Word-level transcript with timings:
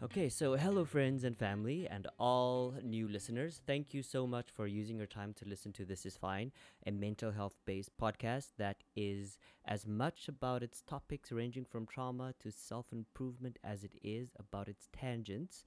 Okay, 0.00 0.28
so 0.28 0.54
hello, 0.54 0.84
friends 0.84 1.24
and 1.24 1.36
family, 1.36 1.88
and 1.88 2.06
all 2.20 2.72
new 2.84 3.08
listeners. 3.08 3.60
Thank 3.66 3.92
you 3.92 4.00
so 4.04 4.28
much 4.28 4.46
for 4.54 4.68
using 4.68 4.96
your 4.96 5.08
time 5.08 5.34
to 5.34 5.44
listen 5.44 5.72
to 5.72 5.84
This 5.84 6.06
Is 6.06 6.16
Fine, 6.16 6.52
a 6.86 6.92
mental 6.92 7.32
health 7.32 7.54
based 7.66 7.90
podcast 8.00 8.50
that 8.58 8.84
is 8.94 9.38
as 9.64 9.88
much 9.88 10.28
about 10.28 10.62
its 10.62 10.82
topics 10.82 11.32
ranging 11.32 11.64
from 11.64 11.84
trauma 11.84 12.32
to 12.38 12.52
self 12.52 12.86
improvement 12.92 13.58
as 13.64 13.82
it 13.82 13.94
is 14.04 14.30
about 14.38 14.68
its 14.68 14.88
tangents. 14.92 15.64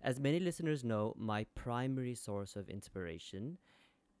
As 0.00 0.20
many 0.20 0.38
listeners 0.38 0.84
know, 0.84 1.12
my 1.18 1.44
primary 1.56 2.14
source 2.14 2.54
of 2.54 2.68
inspiration 2.68 3.58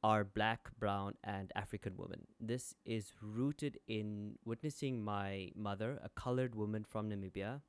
are 0.02 0.24
black, 0.24 0.70
brown, 0.78 1.14
and 1.24 1.52
African 1.54 1.94
women. 1.96 2.26
This 2.40 2.74
is 2.84 3.12
rooted 3.22 3.78
in 3.88 4.36
witnessing 4.44 5.02
my 5.04 5.50
mother, 5.54 5.98
a 6.02 6.08
colored 6.10 6.54
woman 6.54 6.84
from 6.84 7.08
Namibia, 7.08 7.60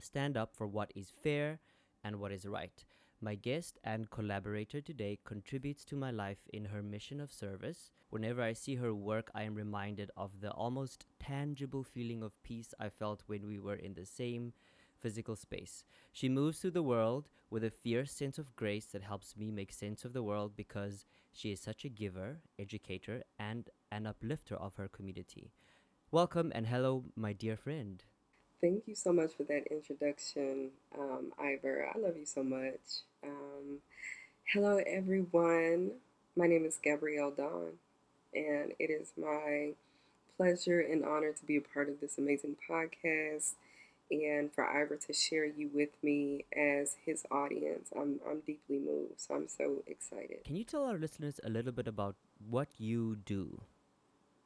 stand 0.00 0.36
up 0.36 0.54
for 0.54 0.66
what 0.66 0.92
is 0.94 1.12
fair 1.22 1.58
and 2.04 2.16
what 2.16 2.32
is 2.32 2.46
right. 2.46 2.84
My 3.20 3.34
guest 3.34 3.78
and 3.82 4.10
collaborator 4.10 4.80
today 4.80 5.18
contributes 5.24 5.84
to 5.86 5.96
my 5.96 6.12
life 6.12 6.38
in 6.52 6.66
her 6.66 6.84
mission 6.84 7.20
of 7.20 7.32
service. 7.32 7.90
Whenever 8.10 8.42
I 8.42 8.52
see 8.52 8.76
her 8.76 8.94
work, 8.94 9.28
I 9.34 9.42
am 9.42 9.56
reminded 9.56 10.12
of 10.16 10.40
the 10.40 10.52
almost 10.52 11.06
tangible 11.18 11.82
feeling 11.82 12.22
of 12.22 12.40
peace 12.44 12.74
I 12.78 12.90
felt 12.90 13.24
when 13.26 13.46
we 13.46 13.58
were 13.58 13.74
in 13.74 13.94
the 13.94 14.06
same 14.06 14.52
physical 15.00 15.34
space. 15.34 15.84
She 16.12 16.28
moves 16.28 16.60
through 16.60 16.72
the 16.72 16.82
world 16.82 17.28
with 17.50 17.64
a 17.64 17.70
fierce 17.70 18.12
sense 18.12 18.38
of 18.38 18.54
grace 18.54 18.86
that 18.86 19.02
helps 19.02 19.36
me 19.36 19.50
make 19.50 19.72
sense 19.72 20.04
of 20.04 20.12
the 20.12 20.22
world 20.22 20.52
because 20.56 21.04
she 21.32 21.50
is 21.50 21.60
such 21.60 21.84
a 21.84 21.88
giver, 21.88 22.38
educator, 22.58 23.24
and 23.38 23.68
an 23.90 24.06
uplifter 24.06 24.54
of 24.54 24.76
her 24.76 24.88
community. 24.88 25.50
Welcome 26.10 26.52
and 26.54 26.66
hello, 26.66 27.04
my 27.16 27.32
dear 27.32 27.56
friend. 27.56 28.04
Thank 28.60 28.88
you 28.88 28.96
so 28.96 29.12
much 29.12 29.34
for 29.36 29.44
that 29.44 29.68
introduction, 29.70 30.70
um, 30.98 31.32
Ivor. 31.38 31.88
I 31.94 31.98
love 31.98 32.16
you 32.16 32.26
so 32.26 32.42
much. 32.42 33.04
Um, 33.22 33.78
hello, 34.52 34.80
everyone. 34.84 35.92
My 36.36 36.48
name 36.48 36.64
is 36.64 36.76
Gabrielle 36.82 37.30
Dawn, 37.30 37.74
and 38.34 38.72
it 38.80 38.90
is 38.90 39.12
my 39.16 39.74
pleasure 40.36 40.80
and 40.80 41.04
honor 41.04 41.32
to 41.32 41.44
be 41.44 41.56
a 41.56 41.60
part 41.60 41.88
of 41.88 42.00
this 42.00 42.18
amazing 42.18 42.56
podcast 42.68 43.52
and 44.10 44.52
for 44.52 44.64
Ivor 44.64 44.96
to 45.06 45.12
share 45.12 45.44
you 45.44 45.70
with 45.72 45.90
me 46.02 46.44
as 46.56 46.96
his 47.06 47.24
audience. 47.30 47.90
I'm, 47.94 48.18
I'm 48.28 48.40
deeply 48.40 48.80
moved, 48.80 49.20
so 49.20 49.36
I'm 49.36 49.46
so 49.46 49.84
excited. 49.86 50.42
Can 50.44 50.56
you 50.56 50.64
tell 50.64 50.84
our 50.84 50.98
listeners 50.98 51.38
a 51.44 51.48
little 51.48 51.72
bit 51.72 51.86
about 51.86 52.16
what 52.48 52.68
you 52.78 53.18
do? 53.24 53.60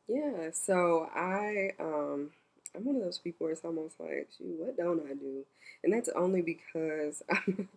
Yeah, 0.06 0.50
so 0.52 1.08
I. 1.14 1.70
Um, 1.80 2.32
I'm 2.74 2.84
one 2.84 2.96
of 2.96 3.02
those 3.02 3.18
people 3.18 3.44
where 3.44 3.52
it's 3.52 3.64
almost 3.64 4.00
like, 4.00 4.28
shoot, 4.36 4.56
what 4.58 4.76
don't 4.76 5.02
I 5.08 5.14
do? 5.14 5.44
And 5.84 5.92
that's 5.92 6.08
only 6.16 6.42
because 6.42 7.22
I'm, 7.30 7.68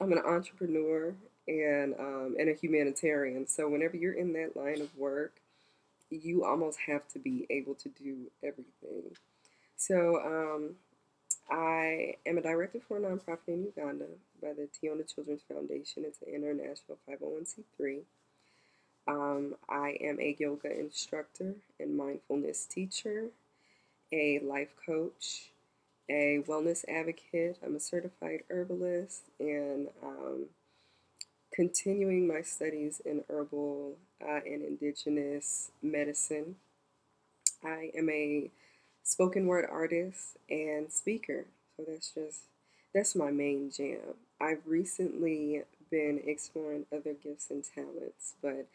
I'm 0.00 0.12
an 0.12 0.18
entrepreneur 0.18 1.14
and 1.48 1.94
um, 1.98 2.36
and 2.38 2.48
a 2.48 2.54
humanitarian. 2.54 3.46
So 3.48 3.68
whenever 3.68 3.96
you're 3.96 4.12
in 4.12 4.32
that 4.34 4.56
line 4.56 4.80
of 4.80 4.96
work, 4.96 5.40
you 6.10 6.44
almost 6.44 6.78
have 6.86 7.08
to 7.08 7.18
be 7.18 7.46
able 7.50 7.74
to 7.76 7.88
do 7.88 8.30
everything. 8.42 9.16
So 9.76 10.20
um, 10.24 10.76
I 11.50 12.16
am 12.26 12.38
a 12.38 12.42
director 12.42 12.80
for 12.86 12.98
a 12.98 13.00
nonprofit 13.00 13.48
in 13.48 13.64
Uganda 13.64 14.06
by 14.40 14.52
the 14.52 14.68
Tiona 14.68 15.04
Children's 15.12 15.42
Foundation. 15.48 16.04
It's 16.06 16.22
an 16.22 16.34
international 16.34 16.98
501c3. 17.08 18.02
Um, 19.08 19.56
I 19.68 19.96
am 20.00 20.20
a 20.20 20.36
yoga 20.38 20.78
instructor 20.78 21.54
and 21.80 21.96
mindfulness 21.96 22.66
teacher 22.66 23.30
a 24.12 24.40
life 24.40 24.74
coach, 24.84 25.50
a 26.08 26.42
wellness 26.46 26.84
advocate. 26.88 27.58
I'm 27.64 27.76
a 27.76 27.80
certified 27.80 28.42
herbalist 28.50 29.22
and 29.40 29.88
um, 30.02 30.46
continuing 31.52 32.26
my 32.26 32.42
studies 32.42 33.00
in 33.04 33.24
herbal 33.28 33.96
uh, 34.22 34.40
and 34.46 34.62
indigenous 34.62 35.70
medicine. 35.82 36.56
I 37.64 37.90
am 37.96 38.08
a 38.10 38.50
spoken 39.04 39.46
word 39.46 39.66
artist 39.70 40.36
and 40.48 40.90
speaker. 40.90 41.46
So 41.76 41.84
that's 41.88 42.12
just 42.12 42.40
that's 42.94 43.14
my 43.14 43.30
main 43.30 43.70
jam. 43.70 44.14
I've 44.40 44.66
recently 44.66 45.62
been 45.90 46.20
exploring 46.26 46.86
other 46.92 47.14
gifts 47.14 47.50
and 47.50 47.64
talents, 47.64 48.34
but 48.42 48.66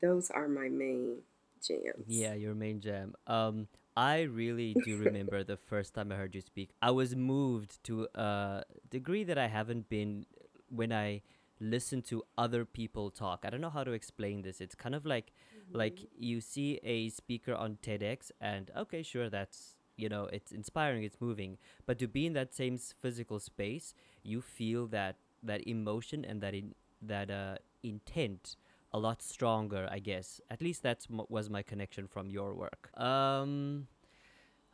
those 0.00 0.30
are 0.30 0.48
my 0.48 0.68
main 0.68 1.18
jams. 1.66 2.04
Yeah, 2.06 2.34
your 2.34 2.54
main 2.54 2.80
jam. 2.80 3.14
Um, 3.26 3.68
I 3.96 4.22
really 4.22 4.76
do 4.84 4.98
remember 4.98 5.42
the 5.42 5.56
first 5.56 5.94
time 5.94 6.12
I 6.12 6.16
heard 6.16 6.34
you 6.34 6.42
speak. 6.42 6.70
I 6.82 6.90
was 6.90 7.16
moved 7.16 7.82
to 7.84 8.06
a 8.14 8.62
degree 8.90 9.24
that 9.24 9.38
I 9.38 9.46
haven't 9.46 9.88
been 9.88 10.26
when 10.68 10.92
I 10.92 11.22
listen 11.60 12.02
to 12.02 12.22
other 12.36 12.66
people 12.66 13.10
talk. 13.10 13.44
I 13.44 13.50
don't 13.50 13.62
know 13.62 13.70
how 13.70 13.84
to 13.84 13.92
explain 13.92 14.42
this. 14.42 14.60
It's 14.60 14.74
kind 14.74 14.94
of 14.94 15.06
like 15.06 15.32
mm-hmm. 15.54 15.78
like 15.78 16.00
you 16.18 16.42
see 16.42 16.78
a 16.82 17.08
speaker 17.08 17.54
on 17.54 17.78
TEDx 17.82 18.30
and 18.40 18.70
okay, 18.76 19.02
sure, 19.02 19.30
that's 19.30 19.76
you 19.96 20.10
know, 20.10 20.28
it's 20.30 20.52
inspiring, 20.52 21.04
it's 21.04 21.20
moving, 21.22 21.56
but 21.86 21.98
to 21.98 22.06
be 22.06 22.26
in 22.26 22.34
that 22.34 22.54
same 22.54 22.76
physical 22.76 23.40
space, 23.40 23.94
you 24.22 24.42
feel 24.42 24.86
that 24.88 25.16
that 25.42 25.66
emotion 25.66 26.22
and 26.22 26.42
that 26.42 26.54
in 26.54 26.74
that 27.00 27.30
uh 27.30 27.56
intent 27.82 28.56
a 28.92 28.98
lot 28.98 29.22
stronger, 29.22 29.88
I 29.90 29.98
guess. 29.98 30.40
At 30.50 30.62
least 30.62 30.82
that 30.82 31.06
was 31.08 31.50
my 31.50 31.62
connection 31.62 32.06
from 32.06 32.30
your 32.30 32.54
work. 32.54 32.90
Um, 32.98 33.88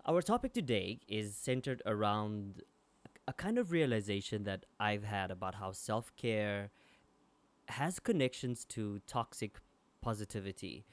our 0.04 0.22
topic 0.22 0.52
today 0.52 1.00
is 1.08 1.34
centered 1.34 1.82
around 1.86 2.62
a 3.28 3.32
kind 3.32 3.58
of 3.58 3.70
realization 3.70 4.44
that 4.44 4.66
I've 4.80 5.04
had 5.04 5.30
about 5.30 5.54
how 5.54 5.72
self 5.72 6.14
care 6.16 6.70
has 7.68 8.00
connections 8.00 8.64
to 8.66 9.00
toxic 9.06 9.58
positivity. 10.00 10.84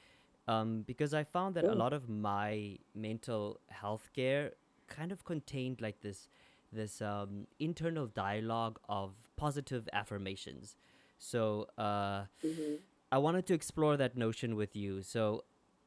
Um, 0.48 0.82
because 0.86 1.14
I 1.14 1.24
found 1.24 1.54
that 1.56 1.64
Ooh. 1.64 1.72
a 1.72 1.74
lot 1.74 1.92
of 1.92 2.08
my 2.08 2.78
mental 2.94 3.60
health 3.68 4.10
care 4.14 4.52
kind 4.88 5.12
of 5.12 5.24
contained 5.24 5.80
like 5.80 6.00
this 6.00 6.28
this 6.72 7.02
um, 7.02 7.46
internal 7.58 8.06
dialogue 8.06 8.78
of 8.88 9.14
positive 9.36 9.88
affirmations. 9.92 10.76
So 11.18 11.66
uh, 11.76 12.22
mm-hmm. 12.44 12.76
I 13.12 13.18
wanted 13.18 13.46
to 13.46 13.54
explore 13.54 13.96
that 13.96 14.16
notion 14.16 14.54
with 14.56 14.76
you. 14.76 15.02
So, 15.02 15.44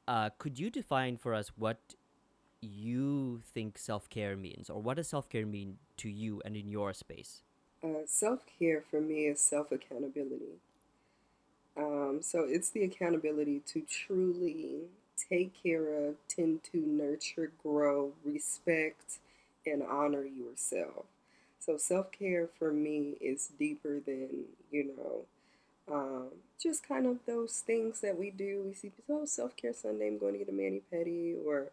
uh, 0.07 0.29
could 0.38 0.59
you 0.59 0.69
define 0.69 1.17
for 1.17 1.34
us 1.34 1.50
what 1.57 1.95
you 2.61 3.41
think 3.53 3.78
self 3.78 4.09
care 4.09 4.35
means, 4.35 4.69
or 4.69 4.81
what 4.81 4.97
does 4.97 5.07
self 5.07 5.29
care 5.29 5.45
mean 5.45 5.78
to 5.97 6.09
you 6.09 6.41
and 6.44 6.56
in 6.57 6.69
your 6.69 6.94
space? 6.94 7.44
Uh, 7.84 8.06
self 8.06 8.41
care 8.59 8.81
for 8.89 9.00
me 9.00 9.25
is 9.28 9.39
self 9.39 9.72
accountability. 9.72 10.59
Um, 11.78 12.19
so, 12.22 12.45
it's 12.47 12.69
the 12.69 12.84
accountability 12.84 13.61
to 13.67 13.81
truly 13.81 14.81
take 15.29 15.53
care 15.63 16.07
of, 16.07 16.16
tend 16.28 16.63
to 16.72 16.78
nurture, 16.78 17.51
grow, 17.63 18.13
respect, 18.25 19.19
and 19.66 19.81
honor 19.81 20.25
yourself. 20.25 21.05
So, 21.59 21.78
self 21.78 22.11
care 22.11 22.50
for 22.59 22.73
me 22.73 23.16
is 23.22 23.51
deeper 23.57 24.00
than, 24.00 24.45
you 24.72 24.94
know, 24.97 25.25
um, 25.92 26.28
just 26.62 26.88
kind 26.88 27.06
of 27.06 27.18
those 27.26 27.64
things 27.66 28.02
that 28.02 28.18
we 28.18 28.30
do. 28.30 28.64
We 28.66 28.74
see, 28.74 28.92
oh, 29.10 29.26
self 29.26 29.56
care 29.58 29.74
Sunday, 29.74 30.08
I'm 30.08 30.18
going 30.18 30.34
to 30.34 30.40
get 30.40 30.50
a 30.50 30.54
mani 30.54 30.82
pedi, 30.92 31.36
or 31.46 31.68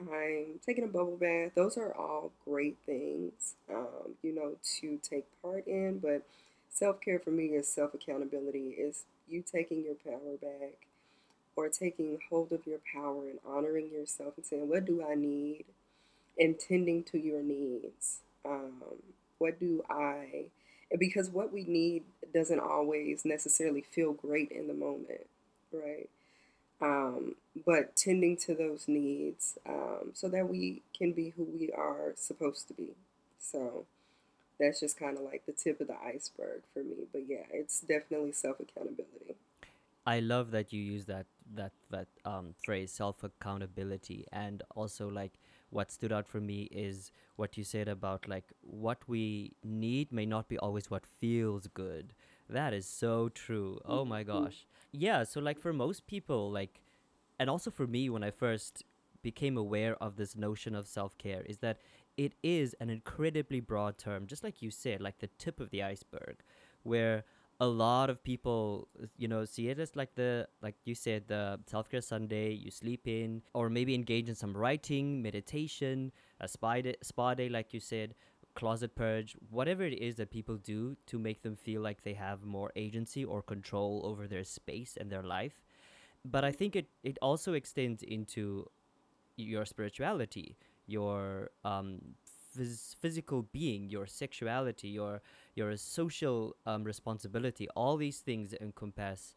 I'm 0.00 0.60
taking 0.64 0.84
a 0.84 0.88
bubble 0.88 1.16
bath. 1.16 1.52
Those 1.54 1.76
are 1.76 1.94
all 1.94 2.32
great 2.44 2.78
things, 2.86 3.54
um, 3.70 4.16
you 4.22 4.34
know, 4.34 4.52
to 4.80 4.98
take 5.02 5.26
part 5.42 5.66
in. 5.66 5.98
But 5.98 6.22
self 6.70 7.00
care 7.00 7.18
for 7.18 7.30
me 7.30 7.46
is 7.46 7.68
self 7.68 7.94
accountability, 7.94 8.70
is 8.70 9.04
you 9.28 9.42
taking 9.42 9.84
your 9.84 9.94
power 9.94 10.36
back 10.40 10.86
or 11.56 11.68
taking 11.68 12.18
hold 12.30 12.52
of 12.52 12.66
your 12.66 12.78
power 12.92 13.22
and 13.28 13.38
honoring 13.46 13.90
yourself 13.90 14.34
and 14.36 14.46
saying, 14.46 14.68
what 14.68 14.84
do 14.84 15.04
I 15.08 15.14
need? 15.14 15.64
And 16.38 16.58
tending 16.58 17.04
to 17.04 17.18
your 17.18 17.42
needs. 17.42 18.20
Um, 18.44 18.82
what 19.38 19.60
do 19.60 19.84
I 19.90 20.46
because 20.98 21.30
what 21.30 21.52
we 21.52 21.64
need 21.64 22.04
doesn't 22.32 22.60
always 22.60 23.24
necessarily 23.24 23.82
feel 23.82 24.12
great 24.12 24.50
in 24.50 24.68
the 24.68 24.74
moment, 24.74 25.26
right? 25.72 26.08
Um, 26.80 27.36
but 27.64 27.94
tending 27.94 28.36
to 28.38 28.54
those 28.54 28.88
needs 28.88 29.58
um, 29.68 30.10
so 30.14 30.28
that 30.28 30.48
we 30.48 30.82
can 30.96 31.12
be 31.12 31.30
who 31.36 31.44
we 31.44 31.70
are 31.70 32.12
supposed 32.16 32.68
to 32.68 32.74
be. 32.74 32.90
So 33.38 33.86
that's 34.58 34.80
just 34.80 34.98
kind 34.98 35.16
of 35.16 35.24
like 35.24 35.46
the 35.46 35.52
tip 35.52 35.80
of 35.80 35.88
the 35.88 35.96
iceberg 36.04 36.62
for 36.72 36.82
me. 36.82 37.06
But 37.12 37.22
yeah, 37.28 37.44
it's 37.52 37.80
definitely 37.80 38.32
self 38.32 38.58
accountability. 38.60 39.36
I 40.06 40.20
love 40.20 40.50
that 40.50 40.72
you 40.72 40.80
use 40.80 41.04
that 41.06 41.26
that 41.54 41.72
that 41.90 42.08
um, 42.24 42.54
phrase 42.64 42.92
self 42.92 43.22
accountability 43.22 44.26
and 44.32 44.62
also 44.74 45.08
like 45.08 45.32
what 45.72 45.90
stood 45.90 46.12
out 46.12 46.28
for 46.28 46.40
me 46.40 46.68
is 46.70 47.10
what 47.36 47.56
you 47.56 47.64
said 47.64 47.88
about 47.88 48.28
like 48.28 48.52
what 48.60 48.98
we 49.08 49.52
need 49.64 50.12
may 50.12 50.26
not 50.26 50.48
be 50.48 50.58
always 50.58 50.90
what 50.90 51.06
feels 51.06 51.66
good. 51.68 52.12
That 52.48 52.74
is 52.74 52.86
so 52.86 53.30
true. 53.30 53.80
Oh 53.86 54.04
my 54.04 54.22
mm-hmm. 54.22 54.44
gosh. 54.44 54.66
Yeah, 54.92 55.24
so 55.24 55.40
like 55.40 55.58
for 55.58 55.72
most 55.72 56.06
people 56.06 56.50
like 56.50 56.82
and 57.38 57.48
also 57.48 57.70
for 57.70 57.86
me 57.86 58.10
when 58.10 58.22
I 58.22 58.30
first 58.30 58.84
became 59.22 59.56
aware 59.56 59.96
of 60.02 60.16
this 60.16 60.36
notion 60.36 60.74
of 60.74 60.86
self-care 60.86 61.42
is 61.46 61.58
that 61.58 61.78
it 62.16 62.34
is 62.42 62.74
an 62.78 62.90
incredibly 62.90 63.60
broad 63.60 63.96
term, 63.96 64.26
just 64.26 64.44
like 64.44 64.60
you 64.60 64.70
said, 64.70 65.00
like 65.00 65.20
the 65.20 65.30
tip 65.38 65.60
of 65.60 65.70
the 65.70 65.82
iceberg, 65.82 66.42
where 66.82 67.24
a 67.62 67.66
lot 67.66 68.10
of 68.10 68.22
people 68.24 68.88
you 69.16 69.28
know 69.28 69.44
see 69.44 69.68
it 69.68 69.78
as 69.78 69.94
like 69.94 70.12
the 70.16 70.48
like 70.62 70.74
you 70.84 70.96
said 70.96 71.22
the 71.28 71.60
self-care 71.66 72.00
sunday 72.00 72.50
you 72.50 72.72
sleep 72.72 73.06
in 73.06 73.40
or 73.54 73.70
maybe 73.70 73.94
engage 73.94 74.28
in 74.28 74.34
some 74.34 74.56
writing 74.56 75.22
meditation 75.22 76.10
a 76.40 76.48
spa 76.48 76.80
day, 76.80 76.96
spa 77.02 77.34
day 77.34 77.48
like 77.48 77.72
you 77.72 77.78
said 77.78 78.16
closet 78.54 78.96
purge 78.96 79.36
whatever 79.48 79.84
it 79.84 79.96
is 80.08 80.16
that 80.16 80.32
people 80.32 80.56
do 80.56 80.96
to 81.06 81.20
make 81.20 81.42
them 81.42 81.54
feel 81.54 81.80
like 81.80 82.02
they 82.02 82.14
have 82.14 82.42
more 82.42 82.72
agency 82.74 83.24
or 83.24 83.40
control 83.40 84.02
over 84.04 84.26
their 84.26 84.44
space 84.44 84.98
and 85.00 85.10
their 85.10 85.22
life. 85.22 85.62
But 86.24 86.44
i 86.44 86.50
think 86.52 86.76
it 86.76 86.88
it 87.04 87.16
also 87.22 87.52
extends 87.54 88.02
into 88.02 88.66
your 89.36 89.64
spirituality 89.64 90.56
your 90.86 91.50
um 91.64 92.00
phys- 92.56 92.94
physical 92.96 93.42
being 93.52 93.88
your 93.88 94.06
sexuality 94.06 94.88
your 94.88 95.20
your 95.54 95.76
social 95.76 96.56
um, 96.66 96.84
responsibility 96.84 97.68
all 97.76 97.96
these 97.96 98.20
things 98.20 98.54
encompass 98.60 99.34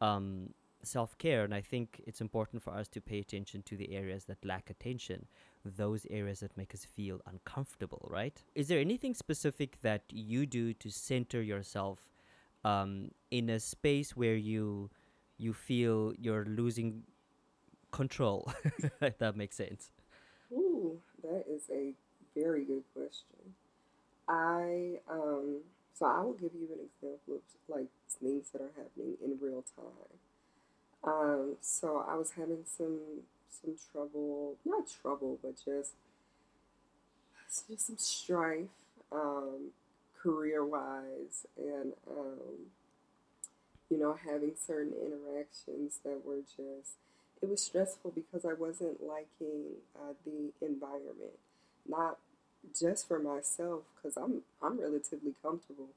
um, 0.00 0.50
self-care. 0.82 1.42
And 1.44 1.54
i 1.54 1.60
think 1.60 2.02
it's 2.06 2.20
important 2.20 2.62
for 2.62 2.72
us 2.72 2.88
to 2.88 3.00
pay 3.00 3.18
attention 3.18 3.62
to 3.62 3.76
the 3.76 3.94
areas 3.94 4.24
that 4.26 4.44
lack 4.44 4.70
attention 4.70 5.26
those 5.64 6.06
areas 6.10 6.40
that 6.40 6.56
make 6.56 6.74
us 6.74 6.84
feel 6.84 7.20
uncomfortable 7.26 8.06
right? 8.10 8.42
Is 8.54 8.68
there 8.68 8.78
anything 8.78 9.14
specific 9.14 9.80
that 9.82 10.02
you 10.10 10.46
do 10.46 10.72
to 10.74 10.90
center 10.90 11.42
yourself 11.42 11.98
um, 12.64 13.10
in 13.30 13.50
a 13.50 13.58
space 13.60 14.16
where 14.16 14.36
you 14.36 14.90
you 15.38 15.52
feel 15.52 16.14
you're 16.18 16.44
losing 16.44 17.02
control 17.90 18.52
if 19.00 19.18
that 19.18 19.36
makes 19.36 19.56
sense? 19.56 19.90
Ooh, 20.52 21.00
that 21.22 21.44
is 21.48 21.62
a 21.70 21.94
very 22.36 22.64
good 22.64 22.84
question. 22.94 23.54
I 24.28 25.00
um 25.10 25.62
so 25.94 26.06
I 26.06 26.20
will 26.20 26.34
give 26.34 26.52
you 26.54 26.68
an 26.72 26.80
example 26.88 27.36
of 27.36 27.42
like 27.68 27.88
things 28.20 28.50
that 28.52 28.60
are 28.62 28.72
happening 28.76 29.16
in 29.24 29.38
real 29.40 29.64
time. 29.76 30.18
Um, 31.04 31.56
so 31.60 32.04
I 32.08 32.16
was 32.16 32.32
having 32.32 32.64
some 32.66 32.98
some 33.50 33.74
trouble, 33.92 34.56
not 34.64 34.84
trouble, 35.02 35.38
but 35.42 35.54
just 35.64 35.92
just 37.68 37.86
some 37.86 37.96
strife, 37.96 38.68
um, 39.12 39.70
career 40.22 40.64
wise, 40.64 41.46
and 41.56 41.92
um, 42.10 42.70
you 43.90 43.98
know 43.98 44.18
having 44.24 44.52
certain 44.56 44.92
interactions 44.92 46.00
that 46.04 46.22
were 46.24 46.40
just 46.40 46.96
it 47.42 47.48
was 47.48 47.62
stressful 47.62 48.12
because 48.14 48.44
I 48.44 48.54
wasn't 48.54 49.02
liking 49.02 49.76
uh, 49.94 50.14
the 50.24 50.52
environment, 50.66 51.38
not 51.88 52.18
just 52.78 53.08
for 53.08 53.18
myself 53.18 53.82
because 53.94 54.16
I'm 54.16 54.42
I'm 54.62 54.80
relatively 54.80 55.34
comfortable, 55.42 55.88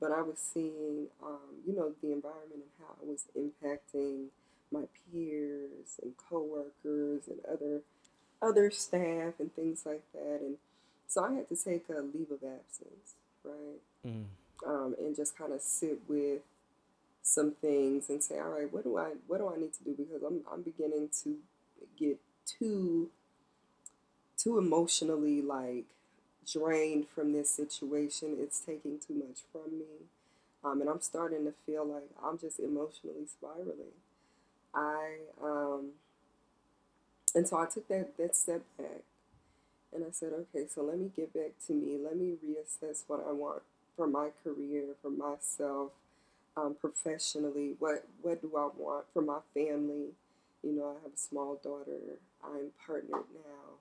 but 0.00 0.12
I 0.12 0.22
was 0.22 0.38
seeing 0.38 1.08
um, 1.22 1.62
you 1.66 1.74
know 1.74 1.92
the 2.02 2.12
environment 2.12 2.62
and 2.62 2.72
how 2.80 2.94
it 3.02 3.08
was 3.08 3.24
impacting 3.36 4.26
my 4.72 4.84
peers 5.12 6.00
and 6.02 6.12
coworkers 6.28 7.28
and 7.28 7.40
other 7.50 7.80
other 8.42 8.70
staff 8.70 9.34
and 9.38 9.54
things 9.54 9.84
like 9.86 10.02
that, 10.12 10.40
and 10.40 10.56
so 11.06 11.24
I 11.24 11.34
had 11.34 11.48
to 11.48 11.56
take 11.56 11.86
a 11.88 12.00
leave 12.00 12.30
of 12.30 12.42
absence, 12.42 13.14
right, 13.44 13.80
mm. 14.06 14.24
um, 14.66 14.94
and 14.98 15.14
just 15.14 15.36
kind 15.36 15.52
of 15.52 15.60
sit 15.60 16.00
with 16.08 16.40
some 17.22 17.52
things 17.52 18.10
and 18.10 18.22
say, 18.22 18.38
all 18.38 18.50
right, 18.50 18.72
what 18.72 18.84
do 18.84 18.98
I 18.98 19.12
what 19.26 19.38
do 19.38 19.52
I 19.52 19.58
need 19.58 19.72
to 19.74 19.84
do? 19.84 19.94
Because 19.96 20.22
I'm 20.22 20.42
I'm 20.52 20.62
beginning 20.62 21.08
to 21.22 21.36
get 21.98 22.18
too 22.46 23.10
too 24.36 24.58
emotionally 24.58 25.40
like 25.40 25.86
drained 26.46 27.06
from 27.14 27.32
this 27.32 27.50
situation. 27.50 28.36
It's 28.40 28.60
taking 28.60 28.98
too 28.98 29.14
much 29.14 29.40
from 29.52 29.78
me. 29.78 30.08
Um, 30.64 30.80
and 30.80 30.90
I'm 30.90 31.00
starting 31.00 31.44
to 31.44 31.52
feel 31.66 31.84
like 31.86 32.08
I'm 32.24 32.38
just 32.38 32.58
emotionally 32.58 33.26
spiraling. 33.26 33.94
I 34.74 35.18
um, 35.42 35.90
and 37.34 37.46
so 37.48 37.58
I 37.58 37.66
took 37.66 37.88
that 37.88 38.16
that 38.18 38.36
step 38.36 38.62
back 38.78 39.02
and 39.94 40.04
I 40.04 40.10
said, 40.10 40.32
okay, 40.32 40.66
so 40.68 40.82
let 40.82 40.98
me 40.98 41.10
get 41.14 41.32
back 41.32 41.52
to 41.66 41.72
me. 41.72 41.98
Let 42.02 42.16
me 42.16 42.34
reassess 42.44 43.04
what 43.06 43.24
I 43.28 43.32
want 43.32 43.62
for 43.96 44.06
my 44.06 44.30
career, 44.42 44.84
for 45.02 45.10
myself, 45.10 45.92
um, 46.56 46.76
professionally. 46.80 47.76
What 47.78 48.04
what 48.22 48.42
do 48.42 48.52
I 48.56 48.68
want 48.76 49.06
for 49.12 49.22
my 49.22 49.40
family? 49.54 50.10
You 50.62 50.72
know, 50.72 50.90
I 50.90 51.02
have 51.04 51.14
a 51.14 51.18
small 51.18 51.60
daughter. 51.62 51.98
I'm 52.44 52.70
partnered 52.86 53.24
now, 53.34 53.78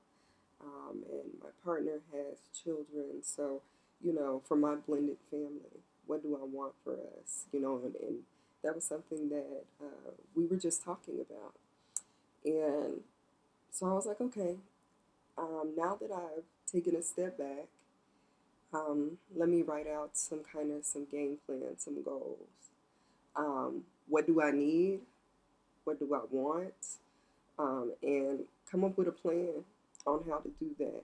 um, 0.64 1.04
and 1.12 1.30
my 1.42 1.50
partner 1.64 2.00
has 2.14 2.38
children. 2.64 3.22
So, 3.24 3.62
you 4.04 4.14
know, 4.14 4.42
for 4.48 4.56
my 4.56 4.76
blended 4.76 5.18
family, 5.30 5.82
what 6.08 6.24
do 6.24 6.36
I 6.36 6.46
want 6.46 6.74
for 6.84 6.94
us? 6.94 7.46
You 7.52 7.62
know, 7.62 7.82
and, 7.84 7.96
and 7.96 8.18
that 8.64 8.76
was 8.76 8.86
something 8.86 9.30
that 9.30 9.66
uh, 9.82 10.12
we 10.36 10.46
were 10.46 10.58
just 10.58 10.84
talking 10.84 11.16
about, 11.16 11.54
and 12.46 13.02
so 13.72 13.88
I 13.88 13.94
was 13.94 14.06
like, 14.06 14.22
okay, 14.22 14.56
um, 15.38 15.74
now 15.78 15.98
that 16.00 16.12
I've 16.12 16.44
taken 16.72 16.96
a 16.96 17.02
step 17.02 17.38
back, 17.38 17.68
um, 18.74 19.18
let 19.36 19.50
me 19.50 19.62
write 19.62 19.88
out 19.88 20.12
some 20.14 20.42
kind 20.44 20.72
of 20.72 20.86
some 20.86 21.06
game 21.06 21.38
plan, 21.46 21.78
some 21.78 22.02
goals. 22.04 22.48
Um, 23.36 23.84
what 24.08 24.28
do 24.28 24.42
I 24.42 24.52
need? 24.52 25.00
What 25.86 26.00
do 26.00 26.14
I 26.14 26.22
want? 26.30 26.74
Um, 27.58 27.94
and 28.02 28.40
come 28.70 28.84
up 28.84 28.98
with 28.98 29.08
a 29.08 29.12
plan 29.12 29.64
on 30.06 30.24
how 30.30 30.38
to 30.38 30.50
do 30.60 30.72
that. 30.80 31.04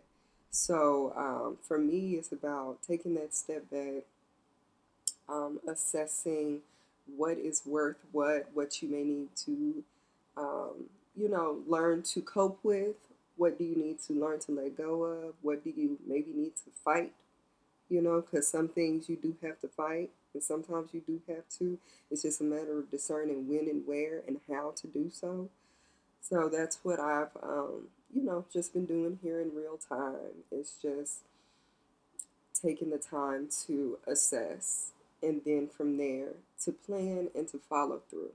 So 0.51 1.13
um, 1.15 1.57
for 1.61 1.77
me, 1.77 2.15
it's 2.15 2.31
about 2.31 2.81
taking 2.81 3.15
that 3.15 3.33
step 3.35 3.69
back, 3.69 4.03
um, 5.27 5.59
assessing 5.67 6.59
what 7.15 7.37
is 7.37 7.61
worth 7.65 7.97
what, 8.11 8.49
what 8.53 8.81
you 8.81 8.89
may 8.89 9.03
need 9.03 9.29
to, 9.45 9.83
um, 10.37 10.85
you 11.15 11.29
know, 11.29 11.59
learn 11.67 12.01
to 12.03 12.21
cope 12.21 12.59
with. 12.63 12.95
What 13.37 13.57
do 13.57 13.63
you 13.63 13.75
need 13.75 14.01
to 14.07 14.13
learn 14.13 14.39
to 14.41 14.51
let 14.51 14.77
go 14.77 15.03
of? 15.03 15.33
What 15.41 15.63
do 15.63 15.71
you 15.75 15.97
maybe 16.05 16.31
need 16.35 16.55
to 16.57 16.71
fight? 16.83 17.13
You 17.89 18.01
know, 18.01 18.21
because 18.21 18.47
some 18.47 18.67
things 18.67 19.09
you 19.09 19.15
do 19.15 19.35
have 19.41 19.59
to 19.61 19.67
fight, 19.67 20.09
and 20.33 20.43
sometimes 20.43 20.89
you 20.93 21.01
do 21.07 21.21
have 21.27 21.43
to. 21.57 21.77
It's 22.11 22.21
just 22.23 22.41
a 22.41 22.43
matter 22.43 22.77
of 22.77 22.91
discerning 22.91 23.47
when 23.47 23.67
and 23.69 23.87
where 23.87 24.21
and 24.27 24.39
how 24.47 24.73
to 24.75 24.87
do 24.87 25.09
so. 25.11 25.49
So 26.21 26.49
that's 26.49 26.79
what 26.83 26.99
I've, 26.99 27.35
um, 27.41 27.87
you 28.13 28.23
know, 28.23 28.45
just 28.51 28.73
been 28.73 28.85
doing 28.85 29.19
here 29.21 29.39
in 29.41 29.56
real 29.56 29.77
time. 29.77 30.44
It's 30.51 30.73
just 30.81 31.21
taking 32.54 32.89
the 32.89 32.97
time 32.97 33.47
to 33.66 33.97
assess 34.07 34.92
and 35.21 35.42
then 35.45 35.68
from 35.68 35.97
there 35.97 36.33
to 36.63 36.71
plan 36.71 37.30
and 37.35 37.47
to 37.49 37.57
follow 37.57 38.01
through. 38.09 38.31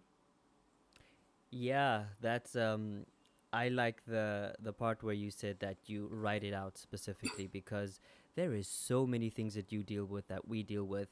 Yeah, 1.51 2.05
that's 2.21 2.57
um 2.57 3.07
I 3.53 3.69
like 3.69 4.05
the 4.07 4.55
the 4.61 4.73
part 4.73 5.03
where 5.03 5.15
you 5.15 5.31
said 5.31 5.61
that 5.61 5.77
you 5.87 6.09
write 6.11 6.43
it 6.45 6.55
out 6.55 6.77
specifically 6.79 7.47
because 7.47 8.01
there 8.35 8.53
is 8.53 8.67
so 8.69 9.07
many 9.07 9.31
things 9.31 9.55
that 9.55 9.71
you 9.73 9.83
deal 9.83 10.05
with 10.07 10.27
that 10.29 10.49
we 10.49 10.63
deal 10.63 10.85
with. 10.85 11.09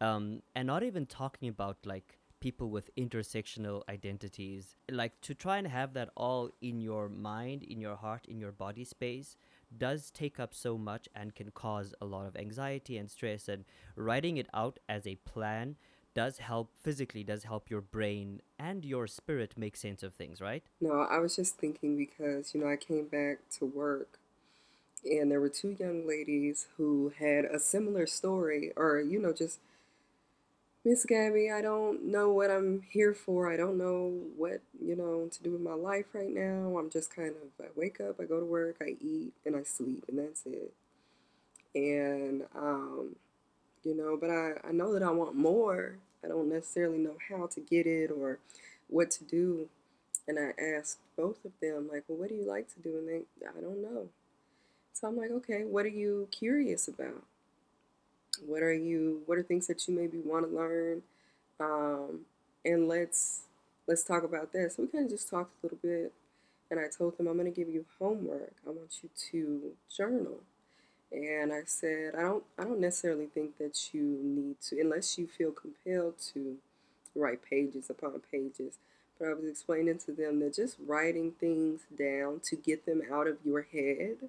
Um 0.00 0.42
and 0.54 0.66
not 0.66 0.82
even 0.82 1.06
talking 1.06 1.48
about 1.48 1.76
like 1.84 2.18
people 2.44 2.68
with 2.68 2.94
intersectional 2.94 3.80
identities. 3.88 4.76
Like 4.90 5.18
to 5.22 5.34
try 5.34 5.56
and 5.56 5.66
have 5.66 5.94
that 5.94 6.10
all 6.14 6.50
in 6.60 6.78
your 6.78 7.08
mind, 7.08 7.62
in 7.62 7.80
your 7.80 7.96
heart, 7.96 8.26
in 8.28 8.38
your 8.38 8.52
body 8.52 8.84
space 8.84 9.38
does 9.78 10.10
take 10.10 10.38
up 10.38 10.52
so 10.52 10.76
much 10.76 11.08
and 11.14 11.34
can 11.34 11.50
cause 11.52 11.94
a 12.02 12.04
lot 12.04 12.26
of 12.26 12.36
anxiety 12.36 12.98
and 12.98 13.10
stress 13.10 13.48
and 13.48 13.64
writing 13.96 14.36
it 14.36 14.46
out 14.52 14.78
as 14.90 15.06
a 15.06 15.14
plan 15.32 15.76
does 16.12 16.36
help 16.36 16.68
physically 16.80 17.24
does 17.24 17.44
help 17.44 17.70
your 17.70 17.80
brain 17.80 18.40
and 18.58 18.84
your 18.84 19.06
spirit 19.06 19.54
make 19.56 19.76
sense 19.76 20.02
of 20.02 20.12
things 20.14 20.40
right 20.40 20.62
No, 20.80 21.00
I 21.00 21.18
was 21.18 21.34
just 21.34 21.56
thinking 21.56 21.96
because, 21.96 22.54
you 22.54 22.60
know, 22.60 22.68
I 22.68 22.76
came 22.76 23.06
back 23.06 23.38
to 23.58 23.64
work 23.64 24.18
and 25.04 25.30
there 25.30 25.40
were 25.40 25.48
two 25.48 25.74
young 25.78 26.06
ladies 26.06 26.66
who 26.76 27.12
had 27.18 27.46
a 27.46 27.58
similar 27.58 28.06
story 28.06 28.70
or, 28.76 29.00
you 29.00 29.18
know, 29.18 29.32
just 29.32 29.58
Miss 30.84 31.06
Gabby, 31.06 31.50
I 31.50 31.62
don't 31.62 32.06
know 32.06 32.30
what 32.30 32.50
I'm 32.50 32.82
here 32.90 33.14
for. 33.14 33.52
I 33.52 33.56
don't 33.56 33.78
know 33.78 34.20
what, 34.36 34.62
you 34.82 34.96
know, 34.96 35.28
to 35.30 35.42
do 35.42 35.52
with 35.52 35.62
my 35.62 35.74
life 35.74 36.06
right 36.14 36.30
now. 36.30 36.76
I'm 36.78 36.90
just 36.90 37.14
kind 37.14 37.30
of, 37.30 37.64
I 37.64 37.68
wake 37.76 38.00
up, 38.00 38.20
I 38.20 38.24
go 38.24 38.40
to 38.40 38.46
work, 38.46 38.76
I 38.82 38.96
eat, 39.00 39.32
and 39.46 39.56
I 39.56 39.62
sleep, 39.62 40.04
and 40.08 40.18
that's 40.18 40.44
it. 40.46 40.74
And, 41.74 42.44
um, 42.54 43.16
you 43.84 43.96
know, 43.96 44.18
but 44.20 44.30
I, 44.30 44.54
I 44.68 44.72
know 44.72 44.92
that 44.94 45.02
I 45.02 45.10
want 45.10 45.36
more. 45.36 45.96
I 46.24 46.28
don't 46.28 46.50
necessarily 46.50 46.98
know 46.98 47.16
how 47.30 47.46
to 47.48 47.60
get 47.60 47.86
it 47.86 48.10
or 48.10 48.38
what 48.88 49.10
to 49.12 49.24
do. 49.24 49.68
And 50.28 50.38
I 50.38 50.52
asked 50.62 50.98
both 51.16 51.44
of 51.44 51.52
them, 51.62 51.88
like, 51.92 52.04
well, 52.08 52.18
what 52.18 52.30
do 52.30 52.36
you 52.36 52.46
like 52.46 52.72
to 52.74 52.80
do? 52.80 52.98
And 52.98 53.08
they, 53.08 53.48
I 53.48 53.60
don't 53.60 53.82
know. 53.82 54.08
So 54.92 55.08
I'm 55.08 55.16
like, 55.16 55.30
okay, 55.30 55.64
what 55.64 55.86
are 55.86 55.90
you 55.90 56.28
curious 56.30 56.88
about? 56.88 57.24
What 58.46 58.62
are 58.62 58.74
you? 58.74 59.22
What 59.26 59.38
are 59.38 59.42
things 59.42 59.66
that 59.68 59.86
you 59.86 59.94
maybe 59.94 60.18
want 60.24 60.48
to 60.48 60.56
learn? 60.56 61.02
Um, 61.60 62.20
and 62.64 62.88
let's 62.88 63.42
let's 63.86 64.02
talk 64.04 64.24
about 64.24 64.52
this. 64.52 64.76
So 64.76 64.82
we 64.82 64.88
kind 64.88 65.04
of 65.04 65.10
just 65.10 65.28
talked 65.28 65.52
a 65.62 65.66
little 65.66 65.78
bit, 65.82 66.12
and 66.70 66.80
I 66.80 66.88
told 66.88 67.18
them 67.18 67.26
I'm 67.26 67.38
going 67.38 67.52
to 67.52 67.58
give 67.58 67.68
you 67.72 67.84
homework. 67.98 68.54
I 68.66 68.70
want 68.70 68.98
you 69.02 69.10
to 69.30 69.72
journal, 69.94 70.40
And 71.12 71.52
I 71.52 71.62
said, 71.66 72.14
I 72.16 72.22
don't 72.22 72.44
I 72.58 72.64
don't 72.64 72.80
necessarily 72.80 73.26
think 73.26 73.58
that 73.58 73.94
you 73.94 74.02
need 74.22 74.60
to 74.68 74.80
unless 74.80 75.18
you 75.18 75.26
feel 75.26 75.52
compelled 75.52 76.18
to 76.34 76.56
write 77.14 77.40
pages 77.48 77.90
upon 77.90 78.20
pages. 78.30 78.78
But 79.18 79.28
I 79.28 79.34
was 79.34 79.44
explaining 79.48 79.98
to 80.06 80.12
them 80.12 80.40
that 80.40 80.54
just 80.56 80.76
writing 80.84 81.32
things 81.38 81.82
down 81.96 82.40
to 82.44 82.56
get 82.56 82.84
them 82.86 83.02
out 83.12 83.28
of 83.28 83.38
your 83.44 83.62
head 83.72 84.28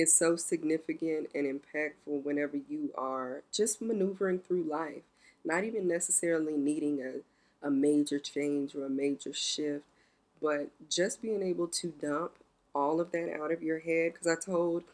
is 0.00 0.12
so 0.12 0.36
significant 0.36 1.28
and 1.34 1.46
impactful 1.46 2.24
whenever 2.24 2.56
you 2.56 2.90
are 2.96 3.42
just 3.52 3.80
maneuvering 3.82 4.38
through 4.38 4.62
life, 4.62 5.02
not 5.44 5.64
even 5.64 5.86
necessarily 5.86 6.56
needing 6.56 7.00
a, 7.00 7.66
a 7.66 7.70
major 7.70 8.18
change 8.18 8.74
or 8.74 8.86
a 8.86 8.90
major 8.90 9.32
shift, 9.32 9.84
but 10.40 10.68
just 10.88 11.20
being 11.22 11.42
able 11.42 11.68
to 11.68 11.88
dump 12.00 12.32
all 12.74 13.00
of 13.00 13.12
that 13.12 13.32
out 13.38 13.52
of 13.52 13.62
your 13.62 13.80
head. 13.80 14.12
Because 14.12 14.26
I 14.26 14.36
told 14.40 14.84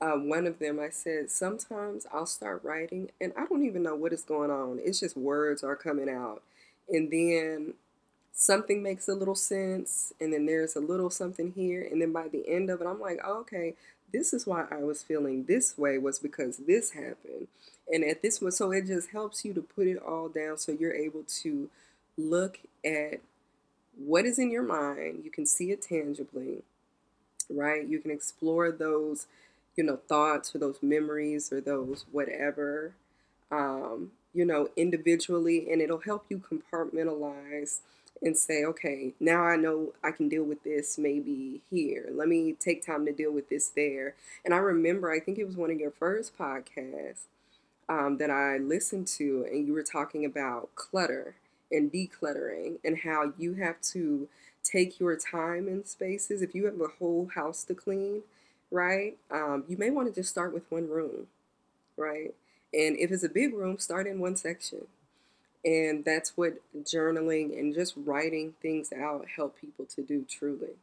uh, 0.00 0.12
one 0.12 0.46
of 0.46 0.58
them, 0.58 0.78
I 0.80 0.90
said, 0.90 1.30
sometimes 1.30 2.06
I'll 2.12 2.26
start 2.26 2.62
writing 2.64 3.10
and 3.20 3.32
I 3.36 3.46
don't 3.46 3.64
even 3.64 3.82
know 3.82 3.94
what 3.94 4.12
is 4.12 4.22
going 4.22 4.50
on. 4.50 4.80
It's 4.82 5.00
just 5.00 5.16
words 5.16 5.62
are 5.62 5.76
coming 5.76 6.08
out. 6.08 6.42
And 6.88 7.10
then 7.10 7.74
something 8.32 8.82
makes 8.82 9.08
a 9.08 9.14
little 9.14 9.34
sense, 9.34 10.12
and 10.20 10.32
then 10.32 10.46
there's 10.46 10.76
a 10.76 10.80
little 10.80 11.10
something 11.10 11.52
here. 11.56 11.88
And 11.90 12.00
then 12.02 12.12
by 12.12 12.28
the 12.28 12.44
end 12.46 12.70
of 12.70 12.80
it, 12.80 12.86
I'm 12.86 13.00
like, 13.00 13.18
oh, 13.24 13.40
okay, 13.40 13.74
this 14.12 14.32
is 14.32 14.46
why 14.46 14.66
I 14.70 14.78
was 14.78 15.02
feeling 15.02 15.44
this 15.44 15.76
way 15.76 15.98
was 15.98 16.18
because 16.18 16.58
this 16.58 16.92
happened. 16.92 17.48
And 17.92 18.04
at 18.04 18.22
this 18.22 18.40
one, 18.40 18.52
so 18.52 18.72
it 18.72 18.86
just 18.86 19.10
helps 19.10 19.44
you 19.44 19.52
to 19.54 19.60
put 19.60 19.86
it 19.86 19.98
all 19.98 20.28
down 20.28 20.58
so 20.58 20.72
you're 20.72 20.94
able 20.94 21.24
to 21.42 21.68
look 22.16 22.58
at 22.84 23.20
what 23.96 24.24
is 24.24 24.38
in 24.38 24.50
your 24.50 24.62
mind. 24.62 25.22
You 25.24 25.30
can 25.30 25.46
see 25.46 25.70
it 25.70 25.82
tangibly, 25.82 26.62
right? 27.48 27.86
You 27.86 27.98
can 28.00 28.10
explore 28.10 28.72
those, 28.72 29.26
you 29.76 29.84
know, 29.84 29.96
thoughts 30.08 30.54
or 30.54 30.58
those 30.58 30.82
memories 30.82 31.52
or 31.52 31.60
those 31.60 32.04
whatever, 32.10 32.92
um, 33.50 34.12
you 34.34 34.44
know, 34.44 34.68
individually, 34.76 35.70
and 35.70 35.80
it'll 35.80 35.98
help 35.98 36.26
you 36.28 36.38
compartmentalize 36.38 37.80
and 38.22 38.36
say, 38.36 38.64
okay, 38.64 39.14
now 39.20 39.42
I 39.44 39.56
know 39.56 39.92
I 40.02 40.10
can 40.10 40.28
deal 40.28 40.44
with 40.44 40.64
this 40.64 40.98
maybe 40.98 41.60
here. 41.70 42.08
Let 42.12 42.28
me 42.28 42.54
take 42.54 42.84
time 42.84 43.06
to 43.06 43.12
deal 43.12 43.32
with 43.32 43.48
this 43.48 43.68
there. 43.68 44.14
And 44.44 44.54
I 44.54 44.58
remember, 44.58 45.10
I 45.10 45.20
think 45.20 45.38
it 45.38 45.46
was 45.46 45.56
one 45.56 45.70
of 45.70 45.78
your 45.78 45.90
first 45.90 46.36
podcasts 46.38 47.24
um, 47.88 48.18
that 48.18 48.30
I 48.30 48.58
listened 48.58 49.06
to, 49.18 49.46
and 49.50 49.66
you 49.66 49.72
were 49.72 49.82
talking 49.82 50.24
about 50.24 50.74
clutter 50.74 51.36
and 51.70 51.92
decluttering 51.92 52.78
and 52.84 52.98
how 52.98 53.32
you 53.38 53.54
have 53.54 53.80
to 53.92 54.28
take 54.62 54.98
your 54.98 55.16
time 55.16 55.68
in 55.68 55.84
spaces. 55.84 56.42
If 56.42 56.54
you 56.54 56.66
have 56.66 56.80
a 56.80 56.88
whole 56.98 57.30
house 57.34 57.64
to 57.64 57.74
clean, 57.74 58.22
right, 58.70 59.16
um, 59.30 59.64
you 59.68 59.76
may 59.76 59.90
want 59.90 60.08
to 60.08 60.14
just 60.20 60.30
start 60.30 60.52
with 60.52 60.70
one 60.70 60.88
room, 60.88 61.28
right? 61.96 62.34
And 62.74 62.98
if 62.98 63.10
it's 63.12 63.24
a 63.24 63.28
big 63.28 63.54
room, 63.54 63.78
start 63.78 64.06
in 64.06 64.20
one 64.20 64.36
section 64.36 64.86
and 65.66 66.04
that's 66.04 66.36
what 66.36 66.60
journaling 66.84 67.58
and 67.58 67.74
just 67.74 67.94
writing 67.96 68.54
things 68.62 68.92
out 68.92 69.26
help 69.36 69.60
people 69.60 69.84
to 69.84 70.00
do 70.00 70.24
truly. 70.30 70.76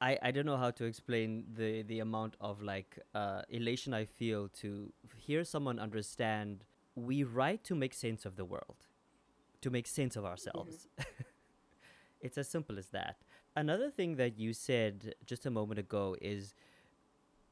I, 0.00 0.18
I 0.22 0.30
don't 0.30 0.46
know 0.46 0.58
how 0.58 0.70
to 0.70 0.84
explain 0.84 1.44
the, 1.56 1.82
the 1.82 2.00
amount 2.00 2.36
of 2.40 2.62
like 2.62 2.98
uh, 3.14 3.42
elation 3.48 3.94
I 3.94 4.04
feel 4.04 4.48
to 4.60 4.92
hear 5.16 5.42
someone 5.44 5.78
understand 5.80 6.64
we 6.94 7.24
write 7.24 7.64
to 7.64 7.74
make 7.74 7.94
sense 7.94 8.26
of 8.26 8.36
the 8.36 8.44
world, 8.44 8.76
to 9.62 9.70
make 9.70 9.86
sense 9.88 10.14
of 10.14 10.24
ourselves. 10.24 10.88
Mm-hmm. 11.00 11.10
it's 12.20 12.36
as 12.36 12.48
simple 12.48 12.78
as 12.78 12.88
that. 12.88 13.16
Another 13.56 13.90
thing 13.90 14.16
that 14.16 14.38
you 14.38 14.52
said 14.52 15.14
just 15.24 15.46
a 15.46 15.50
moment 15.50 15.80
ago 15.80 16.16
is 16.20 16.54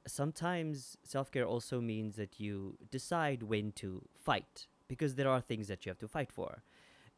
sometimes 0.06 0.98
self 1.02 1.32
care 1.32 1.46
also 1.46 1.80
means 1.80 2.16
that 2.16 2.38
you 2.38 2.76
decide 2.90 3.42
when 3.42 3.72
to 3.72 4.02
fight 4.14 4.66
because 4.88 5.14
there 5.14 5.28
are 5.28 5.40
things 5.40 5.68
that 5.68 5.84
you 5.84 5.90
have 5.90 5.98
to 5.98 6.08
fight 6.08 6.32
for. 6.32 6.62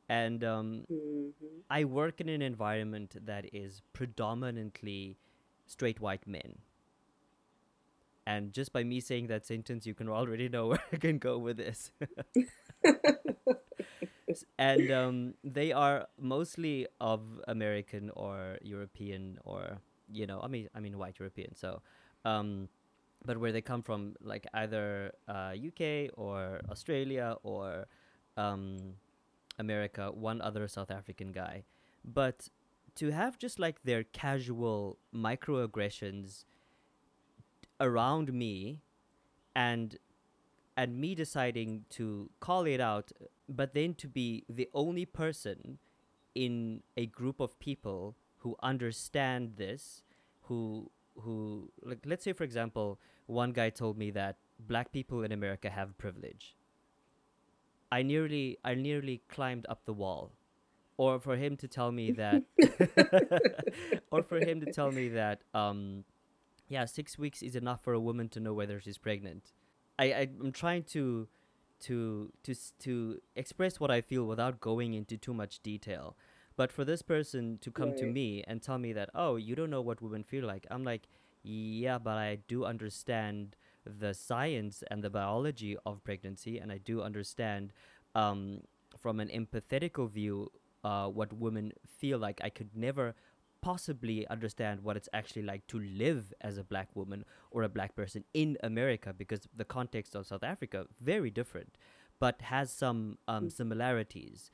And 0.09 0.43
um, 0.43 0.85
mm-hmm. 0.91 1.29
I 1.71 1.85
work 1.85 2.21
in 2.21 2.29
an 2.29 2.41
environment 2.41 3.17
that 3.27 3.53
is 3.53 3.83
predominantly 3.93 5.17
straight 5.67 6.01
white 6.01 6.27
men. 6.27 6.59
And 8.27 8.53
just 8.53 8.73
by 8.73 8.85
me 8.85 9.01
saying 9.01 9.29
that 9.29 9.47
sentence, 9.47 9.87
you 9.87 9.95
can 9.95 10.09
already 10.09 10.49
know 10.49 10.67
where 10.73 10.83
I 10.93 10.97
can 10.97 11.19
go 11.19 11.39
with 11.39 11.57
this. 11.57 11.93
and 14.59 14.91
um, 14.91 15.35
they 15.45 15.73
are 15.73 16.09
mostly 16.19 16.87
of 17.01 17.23
American 17.47 18.11
or 18.15 18.59
European 18.63 19.39
or 19.45 19.79
you 20.11 20.27
know, 20.27 20.41
I 20.43 20.49
mean, 20.49 20.69
I 20.75 20.81
mean 20.81 20.99
white 20.99 21.19
European. 21.19 21.55
So, 21.55 21.83
um, 22.25 22.69
but 23.25 23.39
where 23.39 23.53
they 23.53 23.61
come 23.61 23.83
from, 23.83 24.15
like 24.21 24.47
either 24.55 25.13
uh, 25.29 25.53
UK 25.55 26.11
or 26.15 26.61
Australia 26.71 27.37
or 27.43 27.87
um, 28.37 28.95
America, 29.59 30.11
one 30.13 30.41
other 30.41 30.69
South 30.69 30.91
African 30.91 31.33
guy. 31.33 31.65
But 32.05 32.49
to 32.97 33.11
have 33.11 33.39
just 33.39 33.59
like 33.59 33.83
their 33.85 34.03
casual 34.03 34.99
microaggressions 35.15 36.45
around 37.81 38.33
me 38.33 38.81
and 39.55 39.99
and 40.77 40.99
me 40.99 41.15
deciding 41.15 41.85
to 41.91 42.31
call 42.41 42.65
it 42.65 42.81
out 42.81 43.13
but 43.49 43.73
then 43.73 43.95
to 43.95 44.09
be 44.09 44.45
the 44.49 44.69
only 44.75 45.05
person 45.05 45.79
in 46.35 46.83
a 46.97 47.07
group 47.07 47.41
of 47.41 47.59
people 47.59 48.17
who 48.39 48.57
understand 48.63 49.55
this 49.57 50.03
who 50.43 50.91
who 51.23 51.71
like 51.83 51.99
let's 52.07 52.25
say 52.25 52.33
for 52.33 52.45
example 52.45 53.01
one 53.27 53.53
guy 53.53 53.71
told 53.71 53.99
me 53.99 54.11
that 54.11 54.37
black 54.59 54.93
people 54.93 55.23
in 55.23 55.33
america 55.33 55.71
have 55.71 55.97
privilege. 55.99 56.57
I 57.91 58.03
nearly 58.03 58.59
i 58.65 58.75
nearly 58.75 59.23
climbed 59.29 59.67
up 59.69 59.85
the 59.85 59.95
wall. 59.95 60.33
Or 60.97 61.21
for 61.21 61.37
him 61.37 61.57
to 61.59 61.69
tell 61.69 61.93
me 61.93 62.11
that 62.13 62.43
or 64.11 64.25
for 64.25 64.39
him 64.39 64.61
to 64.61 64.73
tell 64.73 64.91
me 64.91 65.09
that 65.11 65.43
um 65.55 66.05
yeah 66.69 66.87
six 66.87 67.17
weeks 67.17 67.41
is 67.41 67.55
enough 67.55 67.85
for 67.85 67.93
a 67.93 68.01
woman 68.01 68.29
to 68.31 68.41
know 68.41 68.53
whether 68.53 68.81
she's 68.81 68.99
pregnant. 68.99 69.53
I, 69.99 70.05
I 70.05 70.29
i'm 70.41 70.53
trying 70.53 70.83
to 70.95 71.29
to 71.81 72.33
to 72.43 72.55
to 72.81 73.21
express 73.37 73.79
what 73.79 73.91
i 73.91 74.01
feel 74.01 74.25
without 74.25 74.61
going 74.61 74.95
into 74.95 75.17
too 75.17 75.35
much 75.35 75.61
detail 75.61 76.17
but 76.59 76.73
for 76.73 76.85
this 76.85 77.03
person 77.03 77.57
to 77.61 77.71
come 77.71 77.91
right. 77.91 77.99
to 77.99 78.07
me 78.07 78.43
and 78.49 78.61
tell 78.61 78.79
me 78.79 78.93
that, 78.93 79.11
oh, 79.15 79.37
you 79.37 79.55
don't 79.55 79.71
know 79.71 79.81
what 79.81 80.03
women 80.03 80.25
feel 80.25 80.45
like, 80.45 80.67
I'm 80.73 80.83
like, 80.83 81.07
yeah, 81.45 81.99
but 81.99 82.19
I 82.19 82.38
do 82.49 82.65
understand 82.65 83.55
the 83.87 84.12
science 84.12 84.83
and 84.91 85.05
the 85.05 85.09
biology 85.09 85.77
of 85.87 86.03
pregnancy, 86.03 86.59
and 86.59 86.73
I 86.73 86.79
do 86.79 87.00
understand 87.00 87.73
um, 88.17 88.62
from 88.99 89.21
an 89.21 89.29
empathetical 89.29 90.11
view 90.11 90.50
uh, 90.83 91.07
what 91.07 91.33
women 91.33 91.75
feel 91.97 92.19
like. 92.19 92.41
I 92.43 92.50
could 92.50 92.71
never 92.75 93.15
possibly 93.61 94.27
understand 94.27 94.83
what 94.83 94.97
it's 94.97 95.09
actually 95.12 95.43
like 95.43 95.65
to 95.69 95.79
live 95.79 96.33
as 96.41 96.59
a 96.59 96.65
black 96.65 96.88
woman 96.97 97.25
or 97.53 97.62
a 97.62 97.69
black 97.69 97.95
person 97.95 98.25
in 98.35 98.57
America 98.65 99.15
because 99.17 99.49
the 99.57 99.65
context 99.65 100.17
of 100.17 100.27
South 100.27 100.43
Africa 100.43 100.87
very 101.00 101.31
different, 101.31 101.79
but 102.19 102.43
has 102.43 102.73
some 102.73 103.19
um, 103.29 103.47
mm. 103.47 103.53
similarities. 103.53 104.50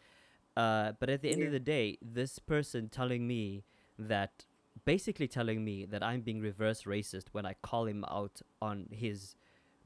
Uh, 0.56 0.92
but 1.00 1.10
at 1.10 1.22
the 1.22 1.30
end 1.30 1.40
yeah. 1.40 1.46
of 1.46 1.52
the 1.52 1.60
day, 1.60 1.98
this 2.00 2.38
person 2.38 2.88
telling 2.88 3.26
me 3.26 3.64
that, 3.98 4.44
basically 4.84 5.26
telling 5.26 5.64
me 5.64 5.84
that 5.84 6.02
I'm 6.02 6.20
being 6.20 6.40
reverse 6.40 6.82
racist 6.82 7.26
when 7.32 7.44
I 7.46 7.54
call 7.62 7.86
him 7.86 8.04
out 8.08 8.40
on 8.62 8.86
his 8.90 9.34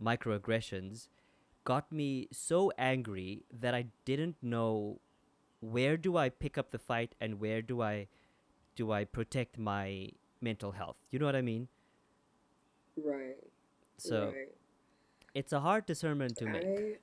microaggressions, 0.02 1.08
got 1.64 1.90
me 1.90 2.28
so 2.32 2.72
angry 2.78 3.44
that 3.60 3.74
I 3.74 3.86
didn't 4.04 4.36
know 4.42 5.00
where 5.60 5.96
do 5.96 6.16
I 6.16 6.28
pick 6.28 6.56
up 6.56 6.70
the 6.70 6.78
fight 6.78 7.14
and 7.20 7.40
where 7.40 7.62
do 7.62 7.82
I 7.82 8.08
do 8.76 8.92
I 8.92 9.04
protect 9.04 9.58
my 9.58 10.10
mental 10.40 10.72
health. 10.72 10.96
You 11.10 11.18
know 11.18 11.26
what 11.26 11.34
I 11.34 11.42
mean? 11.42 11.68
Right. 12.96 13.36
So 13.96 14.26
right. 14.26 14.48
it's 15.34 15.52
a 15.52 15.60
hard 15.60 15.84
discernment 15.86 16.36
to 16.36 16.46
make. 16.46 17.00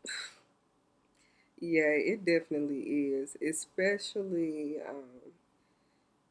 Yeah, 1.59 1.83
it 1.83 2.25
definitely 2.25 2.81
is, 2.81 3.37
especially 3.41 4.75
um, 4.87 5.31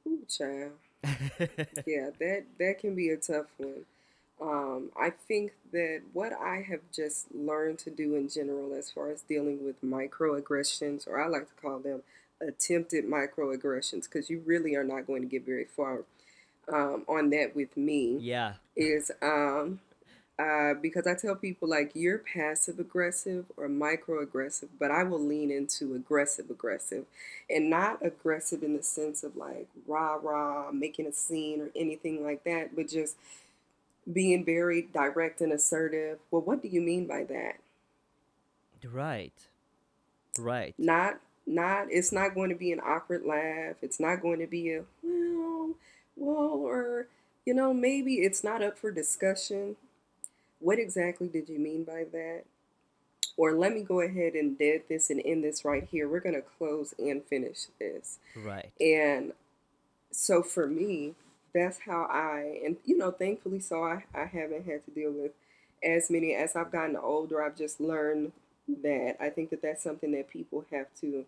ooh, 0.06 0.26
child. 0.28 0.72
yeah, 1.86 2.10
that 2.18 2.44
that 2.58 2.78
can 2.78 2.94
be 2.94 3.10
a 3.10 3.16
tough 3.16 3.46
one. 3.58 3.84
Um, 4.40 4.90
I 5.00 5.10
think 5.10 5.52
that 5.72 6.02
what 6.12 6.32
I 6.32 6.64
have 6.68 6.80
just 6.92 7.32
learned 7.34 7.78
to 7.80 7.90
do 7.90 8.14
in 8.16 8.28
general, 8.28 8.74
as 8.74 8.90
far 8.90 9.10
as 9.10 9.22
dealing 9.22 9.64
with 9.64 9.82
microaggressions, 9.82 11.06
or 11.06 11.20
I 11.20 11.28
like 11.28 11.48
to 11.48 11.62
call 11.62 11.78
them 11.78 12.02
attempted 12.40 13.06
microaggressions, 13.06 14.04
because 14.04 14.28
you 14.28 14.42
really 14.44 14.74
are 14.74 14.84
not 14.84 15.06
going 15.06 15.22
to 15.22 15.28
get 15.28 15.46
very 15.46 15.64
far 15.64 16.00
um, 16.72 17.04
on 17.08 17.30
that 17.30 17.54
with 17.54 17.76
me. 17.76 18.18
Yeah, 18.20 18.54
is 18.76 19.10
um, 19.22 19.80
uh, 20.38 20.74
because 20.74 21.06
I 21.06 21.14
tell 21.14 21.36
people 21.36 21.68
like 21.68 21.92
you're 21.94 22.18
passive 22.18 22.80
aggressive 22.80 23.46
or 23.56 23.68
micro 23.68 24.20
aggressive, 24.20 24.68
but 24.78 24.90
I 24.90 25.04
will 25.04 25.20
lean 25.20 25.50
into 25.50 25.94
aggressive 25.94 26.50
aggressive, 26.50 27.04
and 27.48 27.70
not 27.70 28.04
aggressive 28.04 28.62
in 28.62 28.76
the 28.76 28.82
sense 28.82 29.22
of 29.22 29.36
like 29.36 29.68
rah 29.86 30.18
rah 30.20 30.72
making 30.72 31.06
a 31.06 31.12
scene 31.12 31.60
or 31.60 31.70
anything 31.76 32.24
like 32.24 32.42
that, 32.44 32.74
but 32.74 32.88
just 32.88 33.16
being 34.12 34.44
very 34.44 34.82
direct 34.82 35.40
and 35.40 35.52
assertive. 35.52 36.18
Well, 36.30 36.42
what 36.42 36.62
do 36.62 36.68
you 36.68 36.80
mean 36.80 37.06
by 37.06 37.24
that? 37.24 37.56
Right. 38.84 39.32
Right. 40.38 40.74
Not 40.78 41.20
not 41.46 41.86
it's 41.90 42.10
not 42.10 42.34
going 42.34 42.50
to 42.50 42.56
be 42.56 42.72
an 42.72 42.80
awkward 42.80 43.24
laugh. 43.24 43.76
It's 43.82 44.00
not 44.00 44.20
going 44.20 44.40
to 44.40 44.46
be 44.46 44.72
a 44.72 44.84
well, 45.02 45.70
well 46.16 46.60
or 46.64 47.06
you 47.46 47.54
know, 47.54 47.74
maybe 47.74 48.14
it's 48.16 48.42
not 48.42 48.62
up 48.62 48.78
for 48.78 48.90
discussion. 48.90 49.76
What 50.64 50.78
exactly 50.78 51.28
did 51.28 51.50
you 51.50 51.58
mean 51.58 51.84
by 51.84 52.06
that? 52.10 52.44
Or 53.36 53.52
let 53.52 53.74
me 53.74 53.82
go 53.82 54.00
ahead 54.00 54.32
and 54.32 54.58
dead 54.58 54.84
this 54.88 55.10
and 55.10 55.20
end 55.22 55.44
this 55.44 55.62
right 55.62 55.86
here. 55.90 56.08
We're 56.08 56.20
going 56.20 56.36
to 56.36 56.40
close 56.56 56.94
and 56.98 57.22
finish 57.22 57.66
this. 57.78 58.18
Right. 58.34 58.70
And 58.80 59.32
so 60.10 60.42
for 60.42 60.66
me, 60.66 61.16
that's 61.52 61.80
how 61.80 62.06
I, 62.10 62.60
and 62.64 62.78
you 62.86 62.96
know, 62.96 63.10
thankfully, 63.10 63.60
so 63.60 63.84
I, 63.84 64.04
I 64.14 64.24
haven't 64.24 64.64
had 64.64 64.86
to 64.86 64.90
deal 64.90 65.12
with 65.12 65.32
as 65.84 66.10
many 66.10 66.34
as 66.34 66.56
I've 66.56 66.72
gotten 66.72 66.96
older. 66.96 67.42
I've 67.42 67.58
just 67.58 67.78
learned 67.78 68.32
that 68.82 69.16
I 69.20 69.28
think 69.28 69.50
that 69.50 69.60
that's 69.60 69.84
something 69.84 70.12
that 70.12 70.30
people 70.30 70.64
have 70.70 70.86
to 71.02 71.26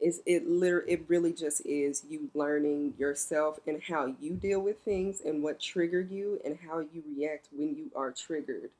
is 0.00 0.22
it 0.26 0.48
literally 0.48 0.92
it 0.92 1.04
really 1.08 1.32
just 1.32 1.62
is 1.64 2.04
you 2.08 2.30
learning 2.34 2.94
yourself 2.98 3.58
and 3.66 3.82
how 3.82 4.14
you 4.20 4.34
deal 4.34 4.60
with 4.60 4.78
things 4.80 5.20
and 5.24 5.42
what 5.42 5.60
trigger 5.60 6.00
you 6.00 6.40
and 6.44 6.58
how 6.68 6.80
you 6.80 7.02
react 7.16 7.48
when 7.52 7.74
you 7.76 7.90
are 7.94 8.10
triggered. 8.10 8.70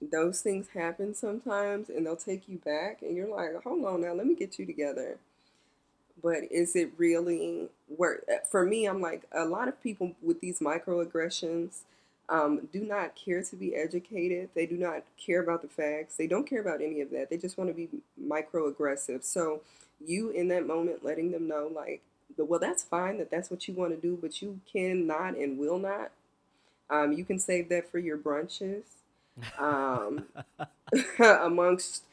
Those 0.00 0.40
things 0.42 0.68
happen 0.74 1.14
sometimes 1.14 1.88
and 1.88 2.06
they'll 2.06 2.16
take 2.16 2.48
you 2.48 2.58
back 2.58 3.02
and 3.02 3.16
you're 3.16 3.28
like 3.28 3.62
hold 3.62 3.84
on 3.84 4.02
now 4.02 4.12
let 4.14 4.26
me 4.26 4.34
get 4.34 4.58
you 4.58 4.66
together. 4.66 5.18
But 6.22 6.44
is 6.50 6.76
it 6.76 6.92
really 6.96 7.68
worth 7.88 8.24
for 8.50 8.64
me 8.64 8.86
i'm 8.86 9.00
like 9.00 9.24
a 9.32 9.44
lot 9.44 9.68
of 9.68 9.82
people 9.82 10.12
with 10.22 10.40
these 10.40 10.60
microaggressions 10.60 11.80
um, 12.28 12.68
do 12.72 12.80
not 12.80 13.14
care 13.14 13.42
to 13.42 13.56
be 13.56 13.74
educated. 13.74 14.48
They 14.54 14.66
do 14.66 14.76
not 14.76 15.04
care 15.18 15.42
about 15.42 15.62
the 15.62 15.68
facts. 15.68 16.16
They 16.16 16.26
don't 16.26 16.48
care 16.48 16.60
about 16.60 16.80
any 16.80 17.00
of 17.00 17.10
that. 17.10 17.28
They 17.30 17.36
just 17.36 17.58
want 17.58 17.68
to 17.68 17.74
be 17.74 17.88
microaggressive. 18.20 19.24
So 19.24 19.60
you 20.06 20.30
in 20.30 20.48
that 20.48 20.66
moment 20.66 21.04
letting 21.04 21.32
them 21.32 21.48
know 21.48 21.70
like 21.74 22.02
well 22.36 22.60
that's 22.60 22.82
fine 22.82 23.18
that 23.18 23.30
that's 23.30 23.50
what 23.50 23.66
you 23.68 23.74
want 23.74 23.94
to 23.94 24.00
do 24.00 24.18
but 24.20 24.42
you 24.42 24.60
cannot 24.70 25.36
and 25.36 25.58
will 25.58 25.78
not 25.78 26.10
um, 26.90 27.12
you 27.12 27.24
can 27.24 27.38
save 27.38 27.68
that 27.70 27.90
for 27.90 27.98
your 27.98 28.18
brunches 28.18 28.82
um, 29.58 30.24
amongst 31.18 32.04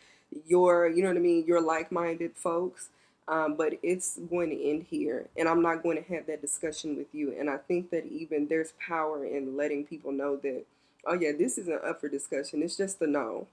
your 0.48 0.88
you 0.90 1.02
know 1.04 1.10
what 1.10 1.18
i 1.18 1.22
mean 1.22 1.46
your 1.46 1.62
like-minded 1.62 2.32
folks 2.36 2.90
um, 3.28 3.56
but 3.56 3.74
it's 3.84 4.18
going 4.30 4.50
to 4.50 4.70
end 4.70 4.86
here 4.90 5.28
and 5.38 5.48
i'm 5.48 5.62
not 5.62 5.84
going 5.84 6.02
to 6.02 6.14
have 6.14 6.26
that 6.28 6.42
discussion 6.42 6.98
with 6.98 7.08
you 7.14 7.36
and 7.38 7.50
i 7.50 7.58
think 7.58 7.90
that 7.92 8.06
even 8.08 8.48
there's 8.48 8.74
power 8.86 9.26
in 9.26 9.58
letting 9.58 9.86
people 9.86 10.12
know 10.12 10.38
that 10.38 10.64
oh 11.06 11.14
yeah 11.14 11.32
this 11.38 11.58
isn't 11.58 11.84
up 11.84 12.00
for 12.00 12.08
discussion 12.10 12.64
it's 12.64 12.78
just 12.78 13.02
a 13.02 13.08
no 13.08 13.48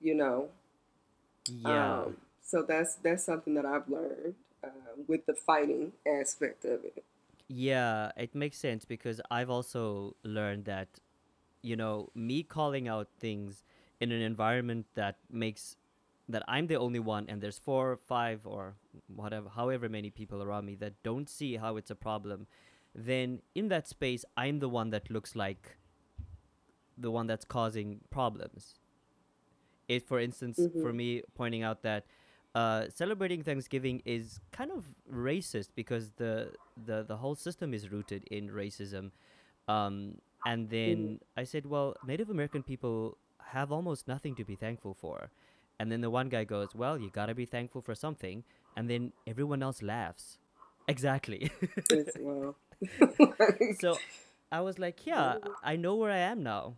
you 0.00 0.14
know 0.14 0.48
Yeah. 1.48 2.04
So 2.52 2.62
that's 2.62 2.96
that's 2.96 3.24
something 3.24 3.54
that 3.54 3.66
I've 3.66 3.88
learned 3.88 4.34
uh, 4.64 4.68
with 5.08 5.26
the 5.26 5.34
fighting 5.34 5.92
aspect 6.06 6.64
of 6.64 6.84
it. 6.84 7.04
Yeah, 7.48 8.12
it 8.16 8.34
makes 8.34 8.58
sense 8.58 8.84
because 8.84 9.20
I've 9.30 9.50
also 9.50 10.16
learned 10.24 10.64
that, 10.66 10.88
you 11.62 11.76
know, 11.76 12.10
me 12.14 12.42
calling 12.42 12.88
out 12.88 13.08
things 13.18 13.64
in 14.00 14.12
an 14.12 14.22
environment 14.22 14.86
that 14.94 15.18
makes 15.30 15.76
that 16.28 16.44
I'm 16.48 16.66
the 16.68 16.76
only 16.76 17.00
one 17.00 17.26
and 17.28 17.42
there's 17.42 17.58
four, 17.58 17.96
five, 17.96 18.46
or 18.46 18.76
whatever, 19.08 19.48
however 19.50 19.88
many 19.88 20.10
people 20.10 20.42
around 20.42 20.66
me 20.66 20.76
that 20.76 20.94
don't 21.02 21.28
see 21.28 21.56
how 21.56 21.76
it's 21.76 21.90
a 21.90 21.96
problem, 21.96 22.46
then 22.94 23.42
in 23.54 23.68
that 23.68 23.88
space, 23.88 24.24
I'm 24.36 24.60
the 24.60 24.68
one 24.68 24.90
that 24.90 25.10
looks 25.10 25.36
like 25.36 25.76
the 26.96 27.10
one 27.10 27.26
that's 27.26 27.44
causing 27.44 28.00
problems. 28.10 28.74
It, 29.88 30.06
for 30.06 30.18
instance, 30.20 30.68
for 30.76 30.92
hmm 30.92 30.94
me, 30.94 31.22
pointing 31.34 31.62
out 31.62 31.82
that 31.82 32.06
uh, 32.54 32.86
celebrating 32.94 33.42
Thanksgiving 33.42 34.02
is 34.04 34.40
kind 34.52 34.70
of 34.70 34.84
racist 35.12 35.68
because 35.74 36.12
the 36.16 36.52
the 36.86 37.02
the 37.02 37.16
whole 37.16 37.34
system 37.34 37.72
is 37.74 37.90
rooted 37.90 38.24
in 38.24 38.50
racism. 38.50 39.10
Um, 39.68 40.18
and 40.44 40.68
then 40.68 41.20
I 41.36 41.44
said, 41.44 41.66
well, 41.66 41.94
Native 42.06 42.28
American 42.30 42.62
people 42.62 43.16
have 43.52 43.70
almost 43.70 44.08
nothing 44.08 44.34
to 44.36 44.44
be 44.44 44.56
thankful 44.56 44.94
for. 44.94 45.30
And 45.78 45.90
then 45.90 46.00
the 46.00 46.10
one 46.10 46.28
guy 46.28 46.44
goes, 46.44 46.74
well, 46.74 46.98
you 46.98 47.10
gotta 47.10 47.34
be 47.34 47.46
thankful 47.46 47.80
for 47.80 47.94
something. 47.94 48.44
And 48.76 48.88
then 48.90 49.12
everyone 49.26 49.62
else 49.62 49.82
laughs. 49.82 50.38
Exactly. 50.88 51.50
It's 51.90 52.16
well, 52.20 52.56
like, 53.18 53.76
so 53.80 53.98
I 54.50 54.60
was 54.60 54.78
like, 54.78 55.06
yeah, 55.06 55.36
I 55.62 55.76
know 55.76 55.94
where 55.96 56.10
I 56.10 56.18
am 56.18 56.42
now, 56.42 56.74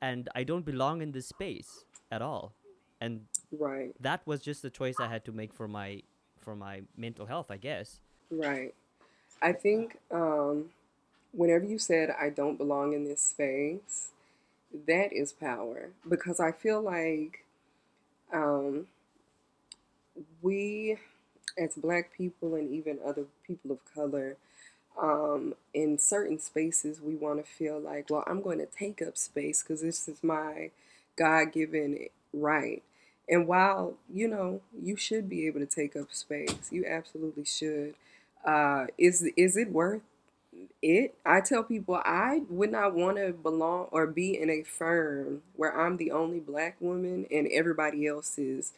and 0.00 0.28
I 0.34 0.44
don't 0.44 0.64
belong 0.64 1.02
in 1.02 1.12
this 1.12 1.26
space 1.28 1.84
at 2.10 2.20
all. 2.22 2.52
And 3.00 3.26
right, 3.58 3.94
that 4.00 4.26
was 4.26 4.40
just 4.40 4.62
the 4.62 4.70
choice 4.70 4.96
I 5.00 5.08
had 5.08 5.24
to 5.26 5.32
make 5.32 5.52
for 5.52 5.68
my 5.68 6.02
for 6.40 6.54
my 6.54 6.82
mental 6.96 7.26
health, 7.26 7.50
I 7.50 7.56
guess. 7.56 8.00
right. 8.30 8.74
I 9.42 9.52
think 9.52 9.98
um, 10.10 10.70
whenever 11.32 11.64
you 11.64 11.78
said 11.78 12.10
I 12.10 12.30
don't 12.30 12.56
belong 12.56 12.92
in 12.92 13.04
this 13.04 13.20
space, 13.20 14.10
that 14.86 15.12
is 15.12 15.32
power 15.32 15.90
because 16.08 16.40
I 16.40 16.52
feel 16.52 16.80
like 16.80 17.44
um, 18.32 18.86
we, 20.42 20.96
as 21.58 21.74
Black 21.74 22.12
people 22.16 22.54
and 22.54 22.72
even 22.72 22.98
other 23.04 23.24
people 23.46 23.72
of 23.72 23.78
color, 23.94 24.36
um, 25.00 25.54
in 25.72 25.98
certain 25.98 26.38
spaces, 26.38 27.00
we 27.00 27.16
want 27.16 27.44
to 27.44 27.50
feel 27.50 27.80
like, 27.80 28.10
well, 28.10 28.24
I'm 28.26 28.42
going 28.42 28.58
to 28.58 28.66
take 28.66 29.02
up 29.02 29.16
space 29.16 29.62
because 29.62 29.82
this 29.82 30.08
is 30.08 30.22
my 30.22 30.70
God 31.16 31.52
given 31.52 32.06
right. 32.32 32.82
And 33.28 33.46
while, 33.46 33.94
you 34.12 34.28
know, 34.28 34.60
you 34.80 34.96
should 34.96 35.28
be 35.28 35.46
able 35.46 35.60
to 35.60 35.66
take 35.66 35.96
up 35.96 36.12
space, 36.12 36.70
you 36.70 36.84
absolutely 36.86 37.44
should. 37.44 37.94
Uh, 38.44 38.86
is 38.98 39.22
is 39.36 39.56
it 39.56 39.70
worth 39.72 40.02
it? 40.82 41.14
I 41.24 41.40
tell 41.40 41.62
people 41.62 41.96
I 42.04 42.42
would 42.48 42.70
not 42.70 42.94
want 42.94 43.16
to 43.16 43.32
belong 43.32 43.88
or 43.90 44.06
be 44.06 44.38
in 44.40 44.50
a 44.50 44.62
firm 44.62 45.42
where 45.56 45.78
I'm 45.78 45.96
the 45.96 46.10
only 46.10 46.40
black 46.40 46.76
woman 46.80 47.26
and 47.30 47.48
everybody 47.52 48.06
else 48.06 48.38
is 48.38 48.72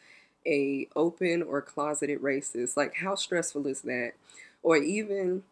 a 0.47 0.89
open 0.95 1.43
or 1.43 1.61
closeted 1.63 2.23
racist. 2.23 2.77
Like 2.77 2.97
how 2.97 3.15
stressful 3.17 3.67
is 3.67 3.83
that? 3.83 4.13
Or 4.63 4.77
even 4.77 5.43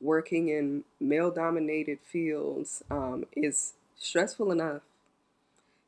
working 0.00 0.48
in 0.48 0.84
male 1.00 1.30
dominated 1.30 1.98
fields 2.04 2.82
um, 2.90 3.24
is 3.36 3.74
stressful 3.98 4.50
enough 4.52 4.82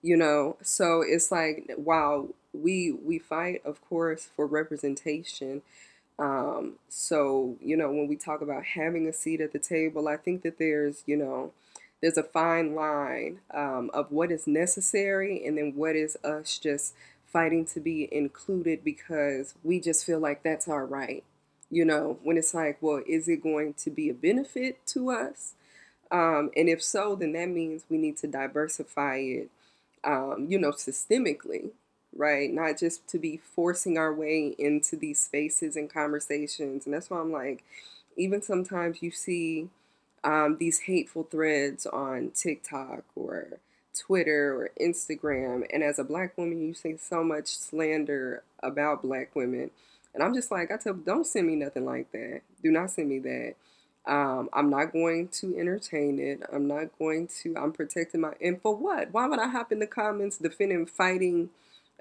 you 0.02 0.16
know? 0.16 0.56
So 0.62 1.02
it's 1.06 1.30
like 1.32 1.70
while 1.76 2.28
we 2.52 2.92
we 2.92 3.18
fight 3.18 3.62
of 3.64 3.80
course 3.88 4.28
for 4.36 4.46
representation 4.46 5.62
um, 6.18 6.74
so 6.88 7.56
you 7.62 7.76
know 7.76 7.90
when 7.90 8.06
we 8.08 8.16
talk 8.16 8.42
about 8.42 8.64
having 8.64 9.06
a 9.08 9.12
seat 9.12 9.40
at 9.40 9.52
the 9.52 9.58
table 9.58 10.08
i 10.08 10.16
think 10.16 10.42
that 10.42 10.58
there's 10.58 11.02
you 11.06 11.16
know 11.16 11.52
there's 12.02 12.18
a 12.18 12.22
fine 12.22 12.74
line 12.74 13.38
um, 13.54 13.90
of 13.94 14.10
what 14.10 14.30
is 14.30 14.46
necessary 14.46 15.44
and 15.46 15.56
then 15.56 15.72
what 15.74 15.96
is 15.96 16.16
us 16.24 16.58
just 16.58 16.94
fighting 17.26 17.64
to 17.64 17.80
be 17.80 18.08
included 18.14 18.84
because 18.84 19.54
we 19.64 19.80
just 19.80 20.04
feel 20.04 20.18
like 20.20 20.42
that's 20.42 20.68
our 20.68 20.84
right 20.84 21.24
you 21.70 21.86
know? 21.86 22.18
When 22.22 22.36
it's 22.36 22.52
like 22.54 22.78
well 22.82 23.02
is 23.06 23.28
it 23.28 23.42
going 23.42 23.74
to 23.74 23.90
be 23.90 24.10
a 24.10 24.14
benefit 24.14 24.84
to 24.88 25.10
us? 25.10 25.54
Um, 26.10 26.50
and 26.54 26.68
if 26.68 26.82
so 26.82 27.14
then 27.16 27.32
that 27.32 27.48
means 27.48 27.84
we 27.88 27.96
need 27.96 28.18
to 28.18 28.26
diversify 28.26 29.16
it 29.16 29.50
um, 30.04 30.46
you 30.48 30.58
know, 30.58 30.70
systemically, 30.70 31.70
right? 32.14 32.52
Not 32.52 32.78
just 32.78 33.06
to 33.08 33.18
be 33.18 33.36
forcing 33.36 33.98
our 33.98 34.12
way 34.12 34.54
into 34.58 34.96
these 34.96 35.20
spaces 35.20 35.76
and 35.76 35.92
conversations. 35.92 36.86
And 36.86 36.94
that's 36.94 37.10
why 37.10 37.20
I'm 37.20 37.32
like, 37.32 37.64
even 38.16 38.42
sometimes 38.42 39.02
you 39.02 39.10
see 39.10 39.68
um, 40.24 40.56
these 40.58 40.80
hateful 40.80 41.24
threads 41.24 41.86
on 41.86 42.30
TikTok 42.34 43.04
or 43.16 43.58
Twitter 43.98 44.54
or 44.54 44.70
Instagram. 44.80 45.66
And 45.72 45.82
as 45.82 45.98
a 45.98 46.04
black 46.04 46.36
woman, 46.36 46.62
you 46.62 46.74
see 46.74 46.96
so 46.96 47.24
much 47.24 47.46
slander 47.46 48.42
about 48.62 49.02
black 49.02 49.34
women. 49.34 49.70
And 50.14 50.22
I'm 50.22 50.34
just 50.34 50.50
like, 50.50 50.70
I 50.70 50.76
tell, 50.76 50.94
don't 50.94 51.26
send 51.26 51.46
me 51.46 51.56
nothing 51.56 51.84
like 51.86 52.12
that. 52.12 52.42
Do 52.62 52.70
not 52.70 52.90
send 52.90 53.08
me 53.08 53.18
that. 53.20 53.54
Um, 54.06 54.48
I'm 54.52 54.68
not 54.68 54.92
going 54.92 55.28
to 55.28 55.56
entertain 55.58 56.18
it. 56.18 56.42
I'm 56.52 56.66
not 56.66 56.96
going 56.98 57.28
to. 57.42 57.54
I'm 57.56 57.72
protecting 57.72 58.20
my. 58.22 58.32
And 58.40 58.60
for 58.60 58.74
what? 58.74 59.12
Why 59.12 59.26
would 59.26 59.38
I 59.38 59.48
hop 59.48 59.70
in 59.70 59.78
the 59.78 59.86
comments 59.86 60.38
defending, 60.38 60.86
fighting 60.86 61.50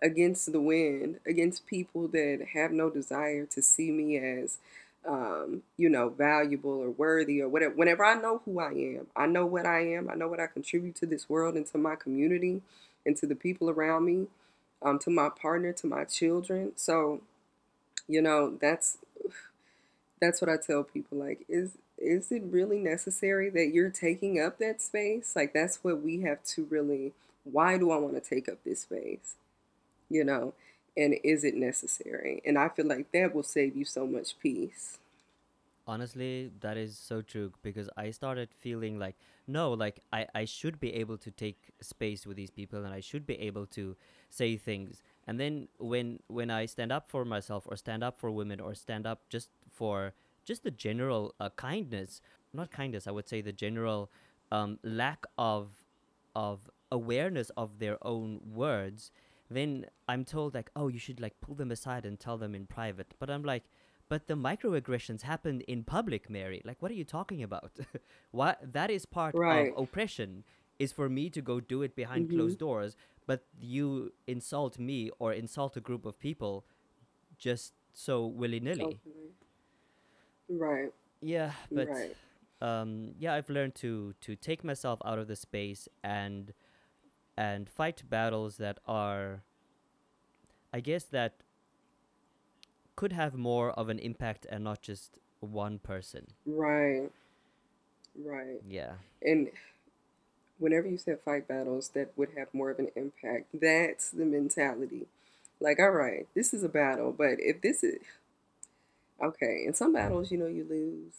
against 0.01 0.51
the 0.51 0.61
wind, 0.61 1.19
against 1.25 1.67
people 1.67 2.07
that 2.07 2.47
have 2.53 2.71
no 2.71 2.89
desire 2.89 3.45
to 3.45 3.61
see 3.61 3.91
me 3.91 4.17
as, 4.17 4.57
um, 5.07 5.61
you 5.77 5.89
know, 5.89 6.09
valuable 6.09 6.71
or 6.71 6.89
worthy 6.89 7.41
or 7.41 7.49
whatever. 7.49 7.75
Whenever 7.75 8.03
I 8.03 8.15
know 8.15 8.41
who 8.45 8.59
I 8.59 8.71
am, 8.71 9.07
I 9.15 9.27
know 9.27 9.45
what 9.45 9.65
I 9.65 9.81
am. 9.93 10.09
I 10.09 10.15
know 10.15 10.27
what 10.27 10.39
I 10.39 10.47
contribute 10.47 10.95
to 10.95 11.05
this 11.05 11.29
world 11.29 11.55
and 11.55 11.65
to 11.67 11.77
my 11.77 11.95
community 11.95 12.61
and 13.05 13.15
to 13.17 13.27
the 13.27 13.35
people 13.35 13.69
around 13.69 14.05
me, 14.05 14.27
um, 14.81 14.97
to 14.99 15.11
my 15.11 15.29
partner, 15.29 15.71
to 15.73 15.87
my 15.87 16.03
children. 16.05 16.71
So, 16.75 17.21
you 18.07 18.21
know, 18.21 18.57
that's 18.59 18.97
that's 20.21 20.41
what 20.41 20.49
I 20.49 20.57
tell 20.57 20.83
people. 20.83 21.17
Like, 21.19 21.45
is 21.47 21.71
is 22.01 22.31
it 22.31 22.43
really 22.45 22.79
necessary 22.79 23.49
that 23.51 23.71
you're 23.73 23.89
taking 23.89 24.41
up 24.41 24.59
that 24.59 24.81
space? 24.81 25.35
Like 25.35 25.53
that's 25.53 25.83
what 25.83 26.01
we 26.01 26.21
have 26.21 26.43
to 26.55 26.65
really 26.65 27.13
why 27.43 27.77
do 27.77 27.91
I 27.91 27.97
want 27.97 28.13
to 28.15 28.21
take 28.21 28.47
up 28.49 28.63
this 28.63 28.81
space? 28.81 29.35
You 30.09 30.23
know, 30.23 30.53
and 30.95 31.15
is 31.23 31.43
it 31.43 31.55
necessary? 31.55 32.41
And 32.45 32.57
I 32.57 32.69
feel 32.69 32.87
like 32.87 33.11
that 33.13 33.33
will 33.33 33.43
save 33.43 33.75
you 33.75 33.85
so 33.85 34.05
much 34.05 34.37
peace. 34.39 34.97
Honestly, 35.87 36.51
that 36.59 36.77
is 36.77 36.97
so 36.97 37.21
true 37.21 37.51
because 37.63 37.89
I 37.97 38.11
started 38.11 38.49
feeling 38.59 38.99
like 38.99 39.15
no, 39.47 39.73
like 39.73 40.01
I 40.13 40.27
I 40.33 40.45
should 40.45 40.79
be 40.79 40.93
able 40.93 41.17
to 41.17 41.31
take 41.31 41.57
space 41.81 42.25
with 42.25 42.37
these 42.37 42.51
people 42.51 42.85
and 42.85 42.93
I 42.93 42.99
should 42.99 43.25
be 43.25 43.39
able 43.39 43.65
to 43.67 43.95
say 44.29 44.57
things. 44.57 45.01
And 45.27 45.39
then 45.39 45.67
when 45.79 46.19
when 46.27 46.51
I 46.51 46.65
stand 46.65 46.91
up 46.91 47.09
for 47.09 47.25
myself 47.25 47.65
or 47.67 47.75
stand 47.75 48.03
up 48.03 48.19
for 48.19 48.29
women 48.29 48.59
or 48.59 48.75
stand 48.75 49.07
up 49.07 49.27
just 49.29 49.49
for 49.71 50.13
just 50.45 50.63
the 50.63 50.71
general 50.71 51.35
uh, 51.39 51.49
kindness, 51.55 52.21
not 52.53 52.71
kindness, 52.71 53.07
I 53.07 53.11
would 53.11 53.27
say 53.27 53.41
the 53.41 53.51
general 53.53 54.11
um, 54.51 54.79
lack 54.83 55.25
of 55.37 55.83
of 56.35 56.69
awareness 56.91 57.49
of 57.57 57.79
their 57.79 57.97
own 58.05 58.39
words, 58.53 59.11
then 59.49 59.85
I'm 60.07 60.23
told 60.25 60.53
like, 60.53 60.69
oh, 60.75 60.87
you 60.87 60.99
should 60.99 61.19
like 61.19 61.39
pull 61.41 61.55
them 61.55 61.71
aside 61.71 62.05
and 62.05 62.19
tell 62.19 62.37
them 62.37 62.55
in 62.55 62.65
private. 62.65 63.13
But 63.19 63.29
I'm 63.29 63.43
like, 63.43 63.63
but 64.09 64.27
the 64.27 64.35
microaggressions 64.35 65.21
happened 65.21 65.61
in 65.63 65.83
public, 65.83 66.29
Mary. 66.29 66.61
Like, 66.65 66.81
what 66.81 66.91
are 66.91 66.95
you 66.95 67.05
talking 67.05 67.43
about? 67.43 67.71
what 68.31 68.59
that 68.73 68.89
is 68.89 69.05
part 69.05 69.39
Right. 69.39 69.47
of 69.47 69.73
oppression 69.75 70.43
is 70.79 70.91
for 70.91 71.09
me 71.09 71.29
to 71.29 71.41
go 71.41 71.59
do 71.59 71.81
it 71.81 71.95
behind 71.95 72.27
Mhm. 72.27 72.29
closed 72.29 72.59
doors, 72.59 72.95
but 73.25 73.45
you 73.59 74.11
insult 74.27 74.79
me 74.79 75.11
or 75.19 75.33
insult 75.33 75.77
a 75.77 75.81
group 75.81 76.05
of 76.05 76.19
people 76.19 76.65
just 77.37 77.73
so 77.93 78.25
willy 78.25 78.59
nilly. 78.59 78.99
Totally. 79.03 79.20
Right. 80.51 80.91
Yeah, 81.21 81.53
but 81.71 81.89
Right. 81.89 82.15
um, 82.61 83.15
yeah, 83.19 83.33
I've 83.33 83.49
learned 83.49 83.75
to 83.75 84.13
to 84.21 84.35
take 84.35 84.63
myself 84.63 84.99
out 85.05 85.19
of 85.19 85.27
the 85.27 85.35
space 85.35 85.87
and 86.03 86.53
and 87.37 87.69
fight 87.69 88.03
battles 88.09 88.57
that 88.57 88.79
are, 88.87 89.43
I 90.73 90.81
guess, 90.81 91.03
that 91.05 91.43
could 92.95 93.13
have 93.13 93.35
more 93.35 93.71
of 93.71 93.89
an 93.89 93.99
impact 93.99 94.45
and 94.49 94.63
not 94.63 94.81
just 94.81 95.17
one 95.39 95.79
person. 95.79 96.27
Right. 96.45 97.09
Right. 98.15 98.61
Yeah. 98.67 98.93
And 99.21 99.49
whenever 100.59 100.87
you 100.87 100.97
said 100.97 101.19
fight 101.23 101.47
battles 101.47 101.89
that 101.89 102.11
would 102.17 102.29
have 102.37 102.53
more 102.53 102.69
of 102.71 102.79
an 102.79 102.89
impact, 102.95 103.47
that's 103.53 104.09
the 104.11 104.25
mentality. 104.25 105.07
Like, 105.59 105.79
all 105.79 105.91
right, 105.91 106.27
this 106.35 106.53
is 106.53 106.63
a 106.63 106.69
battle, 106.69 107.11
but 107.11 107.39
if 107.39 107.61
this 107.61 107.83
is 107.83 107.99
okay, 109.21 109.63
in 109.65 109.73
some 109.73 109.93
battles, 109.93 110.31
you 110.31 110.37
know, 110.37 110.47
you 110.47 110.65
lose 110.69 111.13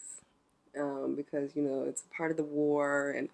um, 0.78 1.14
because 1.14 1.54
you 1.54 1.62
know 1.62 1.84
it's 1.84 2.02
a 2.02 2.14
part 2.14 2.30
of 2.30 2.36
the 2.36 2.42
war 2.42 3.10
and 3.10 3.28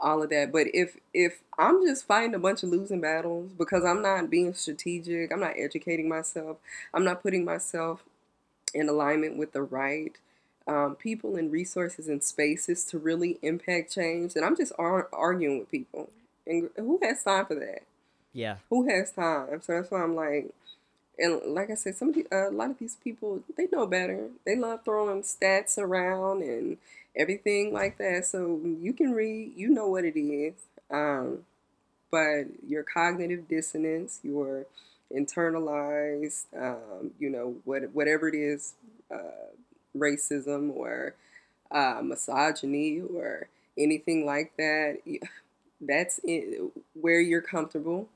all 0.00 0.22
of 0.22 0.30
that. 0.30 0.52
But 0.52 0.68
if 0.74 0.96
if 1.12 1.40
I'm 1.58 1.84
just 1.86 2.06
fighting 2.06 2.34
a 2.34 2.38
bunch 2.38 2.62
of 2.62 2.70
losing 2.70 3.00
battles 3.00 3.52
because 3.56 3.84
I'm 3.84 4.02
not 4.02 4.30
being 4.30 4.54
strategic, 4.54 5.32
I'm 5.32 5.40
not 5.40 5.54
educating 5.56 6.08
myself, 6.08 6.58
I'm 6.92 7.04
not 7.04 7.22
putting 7.22 7.44
myself 7.44 8.04
in 8.72 8.88
alignment 8.88 9.36
with 9.36 9.52
the 9.52 9.62
right 9.62 10.16
um, 10.66 10.96
people 10.96 11.36
and 11.36 11.52
resources 11.52 12.08
and 12.08 12.22
spaces 12.22 12.84
to 12.86 12.98
really 12.98 13.38
impact 13.42 13.92
change, 13.92 14.34
and 14.34 14.44
I'm 14.44 14.56
just 14.56 14.72
ar- 14.78 15.08
arguing 15.12 15.60
with 15.60 15.70
people. 15.70 16.10
And 16.46 16.70
who 16.76 16.98
has 17.02 17.22
time 17.22 17.46
for 17.46 17.54
that? 17.54 17.82
Yeah. 18.32 18.56
Who 18.68 18.88
has 18.88 19.12
time? 19.12 19.62
So 19.62 19.72
that's 19.72 19.90
why 19.90 20.02
I'm 20.02 20.14
like, 20.14 20.50
and 21.18 21.40
like 21.46 21.70
I 21.70 21.74
said, 21.74 21.96
some 21.96 22.10
of 22.10 22.14
the, 22.14 22.26
uh, 22.32 22.50
a 22.50 22.50
lot 22.50 22.70
of 22.70 22.78
these 22.78 22.96
people 23.02 23.42
they 23.56 23.68
know 23.72 23.86
better. 23.86 24.28
They 24.44 24.56
love 24.56 24.84
throwing 24.84 25.22
stats 25.22 25.78
around 25.78 26.42
and 26.42 26.78
everything 27.16 27.72
like 27.72 27.98
that. 27.98 28.26
So 28.26 28.60
you 28.64 28.92
can 28.92 29.12
read, 29.12 29.52
you 29.56 29.68
know 29.70 29.88
what 29.88 30.04
it 30.04 30.18
is. 30.18 30.54
Um, 30.90 31.44
but 32.10 32.44
your 32.66 32.82
cognitive 32.84 33.48
dissonance, 33.48 34.20
your 34.22 34.66
internalized, 35.14 36.44
um, 36.58 37.12
you 37.18 37.30
know, 37.30 37.56
what 37.64 37.82
whatever 37.92 38.28
it 38.28 38.34
is, 38.34 38.74
uh, 39.12 39.50
racism 39.96 40.74
or 40.74 41.14
uh, 41.70 42.00
misogyny 42.02 43.00
or 43.00 43.48
anything 43.78 44.24
like 44.26 44.52
that, 44.56 44.98
that's 45.80 46.18
in, 46.20 46.70
where 47.00 47.20
you're 47.20 47.42
comfortable. 47.42 48.08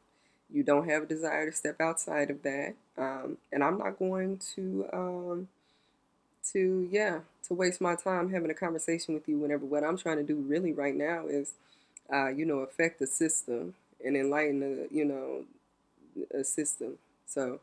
You 0.53 0.63
don't 0.63 0.89
have 0.89 1.05
a 1.05 1.07
desire 1.07 1.47
to 1.51 1.57
step 1.57 1.81
outside 1.81 2.31
of 2.31 2.43
that, 2.43 2.75
um, 2.97 3.39
and 3.53 3.63
I'm 3.63 3.79
not 3.79 3.99
going 3.99 4.41
to 4.55 4.87
um, 4.93 5.49
to 6.53 6.89
yeah 6.91 7.21
to 7.47 7.55
waste 7.55 7.81
my 7.81 7.95
time 7.95 8.31
having 8.31 8.51
a 8.51 8.55
conversation 8.55 9.15
with 9.15 9.29
you 9.29 9.39
whenever. 9.39 9.65
What 9.65 9.85
I'm 9.85 9.97
trying 9.99 10.19
to 10.19 10.23
do 10.23 10.37
really 10.37 10.73
right 10.73 10.95
now 10.95 11.27
is 11.27 11.53
uh, 12.13 12.29
you 12.29 12.45
know 12.47 12.61
affect 12.61 12.99
the 12.99 13.07
system 13.07 13.75
and 14.05 14.17
enlighten 14.17 14.61
the 14.61 14.89
you 14.91 15.05
know 15.05 15.45
a 16.33 16.45
system. 16.45 16.99
So 17.27 17.61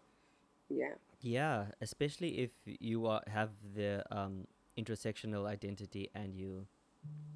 yeah, 0.69 0.93
Yeah, 1.21 1.65
especially 1.81 2.39
if 2.39 2.51
you 2.65 3.07
are, 3.07 3.21
have 3.27 3.49
the 3.75 4.03
um, 4.15 4.47
intersectional 4.77 5.47
identity 5.47 6.09
and 6.13 6.35
you 6.35 6.67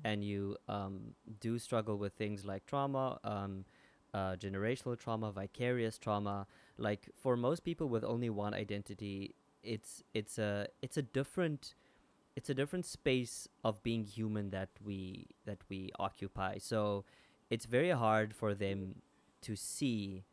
and 0.03 0.23
you 0.23 0.57
um, 0.67 1.15
do 1.39 1.59
struggle 1.59 1.97
with 1.97 2.13
things 2.13 2.45
like 2.45 2.65
trauma, 2.65 3.19
um, 3.23 3.65
uh, 4.13 4.35
generational 4.35 4.97
trauma, 4.97 5.31
vicarious 5.31 5.97
trauma. 5.97 6.47
Like 6.77 7.09
for 7.15 7.35
most 7.35 7.63
people 7.63 7.87
with 7.89 8.03
only 8.03 8.29
one 8.29 8.53
identity, 8.53 9.35
it's 9.63 10.03
it's 10.13 10.37
a 10.37 10.67
it's 10.81 10.97
a 10.97 11.01
different 11.03 11.75
it's 12.35 12.49
a 12.49 12.53
different 12.53 12.85
space 12.85 13.47
of 13.63 13.81
being 13.83 14.03
human 14.03 14.49
that 14.51 14.69
we 14.83 15.27
that 15.45 15.59
we 15.69 15.91
occupy. 15.99 16.57
So 16.57 17.05
it's 17.49 17.65
very 17.65 17.91
hard 17.91 18.33
for 18.35 18.53
them 18.53 19.01
to 19.41 19.55
see 19.55 20.23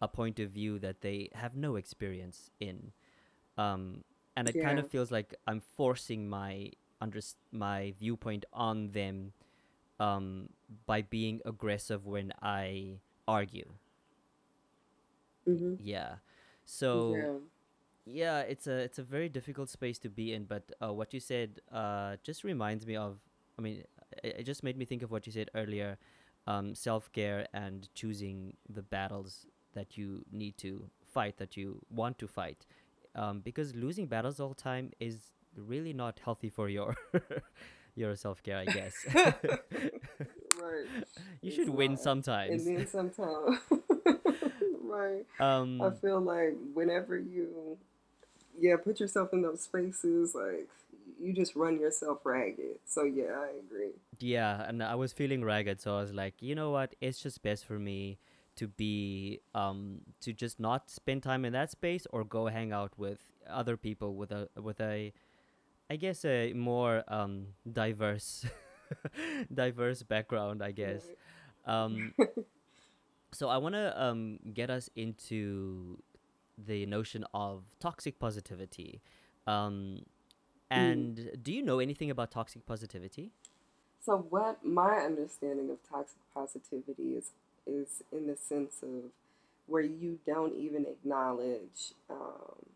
a 0.00 0.08
point 0.08 0.38
of 0.38 0.50
view 0.50 0.78
that 0.78 1.00
they 1.00 1.30
have 1.34 1.56
no 1.56 1.76
experience 1.76 2.50
in 2.60 2.92
um, 3.56 4.04
and 4.36 4.48
it 4.48 4.58
kind 4.58 4.78
of 4.78 4.86
feels 4.86 5.10
like 5.10 5.34
I'm 5.46 5.60
forcing 5.60 6.28
my 6.28 6.70
under 7.00 7.20
my 7.52 7.94
viewpoint 7.98 8.44
on 8.52 8.90
them 8.92 9.32
um, 9.98 10.48
by 10.86 11.02
being 11.02 11.40
aggressive 11.44 12.06
when 12.06 12.32
I 12.42 12.98
argue. 13.28 13.74
hmm 15.46 15.74
Yeah, 15.78 16.16
so 16.64 17.30
yeah, 17.30 17.38
yeah, 18.06 18.40
it's 18.40 18.66
a 18.66 18.72
it's 18.78 18.98
a 18.98 19.02
very 19.02 19.28
difficult 19.28 19.68
space 19.70 19.98
to 20.00 20.10
be 20.10 20.32
in. 20.34 20.44
But 20.44 20.72
uh, 20.82 20.92
what 20.92 21.14
you 21.14 21.20
said 21.20 21.60
uh, 21.72 22.16
just 22.24 22.44
reminds 22.44 22.86
me 22.86 22.96
of. 22.96 23.18
I 23.58 23.62
mean, 23.62 23.84
it, 24.24 24.36
it 24.40 24.44
just 24.44 24.64
made 24.64 24.76
me 24.78 24.86
think 24.86 25.02
of 25.02 25.10
what 25.10 25.26
you 25.26 25.32
said 25.32 25.50
earlier. 25.54 25.98
Um, 26.46 26.74
Self 26.74 27.12
care 27.12 27.46
and 27.54 27.88
choosing 27.94 28.56
the 28.68 28.82
battles 28.82 29.46
that 29.74 29.96
you 29.98 30.24
need 30.32 30.58
to 30.58 30.90
fight, 31.12 31.38
that 31.38 31.56
you 31.56 31.80
want 31.90 32.18
to 32.18 32.28
fight, 32.28 32.66
um, 33.14 33.40
because 33.40 33.74
losing 33.74 34.06
battles 34.06 34.40
all 34.40 34.48
the 34.50 34.54
time 34.54 34.90
is 35.00 35.32
really 35.56 35.92
not 35.92 36.20
healthy 36.24 36.48
for 36.50 36.68
your 36.68 36.96
your 37.96 38.16
self 38.16 38.42
care. 38.42 38.58
I 38.58 38.66
guess 38.66 39.06
right. 40.60 40.88
you 41.42 41.50
It's 41.50 41.66
should 41.66 41.68
win 41.70 41.96
not. 41.96 42.18
And 42.48 42.66
sometimes. 42.66 42.66
then 42.66 42.86
sometimes, 42.86 43.58
right. 44.82 45.24
I 45.80 45.90
um, 45.90 46.00
feel 46.00 46.20
like 46.20 46.56
whenever 46.74 47.18
you, 47.18 47.78
yeah, 48.58 48.76
put 48.76 49.00
yourself 49.00 49.32
in 49.32 49.42
those 49.42 49.62
spaces, 49.62 50.34
like 50.34 50.68
you 51.20 51.32
just 51.32 51.56
run 51.56 51.80
yourself 51.80 52.20
ragged. 52.24 52.78
So 52.86 53.04
yeah, 53.04 53.32
I 53.38 53.50
agree. 53.66 53.92
Yeah, 54.18 54.64
and 54.66 54.82
I 54.82 54.94
was 54.94 55.12
feeling 55.12 55.44
ragged, 55.44 55.80
so 55.80 55.96
I 55.96 56.00
was 56.00 56.12
like, 56.12 56.34
you 56.40 56.54
know 56.54 56.70
what? 56.70 56.94
It's 57.00 57.20
just 57.20 57.42
best 57.42 57.64
for 57.64 57.78
me 57.78 58.18
to 58.56 58.66
be 58.68 59.40
um 59.54 60.00
to 60.20 60.32
just 60.32 60.58
not 60.60 60.90
spend 60.90 61.22
time 61.22 61.44
in 61.44 61.52
that 61.52 61.70
space 61.70 62.06
or 62.10 62.24
go 62.24 62.46
hang 62.46 62.72
out 62.72 62.92
with 62.98 63.18
other 63.48 63.76
people 63.76 64.14
with 64.14 64.30
a 64.32 64.48
with 64.60 64.80
a 64.80 65.12
I 65.90 65.96
guess 65.96 66.24
a 66.24 66.52
more 66.54 67.04
um 67.08 67.48
diverse 67.70 68.46
diverse 69.54 70.02
background, 70.02 70.62
I 70.62 70.72
guess. 70.72 71.12
Um 71.66 72.14
so 73.32 73.48
I 73.48 73.58
want 73.58 73.74
to 73.74 74.02
um 74.02 74.38
get 74.52 74.70
us 74.70 74.88
into 74.96 75.98
the 76.58 76.86
notion 76.86 77.24
of 77.34 77.64
toxic 77.80 78.18
positivity. 78.18 79.02
Um 79.46 80.00
Mm. 80.76 81.10
and 81.10 81.30
do 81.42 81.52
you 81.52 81.62
know 81.62 81.78
anything 81.78 82.10
about 82.10 82.30
toxic 82.30 82.66
positivity? 82.66 83.32
So 84.04 84.16
what 84.18 84.64
my 84.64 84.98
understanding 84.98 85.70
of 85.70 85.78
toxic 85.88 86.20
positivity 86.34 87.16
is 87.16 87.30
is 87.66 88.02
in 88.12 88.26
the 88.26 88.36
sense 88.36 88.82
of 88.82 89.10
where 89.66 89.82
you 89.82 90.18
don't 90.26 90.54
even 90.56 90.86
acknowledge 90.86 91.94
um, 92.10 92.66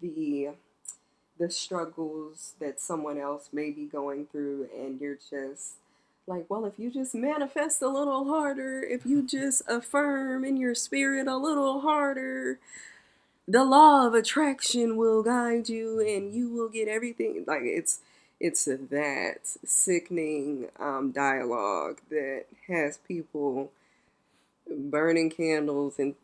the 0.00 0.48
the 1.42 1.50
struggles 1.50 2.54
that 2.60 2.80
someone 2.80 3.18
else 3.18 3.48
may 3.52 3.72
be 3.72 3.84
going 3.84 4.26
through, 4.26 4.68
and 4.78 5.00
you're 5.00 5.18
just 5.28 5.72
like, 6.28 6.46
well, 6.48 6.64
if 6.64 6.78
you 6.78 6.88
just 6.88 7.16
manifest 7.16 7.82
a 7.82 7.88
little 7.88 8.26
harder, 8.26 8.80
if 8.80 9.04
you 9.04 9.22
just 9.26 9.62
affirm 9.66 10.44
in 10.44 10.56
your 10.56 10.76
spirit 10.76 11.26
a 11.26 11.36
little 11.36 11.80
harder, 11.80 12.60
the 13.48 13.64
law 13.64 14.06
of 14.06 14.14
attraction 14.14 14.96
will 14.96 15.24
guide 15.24 15.68
you, 15.68 15.98
and 15.98 16.32
you 16.32 16.48
will 16.48 16.68
get 16.68 16.86
everything. 16.86 17.42
Like 17.44 17.62
it's 17.64 17.98
it's 18.38 18.66
that 18.66 19.38
sickening 19.64 20.68
um, 20.78 21.10
dialogue 21.10 22.00
that 22.08 22.44
has 22.68 22.98
people 22.98 23.72
burning 24.70 25.28
candles 25.28 25.98
and 25.98 26.14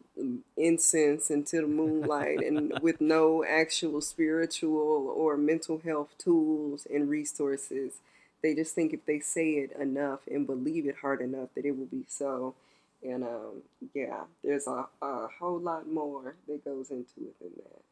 incense 0.57 1.31
into 1.31 1.61
the 1.61 1.67
moonlight 1.67 2.41
and 2.41 2.73
with 2.83 3.01
no 3.01 3.45
actual 3.45 4.01
spiritual 4.01 5.13
or 5.17 5.37
mental 5.37 5.81
health 5.85 6.11
tools 6.19 6.87
and 6.93 7.09
resources. 7.09 7.95
They 8.43 8.55
just 8.55 8.75
think 8.75 8.93
if 8.93 9.05
they 9.07 9.21
say 9.21 9.55
it 9.55 9.73
enough 9.73 10.21
and 10.31 10.47
believe 10.47 10.87
it 10.87 10.97
hard 11.01 11.21
enough 11.21 11.49
that 11.55 11.65
it 11.65 11.77
will 11.77 11.87
be 11.87 12.05
so. 12.07 12.55
And 13.03 13.25
um, 13.25 13.63
yeah, 13.95 14.23
there's 14.43 14.67
a, 14.67 14.87
a 15.03 15.29
whole 15.39 15.59
lot 15.59 15.89
more 15.89 16.35
that 16.47 16.65
goes 16.65 16.91
into 16.91 17.21
it 17.21 17.39
than 17.41 17.51
that. 17.57 17.83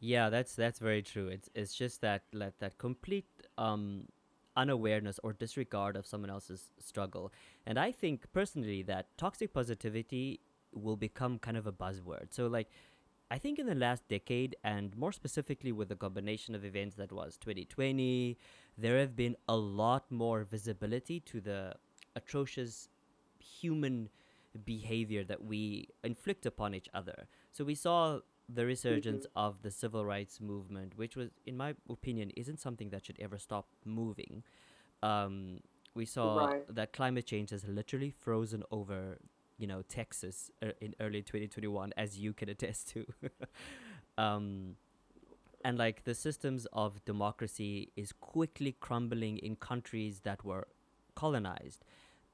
Yeah, 0.00 0.28
that's 0.28 0.54
that's 0.54 0.80
very 0.80 1.02
true. 1.02 1.28
It's 1.28 1.48
it's 1.54 1.74
just 1.74 2.02
that 2.02 2.24
like 2.32 2.58
that 2.58 2.76
complete 2.76 3.24
um 3.56 4.04
unawareness 4.56 5.18
or 5.22 5.32
disregard 5.32 5.96
of 5.96 6.06
someone 6.06 6.30
else's 6.30 6.70
struggle. 6.78 7.32
And 7.66 7.78
I 7.78 7.90
think 7.90 8.32
personally 8.32 8.82
that 8.82 9.06
toxic 9.16 9.52
positivity 9.52 10.40
will 10.74 10.96
become 10.96 11.38
kind 11.38 11.56
of 11.56 11.66
a 11.66 11.72
buzzword. 11.72 12.32
So 12.32 12.46
like 12.46 12.68
I 13.30 13.38
think 13.38 13.58
in 13.58 13.66
the 13.66 13.74
last 13.74 14.06
decade 14.08 14.56
and 14.64 14.96
more 14.96 15.12
specifically 15.12 15.72
with 15.72 15.88
the 15.88 15.96
combination 15.96 16.54
of 16.54 16.64
events 16.64 16.96
that 16.96 17.12
was 17.12 17.36
2020, 17.38 18.38
there 18.76 18.98
have 18.98 19.16
been 19.16 19.36
a 19.48 19.56
lot 19.56 20.10
more 20.10 20.44
visibility 20.44 21.20
to 21.20 21.40
the 21.40 21.74
atrocious 22.14 22.88
human 23.38 24.08
behavior 24.64 25.24
that 25.24 25.44
we 25.44 25.88
inflict 26.04 26.46
upon 26.46 26.74
each 26.74 26.88
other. 26.94 27.26
So 27.52 27.64
we 27.64 27.74
saw 27.74 28.20
the 28.48 28.66
resurgence 28.66 29.26
Mm-hmm. 29.26 29.34
of 29.34 29.62
the 29.62 29.70
civil 29.70 30.04
rights 30.04 30.40
movement, 30.40 30.96
which 30.96 31.16
was, 31.16 31.30
in 31.46 31.56
my 31.56 31.74
opinion, 31.88 32.30
isn't 32.36 32.60
something 32.60 32.90
that 32.90 33.06
should 33.06 33.18
ever 33.20 33.38
stop 33.38 33.66
moving. 33.84 34.42
Um, 35.02 35.60
we 35.94 36.04
saw 36.06 36.48
Right. 36.48 36.66
that 36.68 36.92
climate 36.92 37.26
change 37.26 37.50
has 37.50 37.66
literally 37.66 38.10
frozen 38.10 38.62
over, 38.70 39.18
you 39.58 39.66
know, 39.66 39.82
Texas 39.82 40.50
uh, 40.62 40.68
in 40.80 40.94
early 41.00 41.22
2021, 41.22 41.92
as 41.96 42.18
you 42.18 42.32
can 42.32 42.48
attest 42.48 42.88
to. 42.90 43.06
um, 44.18 44.76
and 45.64 45.78
like 45.78 46.04
the 46.04 46.14
systems 46.14 46.66
of 46.72 47.04
democracy 47.04 47.90
is 47.96 48.12
quickly 48.12 48.76
crumbling 48.80 49.38
in 49.38 49.56
countries 49.56 50.20
that 50.20 50.44
were 50.44 50.66
colonized 51.14 51.84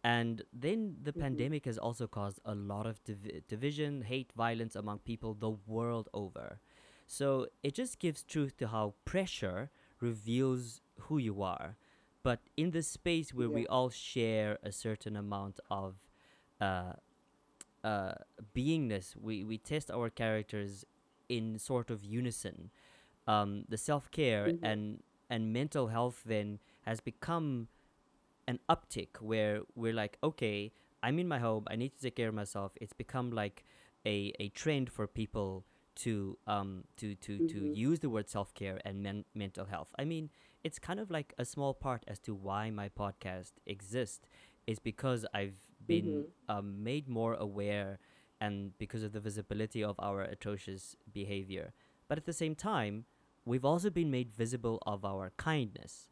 and 0.03 0.43
then 0.53 0.97
the 1.03 1.13
Mhm. 1.13 1.21
pandemic 1.21 1.65
has 1.67 1.79
also 1.79 2.07
caused 2.07 2.41
a 2.45 2.55
lot 2.55 2.87
of 2.87 3.03
div- 3.05 3.47
division 3.49 4.03
hate 4.03 4.33
violence 4.37 4.75
among 4.75 4.99
people 5.01 5.35
the 5.35 5.51
world 5.51 6.09
over 6.15 6.61
so 7.07 7.47
it 7.63 7.75
just 7.75 7.99
gives 7.99 8.23
truth 8.23 8.57
to 8.57 8.69
how 8.69 8.95
pressure 9.05 9.71
reveals 10.01 10.81
who 11.03 11.19
you 11.19 11.43
are 11.43 11.77
but 12.23 12.41
in 12.57 12.71
this 12.71 12.89
space 12.89 13.35
where 13.35 13.51
we 13.51 13.67
all 13.67 13.91
share 13.91 14.59
a 14.63 14.73
certain 14.73 15.17
amount 15.17 15.61
of 15.71 15.97
uh, 16.61 16.93
uh, 17.85 18.13
beingness 18.55 19.17
we, 19.17 19.45
we 19.45 19.59
test 19.59 19.91
our 19.91 20.11
characters 20.11 20.85
in 21.29 21.59
sort 21.59 21.91
of 21.91 22.05
unison 22.05 22.71
um, 23.27 23.65
the 23.69 23.77
self-care 23.79 24.47
Mhm. 24.49 24.59
and 24.63 25.03
and 25.31 25.53
mental 25.53 25.89
health 25.89 26.23
then 26.27 26.59
has 26.83 27.01
become 27.01 27.69
an 28.49 28.59
uptick 28.69 29.21
where 29.21 29.61
we're 29.77 29.93
like 29.93 30.19
okay 30.23 30.73
i'm 31.03 31.19
in 31.19 31.29
my 31.29 31.39
home 31.39 31.65
i 31.71 31.77
need 31.77 31.93
to 31.95 32.01
take 32.01 32.17
care 32.17 32.29
of 32.29 32.35
myself 32.35 32.73
it's 32.81 32.93
become 32.93 33.31
like 33.31 33.65
a, 34.07 34.33
a 34.41 34.49
trend 34.51 34.91
for 34.91 35.07
people 35.07 35.65
to 35.95 36.37
um 36.47 36.85
to 36.97 37.15
to 37.17 37.39
to 37.49 37.59
Mhm. 37.61 37.77
use 37.77 38.01
the 38.01 38.09
word 38.11 38.29
self-care 38.29 38.81
and 38.85 39.03
men- 39.03 39.25
mental 39.35 39.67
health 39.67 39.89
i 39.99 40.05
mean 40.05 40.31
it's 40.65 40.79
kind 40.79 40.99
of 41.01 41.11
like 41.11 41.33
a 41.39 41.45
small 41.45 41.75
part 41.75 42.03
as 42.09 42.19
to 42.21 42.35
why 42.35 42.71
my 42.71 42.89
podcast 42.89 43.53
exists 43.67 44.27
is 44.67 44.79
because 44.79 45.25
i've 45.35 45.70
been 45.87 46.05
Mhm. 46.05 46.27
um, 46.49 46.83
made 46.83 47.09
more 47.09 47.35
aware 47.35 47.99
and 48.41 48.77
because 48.79 49.03
of 49.03 49.13
the 49.13 49.21
visibility 49.21 49.83
of 49.85 49.95
our 49.99 50.23
atrocious 50.23 50.97
behavior 51.13 51.73
but 52.09 52.19
at 52.19 52.25
the 52.25 52.33
same 52.33 52.55
time 52.55 53.05
we've 53.45 53.65
also 53.65 53.91
been 53.91 54.11
made 54.11 54.33
visible 54.33 54.79
of 54.87 55.05
our 55.05 55.31
kindness 55.37 56.09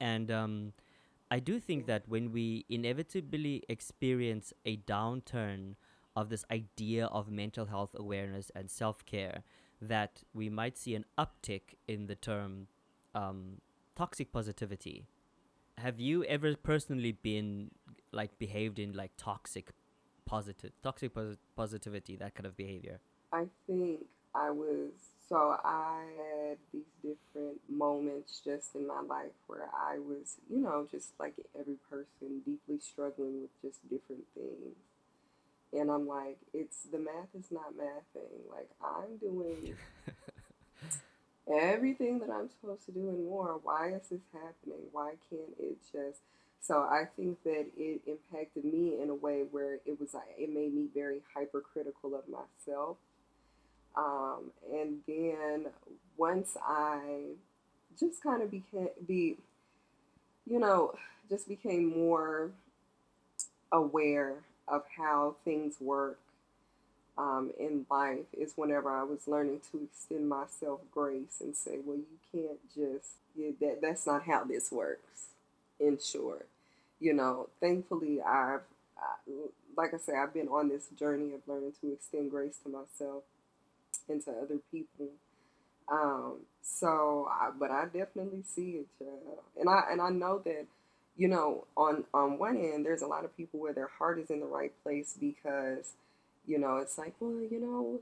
and 0.00 0.30
um, 0.30 0.72
I 1.30 1.38
do 1.38 1.60
think 1.60 1.86
that 1.86 2.08
when 2.08 2.32
we 2.32 2.64
inevitably 2.68 3.64
experience 3.68 4.52
a 4.64 4.78
downturn 4.78 5.74
of 6.16 6.28
this 6.28 6.44
idea 6.50 7.06
of 7.06 7.30
mental 7.30 7.66
health 7.66 7.90
awareness 7.94 8.50
and 8.54 8.70
self 8.70 9.04
care, 9.04 9.42
that 9.80 10.22
we 10.34 10.48
might 10.48 10.76
see 10.76 10.94
an 10.94 11.04
uptick 11.18 11.76
in 11.86 12.06
the 12.06 12.14
term 12.14 12.66
um, 13.14 13.60
toxic 13.94 14.32
positivity. 14.32 15.06
Have 15.78 16.00
you 16.00 16.24
ever 16.24 16.54
personally 16.56 17.12
been 17.12 17.70
like 18.12 18.38
behaved 18.38 18.78
in 18.78 18.92
like 18.92 19.12
toxic 19.16 19.70
positive 20.26 20.72
toxic 20.82 21.14
posi- 21.14 21.38
positivity 21.56 22.16
that 22.16 22.34
kind 22.34 22.46
of 22.46 22.56
behavior? 22.56 23.00
I 23.32 23.46
think 23.66 24.06
I 24.34 24.50
was 24.50 24.90
so 25.28 25.56
I 25.64 26.02
had 26.18 26.58
these 26.72 26.90
different 27.02 27.60
moments 27.68 28.40
just 28.44 28.74
in 28.74 28.86
my 28.86 29.00
life 29.00 29.30
where 29.46 29.68
I 29.72 29.98
was, 29.98 30.36
you 30.50 30.58
know, 30.58 30.88
just 30.90 31.12
like 31.20 31.34
every 31.58 31.76
person, 31.88 32.40
deeply 32.44 32.80
struggling 32.80 33.42
with 33.42 33.62
just 33.62 33.88
different 33.88 34.24
things. 34.34 34.76
And 35.72 35.88
I'm 35.88 36.08
like, 36.08 36.38
it's 36.52 36.82
the 36.90 36.98
math 36.98 37.32
is 37.38 37.52
not 37.52 37.74
mathing. 37.78 38.50
Like 38.50 38.70
I'm 38.82 39.18
doing 39.18 39.76
everything 41.60 42.18
that 42.20 42.30
I'm 42.30 42.50
supposed 42.50 42.86
to 42.86 42.92
do 42.92 43.08
and 43.08 43.24
more. 43.24 43.60
Why 43.62 43.92
is 43.92 44.08
this 44.08 44.26
happening? 44.32 44.82
Why 44.90 45.14
can't 45.28 45.54
it 45.60 45.78
just? 45.92 46.22
So 46.60 46.80
I 46.80 47.06
think 47.16 47.42
that 47.44 47.66
it 47.76 48.02
impacted 48.06 48.64
me 48.64 49.00
in 49.02 49.10
a 49.10 49.14
way 49.14 49.44
where 49.50 49.74
it 49.86 49.98
was 49.98 50.14
it 50.38 50.52
made 50.52 50.74
me 50.74 50.86
very 50.94 51.20
hypercritical 51.34 52.14
of 52.14 52.24
myself. 52.28 52.96
Um, 53.96 54.52
and 54.72 54.98
then 55.06 55.66
once 56.16 56.56
I 56.64 57.00
just 57.98 58.22
kind 58.22 58.42
of 58.42 58.50
became 58.50 58.88
be, 59.06 59.36
you 60.46 60.58
know, 60.60 60.94
just 61.28 61.48
became 61.48 61.86
more 61.86 62.50
aware 63.72 64.34
of 64.68 64.84
how 64.96 65.36
things 65.44 65.76
work 65.80 66.18
um, 67.18 67.50
in 67.58 67.86
life 67.90 68.26
is 68.32 68.52
whenever 68.56 68.90
I 68.90 69.02
was 69.02 69.26
learning 69.26 69.60
to 69.72 69.82
extend 69.84 70.28
myself 70.28 70.80
grace 70.92 71.40
and 71.40 71.56
say, 71.56 71.78
well, 71.84 71.98
you 71.98 72.18
can't 72.32 72.60
just, 72.74 73.14
that, 73.60 73.80
that's 73.82 74.06
not 74.06 74.24
how 74.24 74.44
this 74.44 74.72
works, 74.72 75.28
in 75.78 75.98
short. 75.98 76.46
You 77.00 77.14
know, 77.14 77.48
thankfully, 77.60 78.20
I've, 78.22 78.60
like 79.76 79.94
I 79.94 79.98
say, 79.98 80.12
I've 80.16 80.34
been 80.34 80.48
on 80.48 80.68
this 80.68 80.88
journey 80.98 81.32
of 81.34 81.40
learning 81.46 81.72
to 81.80 81.92
extend 81.92 82.30
grace 82.30 82.58
to 82.64 82.68
myself 82.68 83.22
and 84.08 84.22
to 84.24 84.30
other 84.32 84.58
people. 84.72 85.08
Um, 85.90 86.40
so, 86.62 87.28
I, 87.30 87.50
but 87.58 87.70
I 87.70 87.86
definitely 87.86 88.42
see 88.44 88.82
it, 88.82 88.86
and 89.60 89.68
I 89.68 89.82
and 89.90 90.00
I 90.00 90.10
know 90.10 90.40
that, 90.44 90.66
you 91.16 91.28
know, 91.28 91.66
on 91.76 92.04
on 92.14 92.38
one 92.38 92.56
end, 92.58 92.86
there's 92.86 93.02
a 93.02 93.06
lot 93.08 93.24
of 93.24 93.36
people 93.36 93.60
where 93.60 93.72
their 93.74 93.88
heart 93.98 94.18
is 94.20 94.30
in 94.30 94.40
the 94.40 94.46
right 94.46 94.72
place 94.82 95.16
because, 95.20 95.92
you 96.46 96.58
know, 96.58 96.76
it's 96.78 96.98
like, 96.98 97.14
well, 97.20 97.40
you 97.50 97.60
know, 97.60 98.00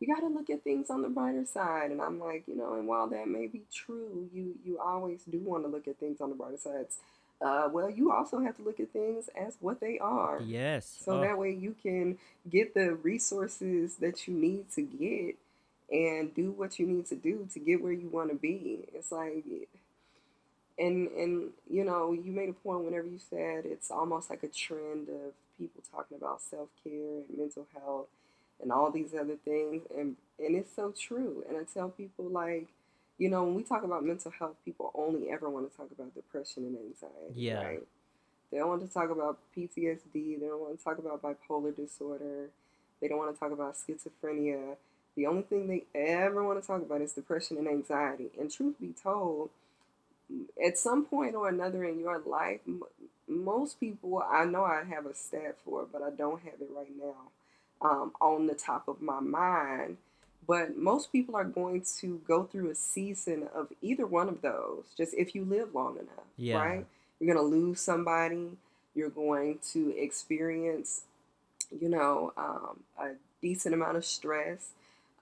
you 0.00 0.12
got 0.14 0.20
to 0.20 0.28
look 0.28 0.50
at 0.50 0.64
things 0.64 0.90
on 0.90 1.02
the 1.02 1.08
brighter 1.08 1.46
side, 1.46 1.90
and 1.92 2.02
I'm 2.02 2.20
like, 2.20 2.44
you 2.48 2.56
know, 2.56 2.74
and 2.74 2.88
while 2.88 3.08
that 3.08 3.28
may 3.28 3.46
be 3.48 3.62
true, 3.72 4.28
you 4.34 4.56
you 4.64 4.78
always 4.80 5.22
do 5.24 5.38
want 5.40 5.64
to 5.64 5.68
look 5.70 5.88
at 5.88 5.98
things 5.98 6.20
on 6.20 6.30
the 6.30 6.36
brighter 6.36 6.58
sides. 6.58 6.98
Uh, 7.42 7.68
well, 7.72 7.90
you 7.90 8.12
also 8.12 8.38
have 8.40 8.56
to 8.56 8.62
look 8.62 8.78
at 8.78 8.92
things 8.92 9.28
as 9.36 9.56
what 9.60 9.80
they 9.80 9.98
are. 9.98 10.40
Yes. 10.42 11.00
So 11.04 11.12
Oh, 11.14 11.20
that 11.20 11.38
way 11.38 11.52
you 11.52 11.74
can 11.82 12.18
get 12.48 12.74
the 12.74 12.94
resources 12.94 13.96
that 13.96 14.28
you 14.28 14.34
need 14.34 14.70
to 14.72 14.82
get 14.82 15.36
and 15.90 16.34
do 16.34 16.52
what 16.52 16.78
you 16.78 16.86
need 16.86 17.06
to 17.06 17.16
do 17.16 17.48
to 17.52 17.58
get 17.58 17.82
where 17.82 17.92
you 17.92 18.08
want 18.08 18.30
to 18.30 18.36
be. 18.36 18.88
It's 18.94 19.10
like 19.12 19.44
and 20.78 21.08
and 21.08 21.50
you 21.70 21.84
know, 21.84 22.12
you 22.12 22.30
made 22.32 22.48
a 22.48 22.52
point 22.52 22.84
whenever 22.84 23.06
you 23.06 23.18
said 23.18 23.64
it's 23.66 23.90
almost 23.90 24.30
like 24.30 24.42
a 24.42 24.48
trend 24.48 25.08
of 25.08 25.32
people 25.58 25.82
talking 25.90 26.16
about 26.16 26.40
self-care 26.40 26.92
and 27.28 27.38
mental 27.38 27.66
health 27.74 28.06
and 28.60 28.72
all 28.72 28.90
these 28.90 29.14
other 29.14 29.36
things 29.44 29.82
and 29.96 30.16
and 30.38 30.56
it's 30.56 30.74
so 30.74 30.92
true. 30.98 31.44
And 31.48 31.56
I 31.58 31.64
tell 31.64 31.88
people 31.88 32.26
like 32.26 32.68
you 33.18 33.28
know, 33.30 33.44
when 33.44 33.54
we 33.54 33.62
talk 33.62 33.84
about 33.84 34.04
mental 34.04 34.32
health, 34.38 34.56
people 34.64 34.90
only 34.94 35.30
ever 35.30 35.48
want 35.48 35.70
to 35.70 35.76
talk 35.76 35.90
about 35.92 36.14
depression 36.14 36.64
and 36.64 36.76
anxiety, 36.76 37.34
Yeah. 37.34 37.62
right? 37.62 37.86
They 38.50 38.58
don't 38.58 38.68
want 38.68 38.82
to 38.86 38.92
talk 38.92 39.10
about 39.10 39.38
PTSD. 39.56 40.36
They 40.36 40.46
don't 40.46 40.60
want 40.60 40.78
to 40.78 40.84
talk 40.84 40.98
about 40.98 41.22
bipolar 41.22 41.74
disorder. 41.74 42.50
They 43.00 43.08
don't 43.08 43.18
want 43.18 43.34
to 43.34 43.38
talk 43.40 43.52
about 43.52 43.76
schizophrenia. 43.76 44.76
The 45.16 45.26
only 45.26 45.42
thing 45.42 45.68
they 45.68 45.84
ever 45.98 46.44
want 46.44 46.60
to 46.60 46.66
talk 46.66 46.82
about 46.82 47.00
is 47.00 47.12
depression 47.12 47.58
and 47.58 47.68
anxiety. 47.68 48.30
And 48.38 48.50
truth 48.50 48.76
be 48.80 48.92
told, 49.02 49.50
at 50.64 50.78
some 50.78 51.04
point 51.04 51.34
or 51.34 51.48
another 51.48 51.84
in 51.84 51.98
your 52.00 52.18
life, 52.20 52.60
m- 52.66 52.82
most 53.28 53.80
people, 53.80 54.22
I 54.30 54.44
know 54.44 54.64
I 54.64 54.84
have 54.84 55.06
a 55.06 55.14
stat 55.14 55.56
for 55.64 55.82
it, 55.82 55.88
but 55.92 56.02
I 56.02 56.10
don't 56.10 56.42
have 56.42 56.54
it 56.60 56.70
right 56.74 56.92
now 56.98 57.88
um, 57.88 58.12
on 58.20 58.46
the 58.46 58.54
top 58.54 58.88
of 58.88 59.00
my 59.02 59.20
mind. 59.20 59.98
But 60.46 60.76
most 60.76 61.12
people 61.12 61.36
are 61.36 61.44
going 61.44 61.84
to 62.00 62.20
go 62.26 62.44
through 62.44 62.70
a 62.70 62.74
season 62.74 63.48
of 63.54 63.68
either 63.80 64.06
one 64.06 64.28
of 64.28 64.42
those, 64.42 64.84
just 64.96 65.14
if 65.14 65.34
you 65.34 65.44
live 65.44 65.74
long 65.74 65.94
enough, 65.96 66.26
Yeah. 66.36 66.58
right? 66.58 66.86
You're 67.20 67.34
going 67.34 67.50
to 67.50 67.56
lose 67.56 67.80
somebody. 67.80 68.56
You're 68.94 69.10
going 69.10 69.60
to 69.72 69.96
experience, 69.96 71.02
you 71.80 71.88
know, 71.88 72.32
um, 72.36 72.80
a 72.98 73.12
decent 73.40 73.74
amount 73.74 73.96
of 73.96 74.04
stress. 74.04 74.70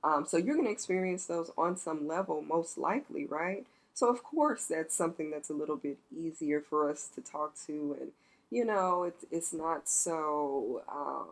Um, 0.03 0.25
so 0.27 0.39
you're 0.39 0.55
going 0.55 0.67
to 0.67 0.73
experience 0.73 1.27
those 1.27 1.51
on 1.59 1.77
some 1.77 2.09
level, 2.09 2.41
most 2.43 2.79
likely, 2.79 3.27
right? 3.27 3.67
So, 3.93 4.09
of 4.09 4.23
course, 4.23 4.65
that's 4.67 4.97
something 4.97 5.31
that's 5.31 5.51
a 5.51 5.53
little 5.53 5.77
bit 5.77 5.99
easier 6.17 6.63
for 6.63 6.91
us 6.91 7.09
to 7.15 7.21
talk 7.21 7.53
to. 7.67 7.97
And, 8.01 8.13
you 8.51 8.65
know, 8.65 9.03
it's, 9.05 9.25
it's 9.31 9.53
not 9.53 9.89
so 9.91 10.83
um, 10.91 11.29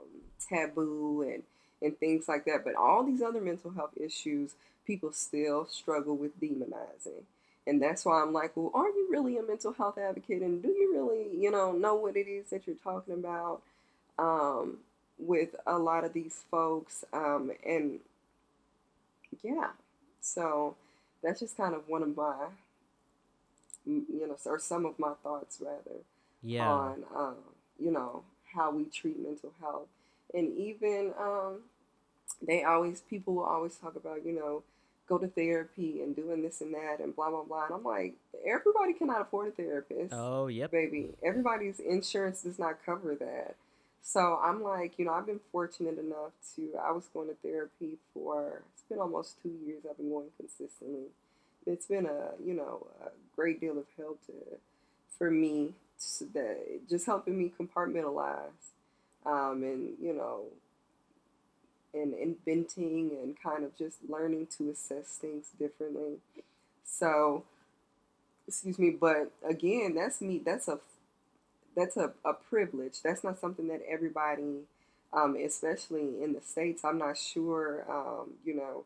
taboo 0.46 1.22
and, 1.22 1.42
and 1.82 1.98
things 1.98 2.28
like 2.28 2.44
that. 2.46 2.64
But 2.64 2.74
all 2.74 3.04
these 3.04 3.22
other 3.22 3.40
mental 3.40 3.70
health 3.72 3.92
issues, 4.00 4.54
people 4.86 5.12
still 5.12 5.66
struggle 5.66 6.16
with 6.16 6.40
demonizing. 6.40 7.24
And 7.66 7.82
that's 7.82 8.04
why 8.04 8.22
I'm 8.22 8.32
like, 8.32 8.56
well, 8.56 8.70
are 8.74 8.88
you 8.88 9.08
really 9.10 9.36
a 9.36 9.42
mental 9.42 9.72
health 9.72 9.98
advocate? 9.98 10.42
And 10.42 10.62
do 10.62 10.68
you 10.68 10.92
really, 10.94 11.36
you 11.38 11.50
know, 11.50 11.72
know 11.72 11.94
what 11.94 12.16
it 12.16 12.28
is 12.28 12.50
that 12.50 12.66
you're 12.66 12.76
talking 12.76 13.14
about 13.14 13.60
um, 14.18 14.78
with 15.18 15.54
a 15.66 15.78
lot 15.78 16.04
of 16.04 16.12
these 16.14 16.42
folks? 16.50 17.04
Um, 17.12 17.52
and 17.66 18.00
yeah, 19.42 19.70
so 20.20 20.76
that's 21.22 21.40
just 21.40 21.56
kind 21.56 21.74
of 21.74 21.88
one 21.88 22.02
of 22.02 22.16
my, 22.16 22.46
you 23.86 24.26
know, 24.26 24.36
or 24.46 24.58
some 24.58 24.86
of 24.86 24.98
my 24.98 25.12
thoughts 25.22 25.58
rather 25.60 26.00
Yeah. 26.42 26.64
on, 26.64 27.04
um, 27.14 27.36
you 27.78 27.90
know, 27.90 28.22
how 28.54 28.70
we 28.70 28.84
treat 28.84 29.18
mental 29.18 29.52
health. 29.60 29.88
And 30.34 30.56
even 30.56 31.12
um, 31.18 31.60
they 32.46 32.64
always, 32.64 33.00
people 33.02 33.34
will 33.34 33.44
always 33.44 33.76
talk 33.76 33.96
about, 33.96 34.24
you 34.24 34.32
know, 34.32 34.62
go 35.08 35.18
to 35.18 35.26
therapy 35.28 36.02
and 36.02 36.14
doing 36.14 36.42
this 36.42 36.60
and 36.60 36.74
that 36.74 37.00
and 37.00 37.16
blah, 37.16 37.30
blah, 37.30 37.42
blah. 37.42 37.64
And 37.66 37.74
I'm 37.74 37.84
like, 37.84 38.14
everybody 38.46 38.92
cannot 38.92 39.22
afford 39.22 39.48
a 39.48 39.50
therapist, 39.52 40.12
Oh, 40.12 40.48
yep. 40.48 40.70
baby. 40.70 41.10
Everybody's 41.24 41.80
insurance 41.80 42.42
does 42.42 42.58
not 42.58 42.84
cover 42.84 43.14
that. 43.14 43.54
So 44.02 44.38
I'm 44.42 44.62
like, 44.62 44.98
you 44.98 45.04
know, 45.06 45.12
I've 45.12 45.26
been 45.26 45.40
fortunate 45.52 45.98
enough 45.98 46.32
to, 46.56 46.74
I 46.82 46.92
was 46.92 47.08
going 47.12 47.28
to 47.28 47.34
therapy 47.42 47.98
for, 48.14 48.62
it's 48.74 48.82
been 48.88 48.98
almost 48.98 49.42
two 49.42 49.52
years 49.66 49.82
I've 49.88 49.96
been 49.96 50.10
going 50.10 50.28
consistently. 50.38 51.06
It's 51.66 51.86
been 51.86 52.06
a, 52.06 52.30
you 52.44 52.54
know, 52.54 52.86
a 53.04 53.08
great 53.36 53.60
deal 53.60 53.78
of 53.78 53.84
help 53.96 54.24
to, 54.26 54.32
for 55.18 55.30
me, 55.30 55.72
that 56.32 56.88
just 56.88 57.06
helping 57.06 57.36
me 57.38 57.50
compartmentalize 57.58 58.70
um, 59.26 59.62
and, 59.62 59.94
you 60.00 60.12
know, 60.12 60.44
and 61.94 62.14
inventing 62.14 63.11
and 63.22 63.40
kind 63.40 63.64
of 63.64 63.76
just 63.76 63.98
learning 64.09 64.46
to 64.59 64.70
assess 64.70 65.18
things 65.20 65.46
differently. 65.59 66.18
So, 66.85 67.44
excuse 68.46 68.78
me, 68.78 68.90
but 68.90 69.31
again, 69.48 69.94
that's 69.94 70.20
me, 70.20 70.40
that's 70.44 70.68
a 70.68 70.78
that's 71.76 71.96
a, 71.96 72.12
a 72.24 72.35
privilege. 72.35 73.02
That's 73.02 73.22
not 73.22 73.38
something 73.38 73.68
that 73.68 73.83
everybody, 73.88 74.62
um, 75.12 75.37
especially 75.37 76.22
in 76.22 76.33
the 76.33 76.40
States, 76.40 76.85
I'm 76.85 76.98
not 76.98 77.16
sure, 77.16 77.85
um, 77.88 78.33
you 78.44 78.57
know, 78.57 78.85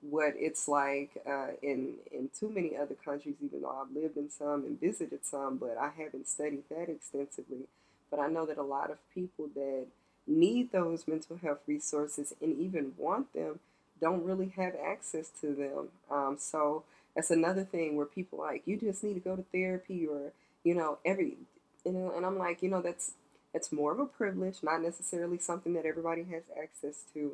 what 0.00 0.34
it's 0.36 0.68
like 0.68 1.10
uh, 1.28 1.48
in, 1.62 1.94
in 2.12 2.30
too 2.38 2.48
many 2.48 2.76
other 2.76 2.94
countries, 2.94 3.34
even 3.44 3.62
though 3.62 3.82
I've 3.82 3.94
lived 3.94 4.16
in 4.16 4.30
some 4.30 4.64
and 4.64 4.80
visited 4.80 5.26
some, 5.26 5.56
but 5.56 5.76
I 5.76 5.90
haven't 6.00 6.28
studied 6.28 6.62
that 6.70 6.88
extensively. 6.88 7.66
But 8.10 8.20
I 8.20 8.28
know 8.28 8.46
that 8.46 8.58
a 8.58 8.62
lot 8.62 8.90
of 8.90 8.98
people 9.14 9.48
that 9.54 9.86
need 10.26 10.72
those 10.72 11.08
mental 11.08 11.36
health 11.36 11.60
resources 11.66 12.34
and 12.40 12.58
even 12.58 12.92
want 12.96 13.32
them 13.34 13.60
don't 14.00 14.24
really 14.24 14.52
have 14.56 14.74
access 14.84 15.30
to 15.40 15.54
them. 15.54 15.88
Um, 16.10 16.36
so 16.38 16.84
that's 17.14 17.30
another 17.30 17.64
thing 17.64 17.96
where 17.96 18.06
people 18.06 18.38
like, 18.38 18.62
you 18.66 18.76
just 18.76 19.02
need 19.02 19.14
to 19.14 19.20
go 19.20 19.36
to 19.36 19.44
therapy 19.52 20.06
or, 20.06 20.32
you 20.64 20.74
know, 20.74 20.98
every 21.04 21.36
you 21.84 21.92
know, 21.92 22.12
and 22.14 22.26
I'm 22.26 22.38
like, 22.38 22.62
you 22.62 22.68
know, 22.68 22.82
that's 22.82 23.12
it's 23.54 23.72
more 23.72 23.92
of 23.92 23.98
a 23.98 24.04
privilege, 24.04 24.58
not 24.62 24.82
necessarily 24.82 25.38
something 25.38 25.72
that 25.72 25.86
everybody 25.86 26.24
has 26.24 26.42
access 26.60 27.04
to, 27.14 27.32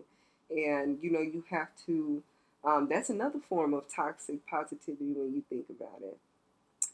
and 0.51 0.99
you 1.03 1.11
know, 1.11 1.21
you 1.21 1.45
have 1.51 1.69
to. 1.87 2.23
Um, 2.65 2.89
that's 2.89 3.11
another 3.11 3.41
form 3.47 3.75
of 3.75 3.85
toxic 3.95 4.47
positivity 4.47 5.13
when 5.13 5.35
you 5.35 5.43
think 5.51 5.67
about 5.69 6.01
it. 6.03 6.17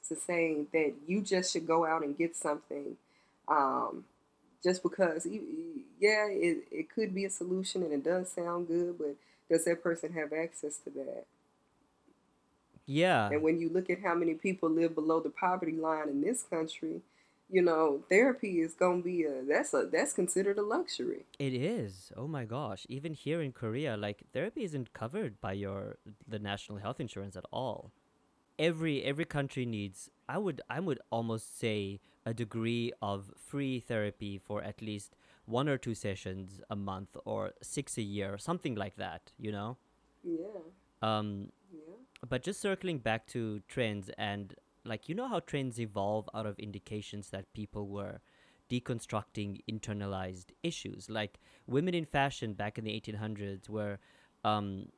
To 0.09 0.17
say 0.17 0.63
that 0.73 0.95
you 1.07 1.21
just 1.21 1.53
should 1.53 1.67
go 1.67 1.85
out 1.85 2.03
and 2.03 2.17
get 2.19 2.35
something, 2.35 2.97
um, 3.51 4.05
just 4.63 4.83
because, 4.83 5.27
yeah, 5.27 6.27
it, 6.29 6.65
it 6.71 6.95
could 6.95 7.15
be 7.15 7.25
a 7.25 7.31
solution 7.31 7.83
and 7.83 7.93
it 7.93 8.05
does 8.05 8.31
sound 8.31 8.69
good, 8.69 8.97
but 8.99 9.17
does 9.51 9.65
that 9.65 9.83
person 9.83 10.13
have 10.13 10.33
access 10.33 10.77
to 10.79 10.91
that? 10.91 11.27
Yeah. 12.87 13.29
And 13.31 13.43
when 13.43 13.61
you 13.61 13.69
look 13.69 13.91
at 13.91 14.03
how 14.03 14.15
many 14.15 14.35
people 14.35 14.71
live 14.71 14.95
below 14.95 15.21
the 15.21 15.31
poverty 15.31 15.77
line 15.77 16.09
in 16.09 16.23
this 16.23 16.43
country, 16.43 17.03
you 17.49 17.63
know, 17.63 18.03
therapy 18.09 18.61
is 18.61 18.75
gonna 18.75 19.03
be 19.03 19.25
a 19.25 19.43
that's 19.47 19.75
a 19.75 19.89
that's 19.91 20.13
considered 20.13 20.59
a 20.59 20.63
luxury. 20.63 21.25
It 21.39 21.55
is. 21.55 22.13
Oh 22.17 22.29
my 22.29 22.45
gosh. 22.45 22.87
Even 22.89 23.13
here 23.15 23.43
in 23.43 23.53
Korea, 23.53 23.97
like 23.97 24.23
therapy 24.33 24.65
isn't 24.65 24.93
covered 24.93 25.41
by 25.41 25.53
your 25.53 25.99
the 26.27 26.39
national 26.39 26.79
health 26.79 27.01
insurance 27.01 27.37
at 27.37 27.45
all. 27.53 27.93
Every 28.59 29.03
every 29.03 29.25
country 29.25 29.67
needs 29.67 30.11
I 30.29 30.39
would 30.39 30.61
I 30.71 30.81
would 30.81 31.01
almost 31.11 31.59
say 31.59 32.01
a 32.27 32.35
degree 32.35 32.93
of 33.03 33.33
free 33.37 33.81
therapy 33.81 34.39
for 34.39 34.63
at 34.63 34.83
least 34.83 35.17
one 35.47 35.69
or 35.69 35.79
two 35.79 35.95
sessions 35.95 36.61
a 36.71 36.77
month 36.77 37.17
or 37.25 37.53
six 37.63 37.97
a 37.99 38.03
year, 38.03 38.39
something 38.39 38.75
like 38.75 38.97
that, 38.97 39.33
you 39.39 39.53
know? 39.53 39.77
Yeah, 40.23 40.61
Um 41.03 41.51
yeah, 41.73 41.95
but 42.29 42.43
just 42.43 42.61
circling 42.61 42.99
back 42.99 43.27
to 43.29 43.61
trends 43.69 44.11
and 44.19 44.55
like 44.85 45.09
you 45.09 45.15
know 45.15 45.29
how 45.29 45.41
trends 45.41 45.81
evolve 45.81 46.29
out 46.35 46.47
of 46.47 46.59
indications 46.59 47.31
that 47.31 47.53
people 47.53 47.89
were 47.89 48.21
deconstructing 48.71 49.61
internalized 49.71 50.47
issues? 50.63 51.11
Like 51.11 51.41
women 51.67 51.95
in 51.95 52.05
fashion 52.05 52.55
back 52.55 52.79
in 52.79 52.85
the 52.85 52.95
1800s 52.95 53.69
were 53.69 53.99
um, 54.45 54.89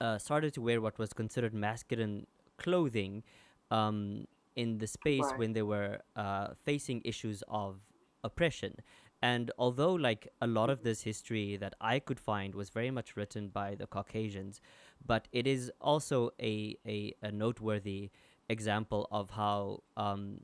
uh, 0.00 0.18
started 0.18 0.52
to 0.54 0.60
wear 0.60 0.80
what 0.80 0.98
was 0.98 1.12
considered 1.12 1.54
masculine 1.54 2.26
clothing 2.58 3.22
um, 3.70 4.26
in 4.56 4.78
the 4.78 4.86
space 4.86 5.24
Right. 5.30 5.38
when 5.38 5.52
they 5.52 5.62
were 5.62 6.00
uh, 6.16 6.48
facing 6.54 7.02
issues 7.04 7.42
of 7.48 7.80
oppression 8.24 8.74
and 9.20 9.50
although 9.58 9.94
like 9.94 10.28
a 10.40 10.46
lot 10.46 10.70
of 10.70 10.82
this 10.82 11.02
history 11.02 11.56
that 11.56 11.74
i 11.80 11.98
could 11.98 12.20
find 12.20 12.54
was 12.54 12.70
very 12.70 12.90
much 12.90 13.16
written 13.16 13.48
by 13.48 13.74
the 13.74 13.86
caucasians 13.86 14.60
but 15.04 15.26
it 15.32 15.46
is 15.46 15.72
also 15.80 16.30
a, 16.40 16.76
a, 16.86 17.12
a 17.22 17.32
noteworthy 17.32 18.10
example 18.48 19.08
of 19.10 19.30
how 19.30 19.82
um, 19.96 20.38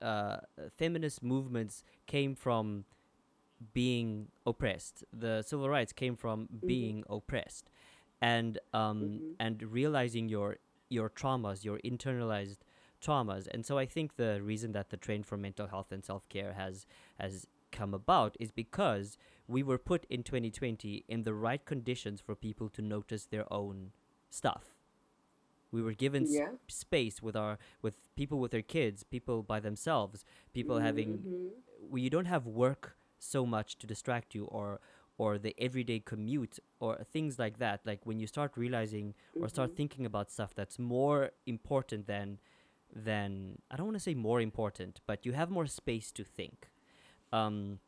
uh, 0.00 0.36
feminist 0.76 1.22
movements 1.22 1.82
came 2.06 2.34
from 2.34 2.84
being 3.72 4.28
oppressed. 4.46 5.04
The 5.12 5.42
civil 5.42 5.68
rights 5.68 5.92
came 5.92 6.16
from 6.16 6.48
being 6.66 7.04
oppressed, 7.08 7.70
and 8.20 8.58
um, 8.72 9.00
Mhm. 9.20 9.36
and 9.40 9.62
realizing 9.62 10.28
your 10.28 10.58
your 10.90 11.08
traumas, 11.08 11.64
your 11.64 11.78
internalized 11.84 12.58
traumas. 13.04 13.46
And 13.52 13.64
so 13.66 13.78
I 13.78 13.86
think 13.86 14.16
the 14.16 14.40
reason 14.42 14.72
that 14.72 14.90
the 14.90 14.96
trend 14.96 15.26
for 15.26 15.36
mental 15.36 15.66
health 15.66 15.92
and 15.92 16.04
self 16.04 16.28
care 16.28 16.52
has 16.54 16.86
has 17.20 17.46
come 17.72 17.92
about 17.94 18.36
is 18.40 18.50
because 18.52 19.18
we 19.48 19.62
were 19.62 19.78
put 19.78 20.06
in 20.08 20.22
2020 20.22 21.04
in 21.08 21.22
the 21.24 21.34
right 21.34 21.64
conditions 21.64 22.20
for 22.20 22.34
people 22.34 22.68
to 22.70 22.82
notice 22.82 23.24
their 23.26 23.52
own 23.52 23.92
stuff. 24.30 24.64
We 25.72 25.82
were 25.82 25.92
given 25.94 26.24
yeah. 26.28 26.50
space 26.68 27.20
with 27.20 27.36
our 27.36 27.58
with 27.82 27.94
people 28.16 28.38
with 28.38 28.52
their 28.52 28.62
kids, 28.62 29.02
people 29.02 29.42
by 29.42 29.60
themselves, 29.60 30.24
people 30.52 30.78
having 30.78 31.18
Mhm. 31.18 31.50
where 31.90 32.02
you 32.02 32.10
don't 32.10 32.26
have 32.36 32.46
work 32.46 32.96
so 33.18 33.44
much 33.46 33.76
to 33.78 33.86
distract 33.86 34.34
you 34.34 34.44
or 34.46 34.80
or 35.16 35.38
the 35.38 35.54
everyday 35.58 36.00
commute 36.00 36.58
or 36.80 37.04
things 37.04 37.38
like 37.38 37.58
that 37.58 37.80
like 37.86 38.00
when 38.04 38.18
you 38.18 38.26
start 38.26 38.50
realizing 38.56 39.14
or 39.40 39.48
start 39.48 39.70
Mhm. 39.70 39.76
thinking 39.76 40.04
about 40.06 40.30
stuff 40.30 40.54
that's 40.54 40.78
more 40.78 41.30
important 41.46 42.06
than 42.06 42.38
than 42.94 43.58
I 43.70 43.76
don't 43.76 43.86
want 43.86 43.96
to 43.96 44.00
say 44.02 44.14
more 44.14 44.40
important 44.40 45.00
but 45.06 45.26
you 45.26 45.32
have 45.32 45.50
more 45.50 45.66
space 45.66 46.12
to 46.12 46.24
think 46.24 46.68
um 47.32 47.78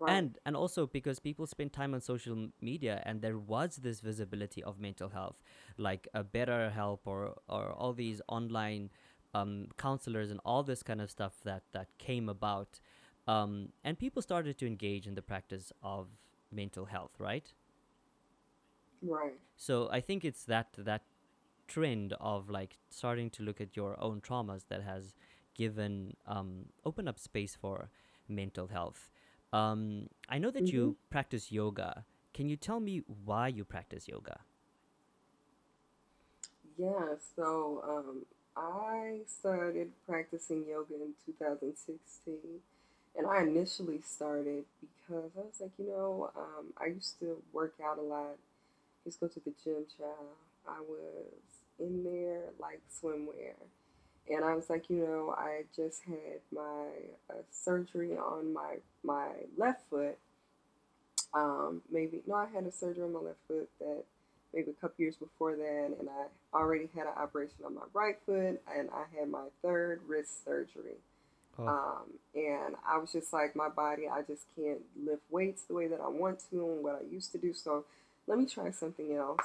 Right. 0.00 0.16
and 0.16 0.38
and 0.46 0.56
also 0.56 0.86
because 0.86 1.18
people 1.18 1.46
spend 1.46 1.72
time 1.72 1.94
on 1.94 2.00
social 2.00 2.48
media 2.60 3.02
and 3.04 3.22
there 3.22 3.38
was 3.38 3.76
this 3.76 4.00
visibility 4.00 4.62
of 4.62 4.78
mental 4.80 5.08
health 5.10 5.36
like 5.78 6.08
a 6.14 6.24
BetterHelp 6.24 7.00
or 7.04 7.36
or 7.48 7.72
all 7.72 7.92
these 7.92 8.20
online 8.28 8.90
um, 9.34 9.66
counselors 9.78 10.30
and 10.30 10.40
all 10.44 10.62
this 10.62 10.82
kind 10.82 11.00
of 11.00 11.10
stuff 11.10 11.34
that 11.44 11.62
that 11.72 11.88
came 11.98 12.28
about 12.28 12.80
um, 13.26 13.68
and 13.84 13.98
people 13.98 14.22
started 14.22 14.58
to 14.58 14.66
engage 14.66 15.06
in 15.06 15.14
the 15.14 15.22
practice 15.22 15.72
of 15.82 16.08
mental 16.52 16.86
health 16.86 17.12
right 17.18 17.52
right. 19.02 19.38
so 19.56 19.88
i 19.90 20.00
think 20.00 20.24
it's 20.24 20.44
that 20.44 20.68
that 20.78 21.02
trend 21.66 22.14
of 22.20 22.48
like 22.50 22.78
starting 22.90 23.30
to 23.30 23.42
look 23.42 23.60
at 23.60 23.76
your 23.76 23.98
own 24.00 24.20
traumas 24.20 24.64
that 24.68 24.82
has 24.82 25.14
given 25.54 26.14
um, 26.26 26.66
open 26.84 27.08
up 27.08 27.18
space 27.18 27.56
for 27.60 27.90
mental 28.28 28.68
health 28.68 29.08
um, 29.52 30.08
i 30.28 30.38
know 30.38 30.50
that 30.50 30.72
you 30.72 30.96
practice 31.10 31.50
yoga 31.52 32.04
can 32.34 32.48
you 32.48 32.56
tell 32.56 32.80
me 32.80 33.02
why 33.24 33.48
you 33.48 33.64
practice 33.64 34.08
yoga 34.08 34.40
Yeah, 36.76 37.14
so 37.36 37.82
um, 37.88 38.26
I 38.56 39.20
started 39.26 39.92
practicing 40.06 40.64
yoga 40.68 40.94
in 40.94 41.14
2016, 41.24 42.34
and 43.16 43.26
I 43.26 43.42
initially 43.42 44.00
started 44.02 44.64
because 44.80 45.30
I 45.36 45.40
was 45.40 45.60
like, 45.60 45.70
you 45.78 45.88
know, 45.88 46.30
um, 46.36 46.66
I 46.78 46.86
used 46.86 47.18
to 47.20 47.38
work 47.52 47.74
out 47.82 47.98
a 47.98 48.02
lot. 48.02 48.36
I 48.36 49.06
used 49.06 49.20
to 49.20 49.26
go 49.26 49.32
to 49.32 49.40
the 49.40 49.52
gym, 49.64 49.86
child. 49.96 50.36
I 50.68 50.80
was 50.80 51.55
in 51.78 52.04
there 52.04 52.50
like 52.58 52.80
swimwear. 53.02 53.54
And 54.28 54.44
I 54.44 54.54
was 54.54 54.68
like, 54.68 54.90
you 54.90 54.96
know, 54.96 55.34
I 55.36 55.64
just 55.74 56.02
had 56.04 56.40
my 56.52 56.88
uh, 57.30 57.42
surgery 57.50 58.16
on 58.16 58.52
my 58.52 58.76
my 59.04 59.28
left 59.56 59.82
foot. 59.88 60.18
Um, 61.34 61.82
maybe 61.90 62.22
no, 62.26 62.34
I 62.34 62.46
had 62.46 62.64
a 62.66 62.72
surgery 62.72 63.04
on 63.04 63.12
my 63.12 63.20
left 63.20 63.38
foot 63.48 63.68
that 63.80 64.04
maybe 64.54 64.70
a 64.70 64.74
couple 64.74 64.96
years 64.98 65.16
before 65.16 65.56
that, 65.56 65.96
and 65.98 66.08
I 66.08 66.56
already 66.56 66.88
had 66.94 67.06
an 67.06 67.12
operation 67.16 67.58
on 67.64 67.74
my 67.74 67.82
right 67.92 68.16
foot, 68.24 68.60
and 68.76 68.88
I 68.92 69.04
had 69.18 69.28
my 69.28 69.46
third 69.62 70.00
wrist 70.06 70.44
surgery. 70.44 70.96
Oh, 71.58 71.66
Um, 71.66 72.18
and 72.34 72.76
I 72.88 72.98
was 72.98 73.12
just 73.12 73.32
like, 73.32 73.56
my 73.56 73.68
body, 73.68 74.08
I 74.08 74.22
just 74.22 74.44
can't 74.56 74.80
lift 75.04 75.22
weights 75.30 75.62
the 75.64 75.74
way 75.74 75.88
that 75.88 76.00
I 76.00 76.08
want 76.08 76.40
to 76.50 76.70
and 76.70 76.82
what 76.82 76.96
I 76.96 77.12
used 77.12 77.32
to 77.32 77.38
do. 77.38 77.52
So 77.54 77.84
let 78.26 78.38
me 78.38 78.46
try 78.46 78.70
something 78.70 79.14
else. 79.14 79.40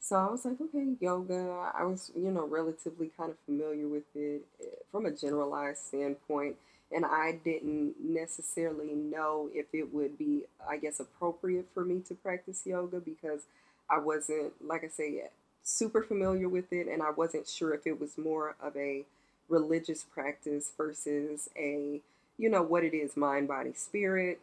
So 0.00 0.16
I 0.16 0.30
was 0.30 0.44
like, 0.44 0.60
okay, 0.60 0.94
yoga. 1.00 1.70
I 1.76 1.84
was, 1.84 2.12
you 2.14 2.30
know, 2.30 2.46
relatively 2.46 3.10
kind 3.16 3.30
of 3.30 3.38
familiar 3.44 3.88
with 3.88 4.04
it 4.14 4.42
eh, 4.62 4.66
from 4.90 5.06
a 5.06 5.10
generalized 5.10 5.80
standpoint. 5.80 6.56
And 6.92 7.04
I 7.04 7.40
didn't 7.44 7.94
necessarily 8.00 8.94
know 8.94 9.50
if 9.52 9.66
it 9.72 9.92
would 9.92 10.16
be, 10.16 10.44
I 10.68 10.76
guess, 10.76 11.00
appropriate 11.00 11.66
for 11.74 11.84
me 11.84 12.00
to 12.08 12.14
practice 12.14 12.62
yoga 12.64 13.00
because 13.00 13.42
I 13.90 13.98
wasn't, 13.98 14.52
like 14.64 14.84
I 14.84 14.88
say, 14.88 15.24
super 15.64 16.02
familiar 16.02 16.48
with 16.48 16.72
it. 16.72 16.86
And 16.86 17.02
I 17.02 17.10
wasn't 17.10 17.48
sure 17.48 17.74
if 17.74 17.86
it 17.86 17.98
was 18.00 18.16
more 18.16 18.54
of 18.62 18.76
a 18.76 19.04
religious 19.48 20.04
practice 20.04 20.70
versus 20.76 21.48
a, 21.56 22.00
you 22.38 22.48
know, 22.48 22.62
what 22.62 22.84
it 22.84 22.94
is 22.94 23.16
mind, 23.16 23.48
body, 23.48 23.72
spirit, 23.74 24.40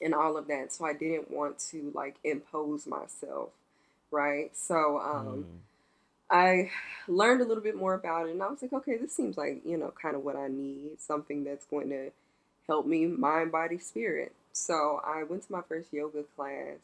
and 0.00 0.14
all 0.14 0.36
of 0.36 0.46
that. 0.48 0.72
So 0.72 0.84
I 0.84 0.92
didn't 0.92 1.30
want 1.30 1.58
to 1.70 1.92
like 1.94 2.16
impose 2.24 2.86
myself, 2.86 3.50
right? 4.10 4.56
So 4.56 4.98
um, 4.98 5.44
mm, 5.44 5.58
I 6.30 6.70
learned 7.08 7.40
a 7.40 7.44
little 7.44 7.62
bit 7.62 7.76
more 7.76 7.94
about 7.94 8.28
it 8.28 8.32
and 8.32 8.42
I 8.42 8.48
was 8.48 8.62
like, 8.62 8.72
okay, 8.72 8.96
this 8.96 9.14
seems 9.14 9.36
like, 9.36 9.62
you 9.64 9.76
know, 9.76 9.92
kind 10.00 10.16
of 10.16 10.24
what 10.24 10.36
I 10.36 10.48
need, 10.48 11.00
something 11.00 11.44
that's 11.44 11.66
going 11.66 11.90
to 11.90 12.10
help 12.66 12.86
me 12.86 13.06
mind, 13.06 13.52
body, 13.52 13.78
spirit. 13.78 14.32
So 14.52 15.00
I 15.04 15.22
went 15.22 15.44
to 15.46 15.52
my 15.52 15.62
first 15.68 15.92
yoga 15.92 16.24
class 16.36 16.78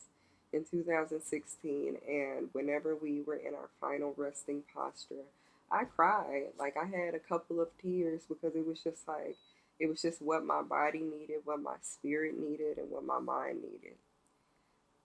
in 0.52 0.64
2016 0.64 1.96
and 2.08 2.48
whenever 2.52 2.94
we 2.96 3.22
were 3.22 3.36
in 3.36 3.54
our 3.54 3.68
final 3.80 4.14
resting 4.16 4.62
posture, 4.74 5.24
I 5.70 5.84
cried. 5.84 6.48
Like 6.58 6.76
I 6.76 6.86
had 6.86 7.14
a 7.14 7.18
couple 7.18 7.60
of 7.60 7.68
tears 7.82 8.22
because 8.28 8.54
it 8.54 8.66
was 8.66 8.82
just 8.82 9.06
like 9.08 9.36
it 9.80 9.88
was 9.88 10.00
just 10.00 10.22
what 10.22 10.44
my 10.44 10.62
body 10.62 11.00
needed, 11.00 11.40
what 11.44 11.60
my 11.60 11.74
spirit 11.82 12.38
needed, 12.38 12.78
and 12.78 12.90
what 12.90 13.04
my 13.04 13.18
mind 13.18 13.58
needed. 13.62 13.96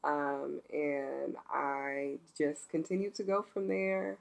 Um, 0.03 0.61
and 0.71 1.35
I 1.51 2.17
just 2.37 2.69
continued 2.69 3.15
to 3.15 3.23
go 3.23 3.41
from 3.41 3.67
there. 3.67 4.17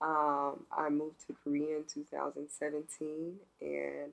Um, 0.00 0.64
I 0.76 0.90
moved 0.90 1.26
to 1.26 1.34
Korea 1.42 1.78
in 1.78 1.84
2017, 1.84 3.36
and 3.62 4.12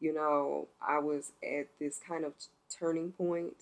you 0.00 0.14
know, 0.14 0.68
I 0.80 0.98
was 0.98 1.32
at 1.42 1.66
this 1.78 2.00
kind 2.06 2.24
of 2.24 2.32
turning 2.78 3.12
point 3.12 3.56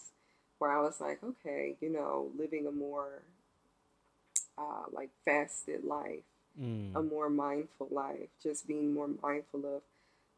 where 0.59 0.70
I 0.70 0.80
was 0.80 1.01
like, 1.01 1.18
okay, 1.24 1.76
you 1.80 1.91
know, 1.91 2.30
living 2.39 2.66
a 2.66 2.70
more 2.70 3.22
uh, 4.59 4.84
like 4.93 5.11
fasted 5.24 5.84
life, 5.84 6.24
a 6.59 6.62
mm, 6.62 7.11
more 7.11 7.28
mindful 7.28 7.89
life, 7.91 8.28
just 8.43 8.66
being 8.66 8.95
more 8.95 9.11
mindful 9.22 9.61
of 9.61 9.82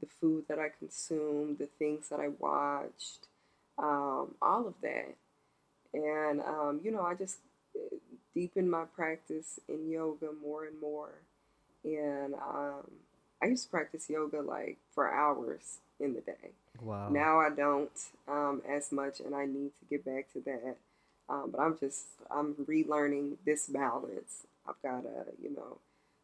the 0.00 0.06
food 0.20 0.44
that 0.48 0.58
I 0.58 0.68
consumed, 0.78 1.58
the 1.58 1.66
things 1.78 2.08
that 2.08 2.20
I 2.20 2.28
watched, 2.28 3.26
um, 3.78 4.34
all 4.40 4.66
of 4.66 4.74
that. 4.82 5.14
And, 5.94 6.40
um, 6.40 6.80
you 6.82 6.90
know, 6.90 7.02
I 7.02 7.14
just 7.14 7.38
uh, 7.76 7.96
deepened 8.34 8.70
my 8.70 8.84
practice 8.84 9.58
in 9.68 9.90
yoga 9.90 10.28
more 10.42 10.64
and 10.64 10.80
more. 10.80 11.12
And 11.84 12.34
um, 12.34 12.90
I 13.42 13.46
used 13.46 13.64
to 13.64 13.70
practice 13.70 14.10
yoga 14.10 14.42
like 14.42 14.78
for 14.94 15.12
hours 15.12 15.78
in 16.00 16.14
the 16.14 16.20
day. 16.20 16.52
wow. 16.80 17.08
Now 17.08 17.40
I 17.40 17.50
don't 17.50 17.90
um, 18.26 18.62
as 18.68 18.92
much, 18.92 19.20
and 19.20 19.34
I 19.34 19.46
need 19.46 19.72
to 19.80 19.84
get 19.88 20.04
back 20.04 20.32
to 20.32 20.40
that. 20.40 20.76
Um, 21.28 21.50
but 21.52 21.60
I'm 21.60 21.78
just 21.78 22.06
I'm 22.30 22.54
relearning 22.54 23.36
this 23.44 23.66
balance. 23.66 24.46
I've 24.66 24.80
got 24.82 25.04
a 25.04 25.26
you 25.42 25.54
know 25.54 25.78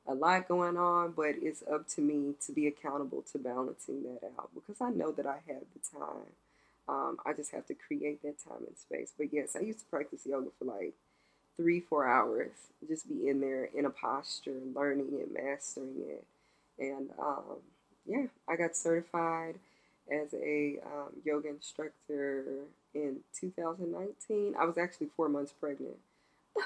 a 0.07 0.15
lot 0.15 0.49
going 0.49 0.77
on, 0.77 1.13
but 1.13 1.35
it's 1.41 1.63
up 1.71 1.89
to 1.89 2.01
me 2.01 2.35
to 2.47 2.53
be 2.53 2.67
accountable 2.67 3.23
to 3.33 3.39
balancing 3.39 4.03
that 4.03 4.31
out 4.39 4.51
because 4.55 4.81
I 4.81 4.91
know 4.91 5.13
that 5.13 5.27
I 5.27 5.41
have 5.47 5.63
the 5.73 5.99
time. 5.99 6.33
Um, 6.89 7.19
I 7.25 7.33
just 7.33 7.53
have 7.53 7.67
to 7.67 7.75
create 7.75 8.23
that 8.23 8.39
time 8.45 8.65
and 8.67 8.77
space. 8.77 9.13
But 9.17 9.33
yes, 9.33 9.57
I 9.57 9.61
used 9.61 9.81
to 9.81 9.85
practice 9.87 10.27
yoga 10.27 10.51
for 10.59 10.67
like 10.67 10.95
three, 11.57 11.81
four 11.81 12.07
hours, 12.07 12.51
just 12.89 13.09
be 13.09 13.29
in 13.29 13.41
there 13.41 13.69
in 13.75 13.87
a 13.87 13.91
posture, 13.91 14.61
learning 14.75 15.09
it, 15.13 15.33
mastering 15.33 15.95
it. 16.09 16.25
And 16.79 17.11
um, 17.19 17.59
yeah, 18.07 18.27
I 18.49 18.57
got 18.57 18.77
certified 18.77 19.57
as 20.11 20.35
a 20.35 20.79
um, 20.85 21.13
yoga 21.25 21.49
instructor 21.49 22.45
in 22.95 23.19
2019. 23.39 24.55
I 24.59 24.65
was 24.65 24.77
actually 24.77 25.09
four 25.17 25.29
months 25.29 25.53
pregnant. 25.59 25.97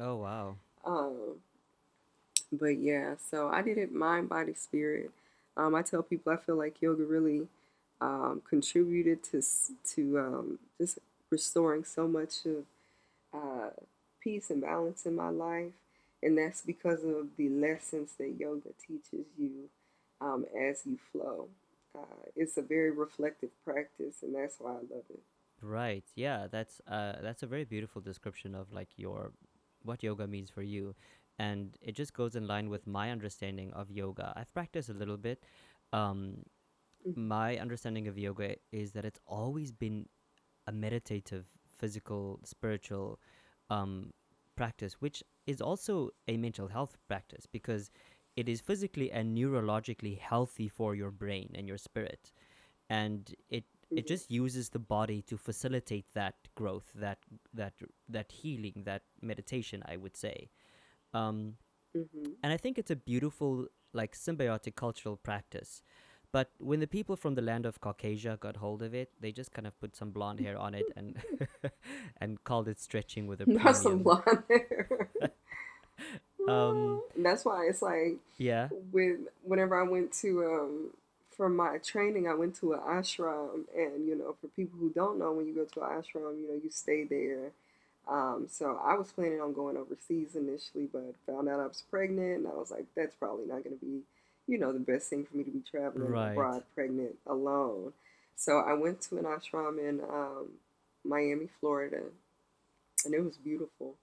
Oh, 0.00 0.16
wow. 0.16 0.54
Um, 0.86 1.34
but 2.52 2.78
yeah, 2.78 3.16
so 3.30 3.48
I 3.48 3.60
did 3.60 3.76
it 3.76 3.92
mind, 3.92 4.28
body, 4.28 4.54
spirit. 4.54 5.10
Um, 5.56 5.74
I 5.74 5.82
tell 5.82 6.02
people 6.02 6.32
I 6.32 6.36
feel 6.36 6.56
like 6.56 6.80
yoga 6.80 7.02
really 7.04 7.48
um, 8.00 8.42
contributed 8.48 9.22
to 9.24 9.42
to 9.94 10.18
um, 10.18 10.58
just 10.78 10.98
restoring 11.30 11.84
so 11.84 12.08
much 12.08 12.44
of 12.46 12.64
uh, 13.32 13.70
peace 14.20 14.50
and 14.50 14.62
balance 14.62 15.06
in 15.06 15.16
my 15.16 15.28
life, 15.30 15.72
and 16.22 16.38
that's 16.38 16.62
because 16.62 17.04
of 17.04 17.28
the 17.36 17.48
lessons 17.48 18.12
that 18.18 18.36
yoga 18.38 18.70
teaches 18.86 19.26
you 19.38 19.68
um, 20.20 20.46
as 20.58 20.82
you 20.86 20.98
flow. 21.12 21.48
Uh, 21.96 22.28
it's 22.36 22.56
a 22.56 22.62
very 22.62 22.90
reflective 22.90 23.50
practice, 23.64 24.22
and 24.22 24.34
that's 24.34 24.56
why 24.58 24.72
I 24.72 24.74
love 24.94 25.04
it. 25.10 25.20
Right. 25.62 26.04
Yeah, 26.14 26.46
that's 26.50 26.80
uh 26.88 27.14
that's 27.22 27.42
a 27.42 27.46
very 27.46 27.64
beautiful 27.64 28.00
description 28.00 28.54
of 28.54 28.72
like 28.72 28.88
your 28.96 29.32
what 29.82 30.02
yoga 30.02 30.26
means 30.26 30.50
for 30.50 30.62
you. 30.62 30.94
And 31.38 31.76
it 31.82 31.92
just 31.94 32.14
goes 32.14 32.34
in 32.36 32.46
line 32.46 32.68
with 32.70 32.86
my 32.86 33.10
understanding 33.10 33.72
of 33.72 33.90
yoga. 33.90 34.32
I've 34.36 34.52
practiced 34.54 34.88
a 34.88 34.94
little 34.94 35.18
bit. 35.18 35.44
Um 35.92 36.44
my 37.14 37.56
understanding 37.58 38.08
of 38.08 38.18
yoga 38.18 38.56
is 38.72 38.92
that 38.92 39.04
it's 39.04 39.20
always 39.26 39.72
been 39.72 40.06
a 40.66 40.72
meditative, 40.72 41.46
physical, 41.78 42.40
spiritual 42.44 43.18
um 43.70 44.12
practice, 44.56 44.94
which 45.00 45.22
is 45.46 45.60
also 45.60 46.10
a 46.28 46.36
mental 46.36 46.68
health 46.68 46.96
practice 47.08 47.46
because 47.46 47.90
it 48.36 48.48
is 48.48 48.60
physically 48.60 49.10
and 49.10 49.36
neurologically 49.36 50.18
healthy 50.18 50.68
for 50.68 50.94
your 50.94 51.10
brain 51.10 51.50
and 51.54 51.66
your 51.68 51.78
spirit. 51.78 52.32
And 52.90 53.34
it 53.48 53.64
it 53.96 54.06
hmm 54.06 54.06
just 54.06 54.30
uses 54.30 54.70
the 54.70 54.78
body 54.78 55.22
to 55.22 55.36
facilitate 55.36 56.06
that 56.14 56.34
growth 56.54 56.92
that 56.94 57.18
that 57.54 57.74
that 58.08 58.32
healing 58.32 58.82
that 58.84 59.02
meditation 59.22 59.82
i 59.86 59.96
would 59.96 60.16
say. 60.16 60.50
Um 61.14 61.56
hmm 61.94 62.34
and 62.42 62.52
i 62.52 62.56
think 62.56 62.78
it's 62.78 62.90
a 62.90 62.96
beautiful 62.96 63.66
like 63.92 64.14
symbiotic 64.14 64.74
cultural 64.76 65.16
practice 65.16 65.82
but 66.32 66.50
when 66.58 66.80
the 66.80 66.86
people 66.86 67.16
from 67.16 67.34
the 67.34 67.42
land 67.42 67.66
of 67.66 67.80
caucasia 67.80 68.36
got 68.40 68.56
hold 68.56 68.82
of 68.82 68.94
it 68.94 69.10
they 69.20 69.32
just 69.32 69.52
kind 69.52 69.66
of 69.66 69.78
put 69.80 69.96
some 69.96 70.10
blonde 70.10 70.40
hair 70.40 70.56
on 70.58 70.74
it 70.74 70.86
and 70.96 71.16
and 72.20 72.42
called 72.44 72.68
it 72.68 72.80
stretching 72.80 73.26
with 73.26 73.40
a 73.40 73.46
Not 73.50 73.76
some 73.76 74.02
blonde 74.02 74.42
hair. 74.48 75.08
um 76.48 77.02
that's 77.16 77.44
why 77.44 77.66
it's 77.68 77.82
like 77.82 78.16
yeah 78.38 78.68
with 78.92 79.18
whenever 79.42 79.78
I 79.78 79.82
went 79.82 80.12
to 80.22 80.44
um 80.44 80.90
for 81.40 81.48
my 81.48 81.78
training, 81.78 82.28
I 82.28 82.34
went 82.34 82.56
to 82.56 82.74
an 82.74 82.80
ashram, 82.80 83.64
and 83.74 84.06
you 84.06 84.14
know, 84.14 84.36
for 84.42 84.48
people 84.48 84.78
who 84.78 84.90
don't 84.90 85.18
know, 85.18 85.32
when 85.32 85.46
you 85.46 85.54
go 85.54 85.64
to 85.64 85.80
an 85.80 86.02
ashram, 86.02 86.38
you 86.38 86.46
know, 86.46 86.60
you 86.62 86.68
stay 86.68 87.04
there. 87.04 87.52
Um, 88.06 88.46
so 88.50 88.78
I 88.84 88.92
was 88.92 89.10
planning 89.10 89.40
on 89.40 89.54
going 89.54 89.78
overseas 89.78 90.36
initially, 90.36 90.86
but 90.92 91.14
found 91.26 91.48
out 91.48 91.60
I 91.60 91.66
was 91.66 91.82
pregnant, 91.90 92.40
and 92.40 92.46
I 92.46 92.50
was 92.50 92.70
like, 92.70 92.84
that's 92.94 93.14
probably 93.14 93.46
not 93.46 93.64
going 93.64 93.78
to 93.78 93.82
be, 93.82 94.00
you 94.46 94.58
know, 94.58 94.72
the 94.72 94.78
best 94.78 95.08
thing 95.10 95.24
for 95.24 95.36
me 95.36 95.44
to 95.44 95.50
be 95.50 95.62
traveling 95.70 96.10
right 96.10 96.32
abroad 96.32 96.62
pregnant 96.74 97.16
alone. 97.26 97.92
So 98.36 98.58
I 98.58 98.72
went 98.74 99.00
to 99.02 99.18
an 99.18 99.24
ashram 99.24 99.78
in 99.78 100.00
um, 100.00 100.48
Miami, 101.04 101.48
Florida, 101.60 102.02
and 103.04 103.14
it 103.14 103.22
was 103.22 103.36
beautiful. 103.36 103.94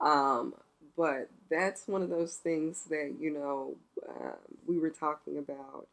Um, 0.00 0.54
but 0.96 1.28
that's 1.50 1.86
one 1.86 2.02
of 2.02 2.10
those 2.10 2.36
things 2.36 2.84
that 2.84 3.14
you 3.18 3.32
know 3.32 3.74
um, 4.08 4.36
we 4.66 4.78
were 4.78 4.90
talking 4.90 5.38
about 5.38 5.86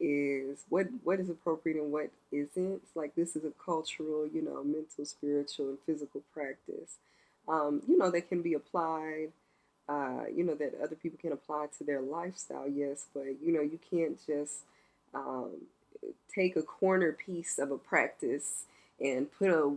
is 0.00 0.64
what 0.68 0.86
what 1.04 1.20
is 1.20 1.28
appropriate 1.28 1.76
and 1.76 1.92
what 1.92 2.10
isn't. 2.32 2.80
It's 2.82 2.96
like 2.96 3.14
this 3.14 3.36
is 3.36 3.44
a 3.44 3.52
cultural, 3.64 4.26
you 4.26 4.42
know, 4.42 4.64
mental, 4.64 5.04
spiritual, 5.04 5.68
and 5.68 5.78
physical 5.86 6.22
practice. 6.32 6.96
Um, 7.48 7.82
you 7.86 7.98
know, 7.98 8.10
that 8.10 8.28
can 8.28 8.42
be 8.42 8.54
applied 8.54 9.32
uh, 9.90 10.24
you 10.32 10.44
know, 10.44 10.54
that 10.54 10.72
other 10.82 10.94
people 10.94 11.18
can 11.20 11.32
apply 11.32 11.66
to 11.76 11.84
their 11.84 12.00
lifestyle, 12.00 12.68
yes, 12.68 13.06
but 13.12 13.24
you 13.42 13.52
know, 13.52 13.60
you 13.60 13.78
can't 13.90 14.24
just 14.24 14.60
um, 15.14 15.50
take 16.32 16.54
a 16.54 16.62
corner 16.62 17.10
piece 17.12 17.58
of 17.58 17.72
a 17.72 17.78
practice 17.78 18.66
and 19.00 19.32
put 19.32 19.50
a, 19.50 19.74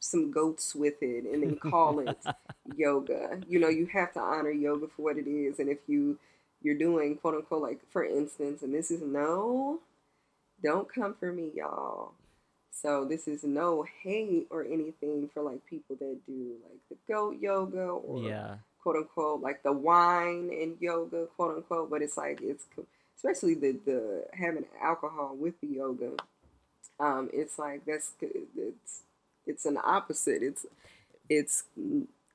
some 0.00 0.30
goats 0.30 0.74
with 0.74 1.02
it 1.02 1.24
and 1.24 1.42
then 1.42 1.56
call 1.56 2.00
it 2.00 2.18
yoga. 2.76 3.40
You 3.48 3.58
know, 3.58 3.68
you 3.68 3.86
have 3.86 4.12
to 4.14 4.20
honor 4.20 4.50
yoga 4.50 4.86
for 4.94 5.02
what 5.02 5.16
it 5.16 5.26
is, 5.26 5.58
and 5.58 5.70
if 5.70 5.78
you 5.86 6.18
you're 6.60 6.76
doing 6.76 7.16
quote 7.16 7.36
unquote 7.36 7.62
like 7.62 7.80
for 7.90 8.04
instance, 8.04 8.62
and 8.62 8.74
this 8.74 8.90
is 8.90 9.00
no, 9.00 9.78
don't 10.62 10.92
come 10.92 11.14
for 11.18 11.32
me, 11.32 11.52
y'all. 11.54 12.12
So 12.70 13.06
this 13.06 13.26
is 13.26 13.44
no 13.44 13.86
hate 14.02 14.46
or 14.50 14.62
anything 14.62 15.30
for 15.32 15.42
like 15.42 15.64
people 15.64 15.96
that 15.96 16.18
do 16.26 16.56
like 16.68 16.80
the 16.90 16.96
goat 17.12 17.38
yoga 17.40 17.80
or 17.80 18.28
Yeah. 18.28 18.56
Quote 18.92 18.96
unquote 18.96 19.40
like 19.40 19.62
the 19.62 19.72
wine 19.72 20.50
and 20.52 20.76
yoga 20.80 21.26
quote 21.36 21.56
unquote 21.56 21.90
but 21.90 22.02
it's 22.02 22.16
like 22.16 22.40
it's 22.42 22.66
especially 23.16 23.54
the 23.54 23.78
the 23.84 24.24
having 24.32 24.64
alcohol 24.82 25.36
with 25.38 25.60
the 25.60 25.66
yoga 25.66 26.12
um 27.00 27.28
it's 27.32 27.58
like 27.58 27.84
that's 27.84 28.12
it's 28.22 29.02
it's 29.48 29.64
an 29.64 29.78
opposite. 29.82 30.42
It's 30.42 30.66
it's 31.28 31.64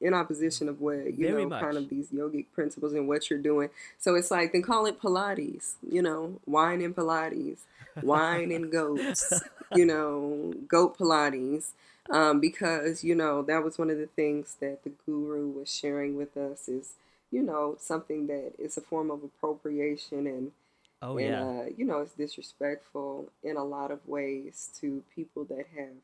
in 0.02 0.14
opposition 0.14 0.68
of 0.68 0.82
what 0.82 1.18
you 1.18 1.28
Very 1.28 1.46
know 1.46 1.60
kind 1.60 1.78
of 1.78 1.90
these 1.90 2.10
yogic 2.10 2.48
principles 2.54 2.94
and 2.94 3.08
what 3.08 3.30
you're 3.30 3.40
doing. 3.40 3.70
So 4.00 4.16
it's 4.16 4.32
like 4.32 4.52
then 4.52 4.64
call 4.64 4.86
it 4.86 5.00
pilates 5.02 5.76
you 5.90 6.02
know 6.02 6.40
wine 6.46 6.82
and 6.82 6.96
pilates 6.96 7.60
wine 8.02 8.52
and 8.52 8.72
goats 8.72 9.42
you 9.76 9.86
know 9.86 10.54
goat 10.68 10.98
pilates 10.98 11.70
um, 12.12 12.40
because 12.40 13.04
you 13.04 13.16
know 13.16 13.42
that 13.44 13.64
was 13.64 13.78
one 13.78 13.90
of 13.90 13.98
the 13.98 14.08
things 14.08 14.58
that 14.60 14.84
the 14.84 14.92
guru 15.06 15.48
was 15.50 15.74
sharing 15.74 16.16
with 16.16 16.36
us 16.38 16.68
is 16.68 16.94
you 17.32 17.42
know 17.42 17.76
something 17.80 18.28
that 18.28 18.54
is 18.60 18.78
a 18.78 18.82
form 18.82 19.10
of 19.12 19.24
appropriation 19.24 20.28
and 20.28 20.52
Oh 21.02 21.18
and 21.18 21.20
yeah. 21.20 21.44
uh, 21.44 21.66
you 21.78 21.86
know 21.86 22.00
it's 22.02 22.14
disrespectful 22.14 23.28
in 23.44 23.58
a 23.58 23.64
lot 23.66 23.92
of 23.92 24.08
ways 24.08 24.70
to 24.82 25.04
people 25.16 25.46
that 25.46 25.66
have 25.78 25.96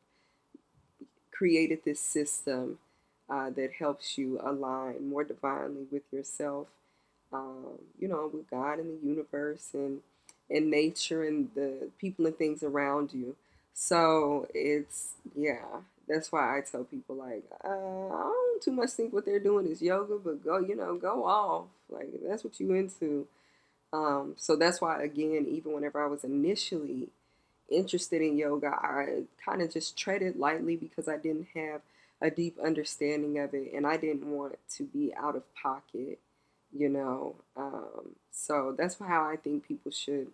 created 1.30 1.80
this 1.84 2.00
system 2.00 2.78
uh, 3.28 3.50
that 3.50 3.72
helps 3.78 4.18
you 4.18 4.40
align 4.44 5.08
more 5.08 5.24
divinely 5.24 5.86
with 5.90 6.02
yourself 6.12 6.68
um, 7.32 7.78
you 7.98 8.08
know 8.08 8.30
with 8.32 8.48
god 8.50 8.78
and 8.78 9.00
the 9.02 9.06
universe 9.06 9.70
and 9.74 10.00
and 10.50 10.70
nature 10.70 11.24
and 11.24 11.50
the 11.54 11.88
people 11.98 12.26
and 12.26 12.36
things 12.36 12.62
around 12.62 13.12
you 13.12 13.36
so 13.74 14.46
it's 14.54 15.14
yeah 15.36 15.80
that's 16.10 16.32
why 16.32 16.58
i 16.58 16.60
tell 16.60 16.84
people 16.84 17.16
like 17.16 17.44
uh, 17.64 17.68
i 17.68 18.22
don't 18.22 18.62
too 18.62 18.72
much 18.72 18.90
think 18.90 19.12
what 19.12 19.24
they're 19.24 19.38
doing 19.38 19.66
is 19.66 19.80
yoga 19.80 20.16
but 20.22 20.44
go 20.44 20.58
you 20.58 20.76
know 20.76 20.96
go 20.96 21.24
off 21.24 21.66
like 21.88 22.08
that's 22.26 22.44
what 22.44 22.58
you 22.60 22.74
into 22.74 23.26
um, 23.92 24.34
so 24.36 24.56
that's 24.56 24.80
why, 24.80 25.02
again, 25.02 25.46
even 25.48 25.72
whenever 25.72 26.02
I 26.02 26.06
was 26.06 26.24
initially 26.24 27.08
interested 27.68 28.22
in 28.22 28.36
yoga, 28.36 28.68
I 28.68 29.24
kind 29.44 29.62
of 29.62 29.72
just 29.72 29.96
treaded 29.96 30.36
lightly 30.36 30.76
because 30.76 31.08
I 31.08 31.16
didn't 31.16 31.48
have 31.54 31.80
a 32.20 32.30
deep 32.30 32.58
understanding 32.62 33.38
of 33.38 33.54
it 33.54 33.72
and 33.72 33.86
I 33.86 33.96
didn't 33.96 34.26
want 34.26 34.58
to 34.76 34.84
be 34.84 35.12
out 35.16 35.36
of 35.36 35.54
pocket, 35.54 36.18
you 36.72 36.88
know. 36.88 37.36
Um, 37.56 38.16
so 38.30 38.74
that's 38.76 38.98
how 38.98 39.24
I 39.24 39.36
think 39.36 39.66
people 39.66 39.90
should, 39.90 40.28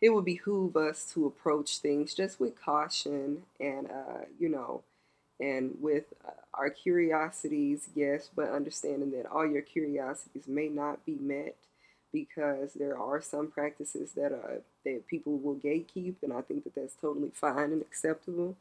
it 0.00 0.10
would 0.10 0.24
behoove 0.24 0.76
us 0.76 1.04
to 1.12 1.26
approach 1.26 1.78
things 1.78 2.14
just 2.14 2.38
with 2.38 2.60
caution 2.60 3.42
and, 3.58 3.86
uh, 3.90 4.24
you 4.38 4.48
know, 4.48 4.82
and 5.40 5.76
with 5.80 6.04
uh, 6.26 6.30
our 6.54 6.70
curiosities, 6.70 7.88
yes, 7.94 8.28
but 8.34 8.50
understanding 8.50 9.12
that 9.12 9.26
all 9.26 9.46
your 9.46 9.62
curiosities 9.62 10.48
may 10.48 10.68
not 10.68 11.04
be 11.06 11.16
met 11.20 11.56
because 12.12 12.74
there 12.74 12.98
are 12.98 13.20
some 13.20 13.48
practices 13.48 14.12
that 14.12 14.32
are 14.32 14.62
that 14.84 15.06
people 15.06 15.36
will 15.38 15.56
gatekeep, 15.56 16.14
and 16.22 16.32
I 16.32 16.40
think 16.40 16.64
that 16.64 16.74
that's 16.74 16.94
totally 16.94 17.30
fine 17.34 17.72
and 17.72 17.82
acceptable. 17.82 18.56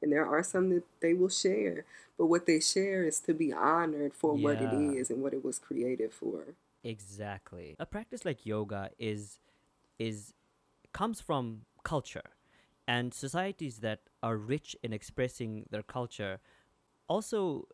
And 0.00 0.12
there 0.12 0.26
are 0.26 0.42
some 0.42 0.70
that 0.70 0.84
they 1.00 1.14
will 1.14 1.28
share, 1.28 1.84
but 2.18 2.26
what 2.26 2.46
they 2.46 2.60
share 2.60 3.04
is 3.04 3.20
to 3.20 3.34
be 3.34 3.52
honored 3.52 4.14
for 4.14 4.34
what 4.34 4.60
it 4.60 4.72
is 4.72 5.10
and 5.10 5.22
what 5.22 5.32
it 5.32 5.44
was 5.44 5.58
created 5.58 6.12
for. 6.12 6.44
Exactly. 6.82 7.76
A 7.78 7.86
practice 7.86 8.24
like 8.24 8.44
yoga 8.46 8.90
is 8.98 9.38
is 9.98 10.34
comes 10.92 11.20
from 11.20 11.62
culture 11.84 12.30
and 12.86 13.12
societies 13.14 13.78
that 13.78 14.00
are 14.22 14.36
rich 14.36 14.76
in 14.82 14.92
expressing 14.92 15.66
their 15.70 15.82
culture 15.82 16.40
also 17.08 17.68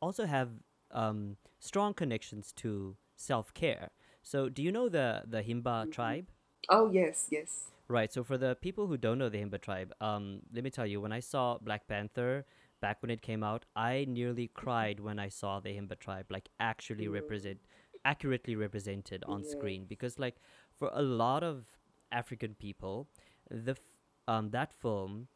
also 0.00 0.26
have 0.26 0.50
um, 0.92 1.36
strong 1.58 1.94
connections 1.94 2.52
to 2.52 2.96
self-care. 3.16 3.90
So 4.22 4.48
do 4.48 4.62
you 4.62 4.72
know 4.72 4.88
the 4.88 5.22
the 5.26 5.42
Himba 5.42 5.90
hmm 5.90 5.90
tribe? 5.90 6.26
Oh 6.68 6.90
yes, 6.92 7.28
yes. 7.30 7.70
Right. 7.88 8.12
So 8.12 8.22
for 8.22 8.38
the 8.38 8.56
people 8.60 8.86
who 8.86 8.96
don't 8.96 9.18
know 9.18 9.28
the 9.28 9.38
Himba 9.38 9.60
tribe, 9.60 9.92
um, 10.00 10.40
let 10.52 10.62
me 10.62 10.70
tell 10.70 10.86
you, 10.86 11.00
when 11.00 11.12
I 11.12 11.20
saw 11.20 11.58
Black 11.58 11.88
Panther 11.88 12.46
back 12.80 13.02
when 13.02 13.10
it 13.10 13.20
came 13.20 13.42
out, 13.42 13.64
I 13.74 14.06
nearly 14.08 14.48
cried 14.48 15.00
when 15.00 15.18
I 15.18 15.28
saw 15.28 15.58
the 15.60 15.70
Himba 15.70 15.98
tribe 15.98 16.26
like 16.30 16.48
actually 16.60 17.08
Mm, 17.08 17.08
represent 17.08 17.58
accurately 18.04 18.54
represented 18.56 19.22
on 19.26 19.44
screen 19.44 19.84
because 19.86 20.18
like 20.18 20.36
for 20.74 20.90
a 20.94 21.02
lot 21.02 21.42
of 21.42 21.66
African 22.12 22.54
people, 22.54 23.08
the 23.50 23.72
f- 23.72 24.02
um 24.28 24.50
that 24.50 24.72
film 24.72 25.28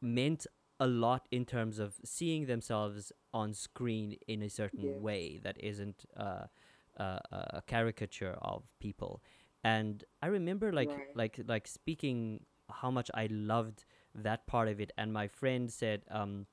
meant 0.00 0.46
a 0.80 0.86
lot 0.86 1.26
in 1.30 1.44
terms 1.44 1.78
of 1.78 1.94
seeing 2.04 2.46
themselves 2.46 3.12
on 3.32 3.52
screen 3.54 4.16
in 4.26 4.42
a 4.42 4.48
certain 4.50 5.00
Yes. 5.00 5.00
way 5.00 5.38
that 5.42 5.56
isn't 5.62 6.04
uh, 6.16 6.46
uh, 6.98 7.18
a 7.32 7.62
caricature 7.66 8.36
of 8.42 8.64
people. 8.80 9.22
And 9.64 10.04
I 10.22 10.26
remember 10.26 10.72
like 10.72 10.98
Right. 10.98 11.06
like 11.14 11.40
like 11.46 11.66
speaking 11.68 12.44
how 12.70 12.90
much 12.90 13.10
I 13.14 13.26
loved 13.30 13.84
that 14.14 14.46
part 14.46 14.68
of 14.68 14.80
it. 14.80 14.92
And 14.96 15.12
my 15.12 15.28
friend 15.28 15.70
said, 15.72 16.02
um, 16.10 16.46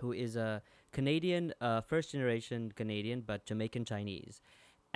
who 0.00 0.12
is 0.12 0.36
a 0.36 0.62
Canadian, 0.92 1.52
uh, 1.60 1.80
first 1.80 2.12
generation 2.12 2.72
Canadian, 2.74 3.22
but 3.22 3.46
Jamaican 3.46 3.84
Chinese. 3.84 4.40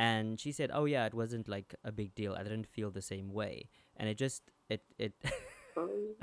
And 0.01 0.40
she 0.40 0.53
said, 0.53 0.70
"Oh 0.72 0.86
yeah, 0.86 1.07
it 1.07 1.14
wasn't 1.14 1.48
like 1.48 1.74
a 1.84 1.92
big 1.92 2.14
deal. 2.16 2.34
I 2.34 2.42
didn't 2.44 2.66
feel 2.68 2.90
the 2.90 3.03
same 3.03 3.32
way." 3.32 3.68
And 3.96 4.09
it 4.09 4.16
just 4.16 4.42
it 4.70 4.82
it 4.98 5.12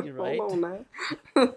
you're 0.00 0.14
right. 0.14 0.44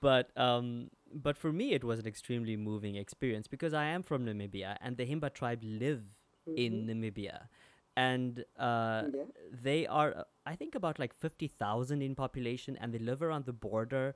but 0.00 0.30
um 0.36 0.90
but 1.12 1.36
for 1.36 1.52
me 1.52 1.72
it 1.72 1.84
was 1.84 1.98
an 1.98 2.06
extremely 2.06 2.56
moving 2.56 2.96
experience 2.96 3.46
because 3.48 3.74
I 3.74 3.84
am 3.86 4.02
from 4.02 4.24
Namibia 4.26 4.76
and 4.80 4.96
the 4.96 5.06
Himba 5.06 5.32
tribe 5.32 5.60
live 5.62 6.02
hmm 6.46 6.54
in 6.56 6.86
Namibia 6.86 7.48
and 7.96 8.44
uh 8.58 9.04
Yeah. 9.12 9.24
they 9.52 9.86
are 9.86 10.24
I 10.46 10.56
think 10.56 10.74
about 10.74 10.98
like 10.98 11.14
50,000 11.14 12.02
in 12.02 12.14
population 12.14 12.76
and 12.80 12.92
they 12.94 12.98
live 12.98 13.22
around 13.22 13.44
the 13.46 13.52
border 13.52 14.14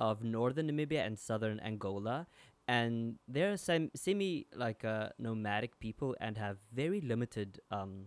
of 0.00 0.22
northern 0.22 0.70
Namibia 0.70 1.06
and 1.06 1.18
southern 1.18 1.60
Angola 1.60 2.26
and 2.68 3.16
they're 3.28 3.56
sem- 3.56 3.90
semi 3.94 4.46
like 4.54 4.84
uh, 4.84 5.08
nomadic 5.18 5.78
people 5.78 6.16
and 6.20 6.36
have 6.38 6.58
very 6.72 7.00
limited 7.00 7.60
um 7.70 8.06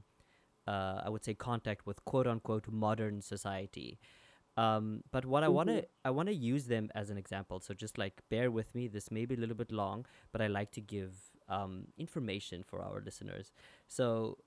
uh, 0.68 1.02
I 1.04 1.10
would 1.10 1.26
say 1.26 1.34
contact 1.34 1.86
with 1.86 2.04
quote 2.06 2.28
unquote 2.28 2.68
modern 2.70 3.22
society 3.22 4.00
um, 4.60 5.04
but 5.12 5.26
what 5.26 5.44
I 5.44 5.48
want 5.48 5.70
to 5.70 5.86
I 6.04 6.10
want 6.10 6.28
to 6.28 6.36
use 6.36 6.66
them 6.66 6.90
as 6.94 7.10
an 7.10 7.18
example. 7.18 7.62
So 7.62 7.74
just 7.74 7.98
like 7.98 8.22
bear 8.30 8.52
with 8.52 8.76
me. 8.76 8.88
This 8.90 9.10
may 9.10 9.26
be 9.26 9.36
a 9.36 9.38
little 9.38 9.56
bit 9.56 9.72
long, 9.72 10.06
but 10.34 10.42
I 10.42 10.48
like 10.48 10.72
to 10.72 10.82
give 10.82 11.14
um, 11.48 11.86
information 11.98 12.64
for 12.64 12.82
our 12.82 13.02
listeners. 13.06 13.54
So 13.88 14.38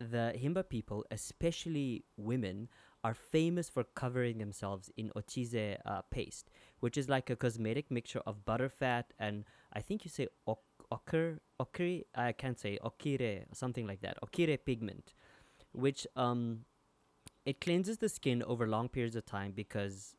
the 0.00 0.34
Himba 0.36 0.68
people, 0.68 1.04
especially 1.12 2.04
women, 2.16 2.68
are 3.04 3.14
famous 3.14 3.68
for 3.68 3.84
covering 3.84 4.38
themselves 4.38 4.90
in 4.96 5.10
otjize 5.16 5.76
uh, 5.84 6.02
paste, 6.10 6.50
which 6.80 6.96
is 6.96 7.08
like 7.08 7.30
a 7.30 7.36
cosmetic 7.36 7.90
mixture 7.90 8.22
of 8.26 8.44
butterfat 8.44 9.04
and 9.18 9.44
I 9.72 9.80
think 9.80 10.04
you 10.04 10.10
say 10.10 10.28
ok- 10.46 10.62
ochre, 10.90 11.40
okiri, 11.60 12.04
I 12.14 12.32
can't 12.32 12.58
say 12.58 12.78
okire, 12.84 13.44
something 13.52 13.86
like 13.86 14.02
that, 14.02 14.18
okire 14.22 14.58
pigment, 14.64 15.14
which 15.72 16.06
um 16.16 16.64
it 17.44 17.60
cleanses 17.60 17.98
the 17.98 18.08
skin 18.08 18.42
over 18.44 18.68
long 18.68 18.88
periods 18.88 19.16
of 19.16 19.26
time 19.26 19.52
because 19.52 20.16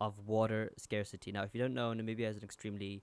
of 0.00 0.26
water 0.26 0.72
scarcity. 0.78 1.30
Now, 1.32 1.42
if 1.42 1.54
you 1.54 1.60
don't 1.60 1.74
know, 1.74 1.92
Namibia 1.92 2.28
is 2.30 2.36
an 2.38 2.44
extremely 2.44 3.02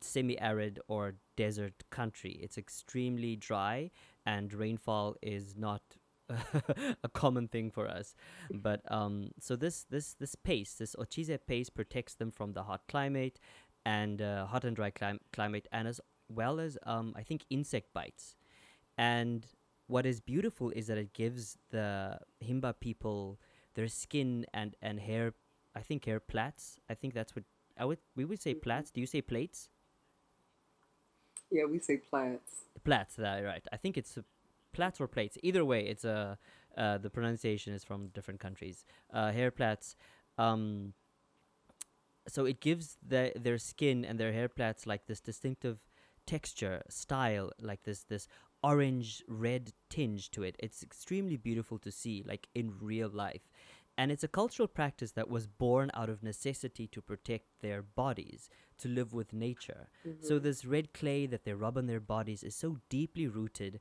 semi-arid 0.00 0.80
or 0.88 1.14
desert 1.36 1.84
country. 1.90 2.38
It's 2.42 2.56
extremely 2.56 3.36
dry, 3.36 3.90
and 4.24 4.52
rainfall 4.52 5.16
is 5.22 5.56
not 5.56 5.82
a 7.04 7.08
common 7.08 7.48
thing 7.48 7.70
for 7.70 7.88
us. 7.88 8.14
But 8.50 8.80
um, 8.90 9.30
so 9.40 9.56
this 9.56 9.84
this 9.90 10.14
this 10.14 10.34
paste, 10.34 10.78
this 10.78 10.94
Otjize 10.96 11.38
paste, 11.46 11.74
protects 11.74 12.14
them 12.14 12.30
from 12.30 12.52
the 12.52 12.62
hot 12.62 12.82
climate 12.88 13.38
and 13.84 14.22
uh, 14.22 14.46
hot 14.46 14.64
and 14.64 14.76
dry 14.76 14.90
clim- 14.90 15.20
climate, 15.32 15.68
and 15.72 15.88
as 15.88 16.00
well 16.28 16.60
as 16.60 16.78
um, 16.86 17.14
I 17.16 17.22
think 17.22 17.44
insect 17.50 17.92
bites. 17.92 18.36
And 18.96 19.46
what 19.86 20.06
is 20.06 20.20
beautiful 20.20 20.70
is 20.70 20.86
that 20.86 20.98
it 20.98 21.12
gives 21.12 21.58
the 21.70 22.18
Himba 22.44 22.74
people 22.80 23.38
their 23.74 23.88
skin 23.88 24.46
and 24.54 24.74
and 24.82 25.00
hair. 25.00 25.34
I 25.74 25.80
think 25.80 26.04
hair 26.04 26.20
plaits. 26.20 26.78
I 26.90 26.94
think 26.94 27.14
that's 27.14 27.34
what 27.34 27.44
I 27.78 27.84
would 27.84 27.98
we 28.16 28.24
would 28.24 28.40
say 28.40 28.54
plaits. 28.54 28.90
Do 28.90 29.00
you 29.00 29.06
say 29.06 29.22
plates? 29.22 29.68
Yeah, 31.50 31.64
we 31.66 31.78
say 31.78 31.98
plaits. 31.98 32.64
Plaits, 32.84 33.16
that 33.16 33.44
right. 33.44 33.66
I 33.72 33.76
think 33.76 33.98
it's 33.98 34.18
plaits 34.72 35.00
or 35.00 35.08
plates. 35.08 35.38
Either 35.42 35.64
way, 35.64 35.86
it's 35.86 36.04
a 36.04 36.38
uh, 36.76 36.80
uh, 36.80 36.98
the 36.98 37.10
pronunciation 37.10 37.74
is 37.74 37.84
from 37.84 38.08
different 38.08 38.40
countries. 38.40 38.84
Uh, 39.12 39.30
hair 39.30 39.50
plaits. 39.50 39.96
Um, 40.38 40.94
so 42.28 42.44
it 42.44 42.60
gives 42.60 42.96
the, 43.06 43.32
their 43.36 43.58
skin 43.58 44.04
and 44.04 44.18
their 44.18 44.32
hair 44.32 44.48
plaits 44.48 44.86
like 44.86 45.06
this 45.06 45.20
distinctive 45.20 45.80
texture, 46.26 46.82
style, 46.88 47.50
like 47.60 47.82
this 47.82 48.04
this 48.04 48.28
orange 48.62 49.22
red 49.26 49.72
tinge 49.90 50.30
to 50.30 50.42
it. 50.44 50.56
It's 50.58 50.82
extremely 50.82 51.36
beautiful 51.36 51.78
to 51.80 51.90
see, 51.90 52.22
like 52.26 52.48
in 52.54 52.72
real 52.80 53.08
life. 53.08 53.50
And 53.98 54.10
it's 54.10 54.24
a 54.24 54.28
cultural 54.28 54.68
practice 54.68 55.12
that 55.12 55.28
was 55.28 55.46
born 55.46 55.90
out 55.92 56.08
of 56.08 56.22
necessity 56.22 56.86
to 56.88 57.02
protect 57.02 57.46
their 57.60 57.82
bodies, 57.82 58.48
to 58.78 58.88
live 58.88 59.12
with 59.12 59.34
nature. 59.34 59.88
Mm-hmm. 60.06 60.24
So, 60.24 60.38
this 60.38 60.64
red 60.64 60.94
clay 60.94 61.26
that 61.26 61.44
they 61.44 61.52
rub 61.52 61.76
on 61.76 61.86
their 61.86 62.00
bodies 62.00 62.42
is 62.42 62.54
so 62.54 62.78
deeply 62.88 63.26
rooted 63.26 63.80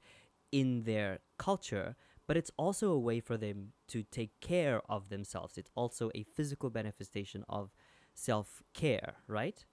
in 0.52 0.84
their 0.84 1.20
culture, 1.38 1.96
but 2.28 2.38
it's 2.38 2.52
also 2.58 2.92
a 2.92 3.00
way 3.00 3.20
for 3.20 3.38
them 3.38 3.74
to 3.88 4.04
take 4.04 4.40
care 4.40 4.82
of 4.90 5.10
themselves. 5.10 5.58
It's 5.58 5.72
also 5.76 6.12
a 6.16 6.24
physical 6.24 6.70
manifestation 6.70 7.44
of 7.50 7.72
self 8.14 8.64
care, 8.74 9.16
right? 9.28 9.66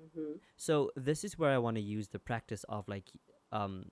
Mm-hmm. 0.00 0.36
So, 0.56 0.90
this 0.96 1.24
is 1.24 1.38
where 1.38 1.50
I 1.50 1.58
want 1.58 1.76
to 1.76 1.82
use 1.82 2.08
the 2.08 2.18
practice 2.18 2.64
of 2.68 2.88
like, 2.88 3.10
um, 3.50 3.86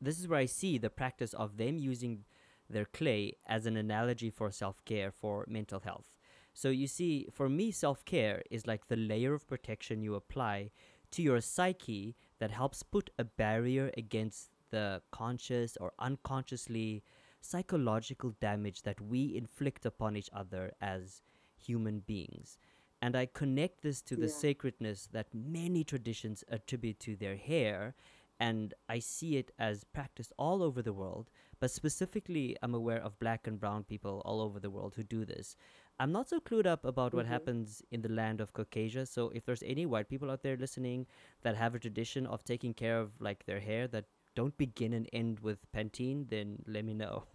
this 0.00 0.18
is 0.18 0.28
where 0.28 0.38
I 0.38 0.46
see 0.46 0.78
the 0.78 0.90
practice 0.90 1.34
of 1.34 1.56
them 1.56 1.78
using 1.78 2.24
their 2.68 2.84
clay 2.84 3.34
as 3.46 3.66
an 3.66 3.76
analogy 3.76 4.30
for 4.30 4.50
self 4.50 4.84
care 4.84 5.10
for 5.10 5.44
mental 5.48 5.80
health. 5.80 6.10
So, 6.54 6.70
you 6.70 6.86
see, 6.86 7.28
for 7.30 7.48
me, 7.48 7.70
self 7.70 8.04
care 8.04 8.42
is 8.50 8.66
like 8.66 8.88
the 8.88 8.96
layer 8.96 9.34
of 9.34 9.46
protection 9.46 10.02
you 10.02 10.14
apply 10.14 10.70
to 11.12 11.22
your 11.22 11.40
psyche 11.40 12.16
that 12.38 12.50
helps 12.50 12.82
put 12.82 13.10
a 13.18 13.24
barrier 13.24 13.90
against 13.96 14.50
the 14.70 15.02
conscious 15.12 15.76
or 15.80 15.92
unconsciously 15.98 17.02
psychological 17.40 18.34
damage 18.40 18.82
that 18.82 19.00
we 19.00 19.36
inflict 19.36 19.86
upon 19.86 20.16
each 20.16 20.30
other 20.32 20.72
as 20.80 21.22
human 21.56 22.00
beings. 22.00 22.58
And 23.00 23.14
I 23.16 23.26
connect 23.26 23.82
this 23.82 24.00
to 24.02 24.16
the 24.16 24.26
Yeah. 24.26 24.32
sacredness 24.42 25.06
that 25.12 25.32
many 25.34 25.84
traditions 25.84 26.44
attribute 26.48 26.98
to 27.00 27.14
their 27.16 27.36
hair, 27.36 27.94
and 28.40 28.74
I 28.88 28.98
see 28.98 29.36
it 29.36 29.50
as 29.58 29.84
practiced 29.84 30.32
all 30.38 30.62
over 30.62 30.82
the 30.82 30.92
world. 30.92 31.30
But 31.60 31.70
specifically, 31.70 32.56
I'm 32.62 32.74
aware 32.74 33.02
of 33.02 33.18
black 33.18 33.46
and 33.46 33.58
brown 33.60 33.84
people 33.84 34.22
all 34.24 34.40
over 34.40 34.58
the 34.60 34.70
world 34.70 34.94
who 34.94 35.02
do 35.04 35.24
this. 35.24 35.56
I'm 35.98 36.12
not 36.12 36.28
so 36.28 36.40
clued 36.40 36.66
up 36.66 36.84
about 36.84 37.14
what 37.14 37.26
Mhm. 37.26 37.28
happens 37.28 37.82
in 37.90 38.02
the 38.02 38.08
land 38.10 38.40
of 38.40 38.52
Caucasia, 38.52 39.06
so 39.06 39.30
if 39.30 39.44
there's 39.44 39.62
any 39.62 39.86
white 39.86 40.08
people 40.08 40.30
out 40.30 40.42
there 40.42 40.56
listening 40.56 41.06
that 41.42 41.56
have 41.56 41.74
a 41.74 41.78
tradition 41.78 42.26
of 42.26 42.44
taking 42.44 42.74
care 42.74 42.98
of 43.00 43.20
like 43.20 43.44
their 43.46 43.60
hair 43.60 43.86
that 43.88 44.06
don't 44.36 44.56
begin 44.58 44.92
and 44.94 45.08
end 45.12 45.40
with 45.40 45.58
Pantene, 45.72 46.28
then 46.30 46.62
let 46.68 46.84
me 46.84 46.94
know. 46.94 47.24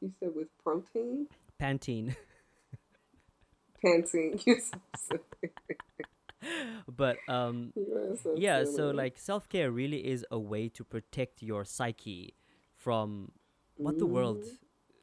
You 0.00 0.12
said 0.20 0.36
with 0.36 0.56
protein? 0.62 1.28
Pantene. 1.58 2.16
Pantene. 3.82 4.40
You 4.46 4.60
said 4.60 5.20
but 6.88 7.22
um 7.28 7.72
so 8.22 8.34
yeah, 8.34 8.64
so 8.64 8.90
like 8.90 9.18
self 9.18 9.48
care 9.48 9.70
really 9.70 10.06
is 10.06 10.26
a 10.30 10.38
way 10.38 10.68
to 10.70 10.84
protect 10.84 11.42
your 11.42 11.64
psyche 11.64 12.34
from 12.76 13.32
what 13.76 13.98
the 13.98 14.06
world, 14.06 14.44
Mhm. 14.44 14.58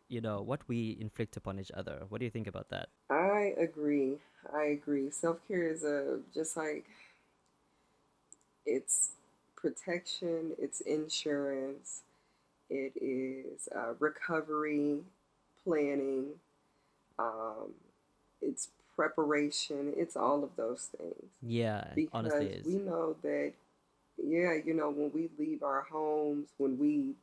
you 0.09 0.21
know, 0.21 0.41
what 0.41 0.67
we 0.67 0.97
inflict 0.99 1.37
upon 1.37 1.59
each 1.59 1.71
other. 1.73 2.05
What 2.09 2.19
do 2.19 2.25
you 2.25 2.31
think 2.31 2.47
about 2.47 2.69
that? 2.69 2.89
I 3.11 3.53
agree. 3.57 4.19
I 4.53 4.63
agree. 4.65 5.11
Self 5.11 5.45
care 5.47 5.67
is 5.69 5.83
a 5.83 6.19
just 6.33 6.57
like 6.57 6.85
it's 8.65 9.11
protection, 9.61 10.53
it's 10.57 10.81
insurance, 10.81 12.01
it 12.69 12.93
is 12.95 13.69
uh, 13.75 13.93
recovery 13.99 14.99
planning, 15.63 16.27
um, 17.19 17.73
it's 18.41 18.69
preparation, 18.95 19.93
it's 19.95 20.15
all 20.15 20.43
of 20.43 20.49
those 20.55 20.89
things. 20.97 21.31
Yeah, 21.41 21.83
honestly, 22.13 22.47
Because 22.47 22.65
it 22.65 22.65
we 22.65 22.75
know 22.77 23.15
that, 23.21 23.53
yeah, 24.17 24.53
you 24.65 24.73
know, 24.73 24.89
when 24.89 25.11
we 25.13 25.29
leave 25.37 25.63
our 25.63 25.81
homes, 25.81 26.49
when 26.57 26.77
we 26.77 27.15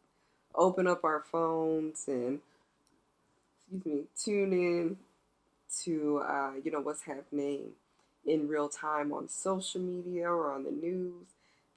open 0.55 0.87
up 0.87 1.05
our 1.05 1.25
phones 1.31 2.05
and, 2.07 2.41
excuse 3.61 3.85
me, 3.85 4.03
tune 4.17 4.53
in 4.53 4.97
to 5.85 6.23
uh, 6.27 6.53
you 6.65 6.71
know 6.71 6.81
what's 6.81 7.03
happening 7.03 7.73
in 8.27 8.49
real 8.49 8.69
time 8.69 9.13
on 9.13 9.29
social 9.29 9.81
media 9.81 10.29
or 10.29 10.53
on 10.53 10.65
the 10.65 10.71
news 10.71 11.27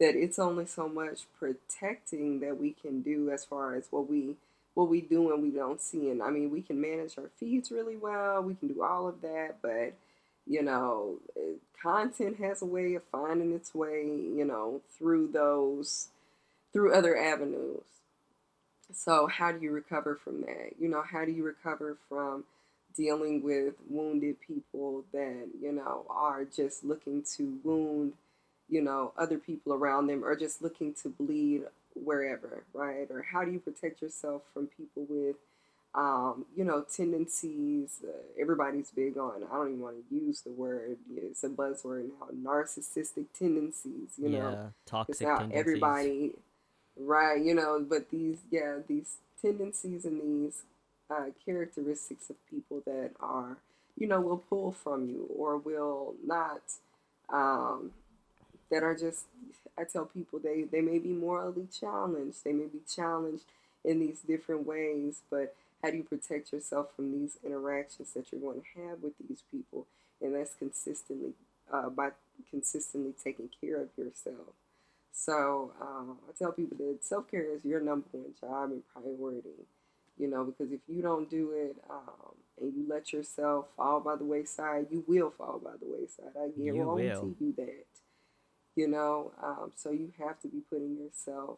that 0.01 0.15
it's 0.15 0.39
only 0.39 0.65
so 0.65 0.89
much 0.89 1.19
protecting 1.39 2.39
that 2.39 2.59
we 2.59 2.71
can 2.71 3.03
do 3.03 3.29
as 3.29 3.45
far 3.45 3.75
as 3.75 3.85
what 3.91 4.09
we 4.09 4.35
what 4.73 4.89
we 4.89 4.99
do 4.99 5.31
and 5.31 5.43
we 5.43 5.51
don't 5.51 5.79
see. 5.79 6.09
And 6.09 6.23
i 6.23 6.29
mean 6.31 6.49
we 6.49 6.61
can 6.61 6.81
manage 6.81 7.17
our 7.17 7.29
feeds 7.39 7.71
really 7.71 7.95
well. 7.95 8.41
We 8.41 8.55
can 8.55 8.67
do 8.67 8.81
all 8.83 9.07
of 9.07 9.21
that. 9.21 9.57
But 9.61 9.93
you 10.47 10.63
know 10.63 11.19
content 11.81 12.37
has 12.39 12.63
a 12.63 12.65
way 12.65 12.95
of 12.95 13.03
finding 13.11 13.53
its 13.53 13.75
way 13.75 14.03
you 14.05 14.43
know 14.43 14.81
through 14.97 15.27
those 15.31 16.07
through 16.73 16.93
other 16.93 17.15
avenues. 17.15 17.83
So 18.93 19.27
how 19.27 19.51
do 19.51 19.59
you 19.61 19.71
recover 19.71 20.15
from 20.15 20.41
that? 20.41 20.71
You 20.79 20.89
know 20.89 21.03
how 21.03 21.25
do 21.25 21.31
you 21.31 21.45
recover 21.45 21.97
from 22.09 22.43
dealing 22.97 23.43
with 23.43 23.75
wounded 23.87 24.37
people 24.41 25.03
that 25.13 25.47
you 25.61 25.71
know 25.71 26.07
are 26.09 26.43
just 26.43 26.83
looking 26.83 27.23
to 27.37 27.59
wound 27.63 28.13
you 28.71 28.81
know 28.81 29.11
other 29.17 29.37
people 29.37 29.73
around 29.73 30.07
them 30.07 30.23
are 30.23 30.35
just 30.35 30.61
looking 30.63 30.93
to 30.95 31.09
bleed 31.09 31.63
wherever 31.93 32.63
right 32.73 33.07
or 33.11 33.21
how 33.31 33.43
do 33.45 33.51
you 33.51 33.59
protect 33.59 34.01
yourself 34.01 34.41
from 34.53 34.65
people 34.67 35.05
with 35.09 35.35
um, 35.93 36.45
you 36.55 36.63
know 36.63 36.85
tendencies 36.95 37.99
uh, 38.03 38.11
everybody's 38.41 38.89
big 38.91 39.17
on 39.17 39.43
i 39.51 39.55
don't 39.55 39.67
even 39.67 39.81
want 39.81 39.95
to 40.09 40.15
use 40.15 40.41
the 40.41 40.51
word 40.51 40.97
it's 41.17 41.43
a 41.43 41.49
buzzword 41.49 42.09
now 42.19 42.49
narcissistic 42.51 43.25
tendencies 43.37 44.11
you 44.17 44.29
know 44.29 44.51
Yeah, 44.51 44.69
because 45.05 45.19
toxic 45.19 45.27
now 45.27 45.37
tendencies. 45.39 45.59
everybody 45.59 46.31
right 46.97 47.43
you 47.43 47.53
know 47.53 47.85
but 47.87 48.09
these 48.09 48.37
yeah 48.49 48.77
these 48.87 49.17
tendencies 49.41 50.05
and 50.05 50.21
these 50.21 50.63
uh, 51.09 51.25
characteristics 51.45 52.29
of 52.29 52.37
people 52.49 52.81
that 52.85 53.11
are 53.19 53.57
you 53.97 54.07
know 54.07 54.21
will 54.21 54.37
pull 54.37 54.71
from 54.71 55.05
you 55.09 55.27
or 55.37 55.57
will 55.57 56.15
not 56.25 56.61
um, 57.33 57.91
that 58.71 58.83
are 58.83 58.95
just 58.95 59.25
i 59.77 59.83
tell 59.83 60.05
people 60.05 60.39
they 60.39 60.63
they 60.63 60.81
may 60.81 60.99
be 60.99 61.09
morally 61.13 61.67
challenged 61.79 62.43
they 62.45 62.53
may 62.53 62.67
be 62.67 62.81
challenged 62.93 63.43
in 63.85 63.99
these 63.99 64.21
different 64.21 64.65
ways 64.67 65.21
but 65.31 65.55
how 65.83 65.91
do 65.91 65.97
you 65.97 66.03
protect 66.03 66.53
yourself 66.53 66.87
from 66.95 67.11
these 67.13 67.37
interactions 67.45 68.13
that 68.13 68.31
you're 68.31 68.41
going 68.41 68.61
to 68.61 68.81
have 68.89 69.01
with 69.03 69.13
these 69.27 69.43
people 69.51 69.87
and 70.21 70.35
that's 70.35 70.55
consistently 70.55 71.33
uh, 71.73 71.89
by 71.89 72.09
consistently 72.51 73.13
taking 73.23 73.49
care 73.61 73.81
of 73.81 73.89
yourself 73.97 74.53
so 75.13 75.73
uh, 75.81 76.13
I 76.29 76.31
tell 76.37 76.51
people 76.51 76.77
that 76.77 77.03
self 77.03 77.29
care 77.29 77.43
is 77.53 77.65
your 77.65 77.81
number 77.81 78.07
one 78.11 78.33
job 78.39 78.71
and 78.71 78.83
priority. 78.93 79.65
You 80.17 80.29
know, 80.29 80.43
because 80.45 80.71
if 80.71 80.81
you 80.87 81.01
don't 81.01 81.29
do 81.29 81.51
it 81.51 81.77
um, 81.89 82.35
and 82.61 82.73
you 82.75 82.85
let 82.87 83.11
yourself 83.13 83.67
fall 83.75 83.99
by 84.01 84.15
the 84.17 84.23
wayside, 84.25 84.87
you 84.91 85.03
will 85.07 85.31
fall 85.31 85.59
by 85.63 85.71
the 85.79 85.87
wayside. 85.87 86.33
I 86.39 86.49
You 86.57 86.73
guarantee 86.73 86.93
will. 87.13 87.35
you 87.39 87.53
that. 87.57 87.85
You 88.75 88.87
know, 88.87 89.31
um, 89.43 89.71
so 89.75 89.91
you 89.91 90.11
have 90.19 90.39
to 90.41 90.47
be 90.47 90.61
putting 90.69 90.97
yourself, 90.97 91.57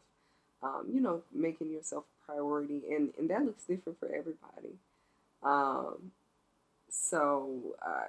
um, 0.63 0.87
you 0.91 1.01
know, 1.01 1.23
making 1.33 1.71
yourself 1.71 2.05
a 2.23 2.31
priority, 2.31 2.83
and 2.91 3.13
and 3.17 3.29
that 3.29 3.45
looks 3.45 3.63
different 3.65 3.99
for 3.99 4.07
everybody. 4.07 4.77
Um, 5.43 6.11
so 6.89 7.75
uh, 7.85 8.07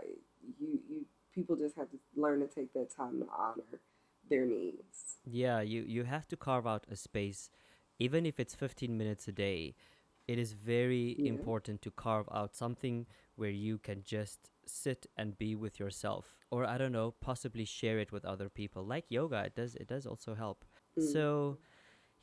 you 0.60 0.80
you 0.90 1.06
people 1.34 1.56
just 1.56 1.76
have 1.76 1.90
to 1.90 1.98
learn 2.16 2.40
to 2.40 2.46
take 2.46 2.72
that 2.74 2.90
time 2.96 3.20
to 3.20 3.26
honor 3.36 3.80
their 4.30 4.46
needs. 4.46 5.16
Yeah, 5.26 5.60
you 5.60 5.82
you 5.82 6.04
have 6.04 6.26
to 6.28 6.36
carve 6.36 6.66
out 6.66 6.86
a 6.90 6.96
space, 6.96 7.50
even 7.98 8.26
if 8.26 8.38
it's 8.40 8.54
15 8.54 8.96
minutes 8.96 9.28
a 9.28 9.32
day. 9.32 9.74
It 10.26 10.38
is 10.38 10.52
very 10.54 11.18
Yeah. 11.18 11.24
important 11.24 11.82
to 11.82 11.90
carve 11.90 12.28
out 12.32 12.54
something 12.56 13.06
where 13.36 13.50
you 13.50 13.78
can 13.78 14.02
just 14.02 14.48
sit 14.68 15.06
and 15.16 15.36
be 15.38 15.54
with 15.54 15.78
yourself, 15.80 16.38
or 16.50 16.64
I 16.64 16.78
don't 16.78 16.92
know, 16.92 17.12
possibly 17.20 17.64
share 17.64 17.98
it 17.98 18.12
with 18.12 18.24
other 18.24 18.48
people. 18.48 18.84
Like 18.84 19.06
yoga, 19.10 19.44
it 19.44 19.54
does 19.54 19.74
it 19.76 19.86
does 19.88 20.06
also 20.06 20.34
help. 20.34 20.64
Mm. 20.98 21.10
So, 21.12 21.58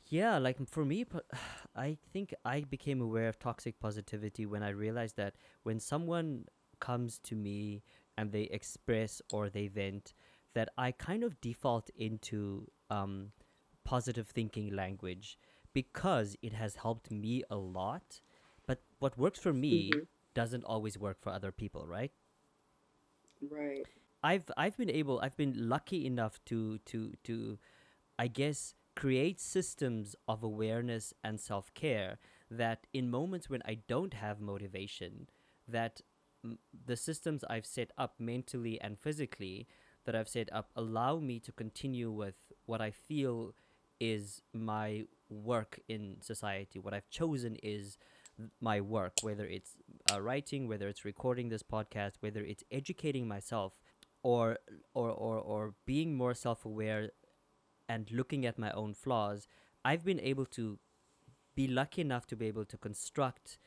yeah, 0.08 0.38
like 0.38 0.58
for 0.68 0.84
me, 0.84 1.04
I 1.76 1.96
think 2.12 2.34
I 2.44 2.62
became 2.62 3.00
aware 3.00 3.28
of 3.28 3.38
toxic 3.38 3.80
positivity 3.80 4.46
when 4.46 4.62
I 4.62 4.70
realized 4.70 5.16
that 5.16 5.34
when 5.62 5.80
someone 5.80 6.46
comes 6.80 7.18
to 7.20 7.34
me 7.36 7.82
and 8.18 8.32
they 8.32 8.42
express 8.44 9.22
or 9.30 9.48
they 9.48 9.68
vent, 9.68 10.14
that 10.54 10.68
I 10.76 10.92
kind 10.92 11.24
of 11.24 11.40
default 11.40 11.90
into 11.96 12.66
um, 12.90 13.32
positive 13.84 14.28
thinking 14.28 14.74
language 14.74 15.38
because 15.72 16.36
it 16.42 16.52
has 16.52 16.76
helped 16.76 17.10
me 17.10 17.42
a 17.50 17.56
lot. 17.56 18.20
But 18.66 18.82
what 18.98 19.16
works 19.18 19.38
for 19.38 19.52
me 19.52 19.90
Mhm. 19.90 20.06
doesn't 20.34 20.64
always 20.64 20.98
work 20.98 21.20
for 21.20 21.30
other 21.30 21.52
people, 21.52 21.86
right? 21.86 22.12
Right. 23.50 23.86
I've 24.22 24.50
I've 24.56 24.76
been 24.76 24.90
able 24.90 25.20
I've 25.20 25.36
been 25.36 25.68
lucky 25.68 26.06
enough 26.06 26.38
to 26.46 26.78
to 26.86 27.12
to 27.24 27.58
I 28.18 28.28
guess 28.28 28.74
create 28.94 29.40
systems 29.40 30.14
of 30.28 30.42
awareness 30.42 31.14
and 31.24 31.40
self-care 31.40 32.18
that 32.50 32.86
in 32.92 33.10
moments 33.10 33.48
when 33.50 33.62
I 33.66 33.78
don't 33.88 34.14
have 34.14 34.40
motivation 34.40 35.28
that 35.68 36.00
the 36.86 36.96
systems 36.96 37.44
I've 37.48 37.66
set 37.66 37.92
up 37.98 38.14
mentally 38.18 38.80
and 38.80 38.98
physically 38.98 39.66
that 40.04 40.14
I've 40.14 40.28
set 40.28 40.52
up 40.52 40.70
allow 40.76 41.18
me 41.18 41.40
to 41.40 41.52
continue 41.52 42.10
with 42.10 42.34
what 42.66 42.80
I 42.80 42.90
feel 42.90 43.54
is 44.00 44.42
my 44.52 45.04
work 45.30 45.80
in 45.88 46.16
society. 46.20 46.78
What 46.78 46.94
I've 46.94 47.08
chosen 47.10 47.56
is 47.62 47.96
my 48.60 48.80
work, 48.80 49.14
whether 49.22 49.44
it's 49.46 49.76
uh, 50.12 50.20
writing, 50.20 50.68
whether 50.68 50.88
it's 50.88 51.04
recording 51.04 51.48
this 51.48 51.62
podcast, 51.62 52.12
whether 52.20 52.40
it's 52.40 52.64
educating 52.70 53.26
myself, 53.28 53.74
or 54.22 54.58
or 54.94 55.10
or, 55.10 55.38
or 55.38 55.74
being 55.86 56.14
more 56.14 56.34
self-aware 56.34 57.10
and 57.88 58.10
looking 58.10 58.46
at 58.46 58.58
my 58.58 58.70
own 58.72 58.94
flaws. 58.94 59.48
I've 59.84 60.04
been 60.04 60.20
able 60.20 60.46
to 60.46 60.78
be 61.54 61.66
lucky 61.68 62.00
enough 62.00 62.26
to 62.28 62.36
be 62.36 62.46
able 62.46 62.64
to 62.66 62.78
construct 62.78 63.58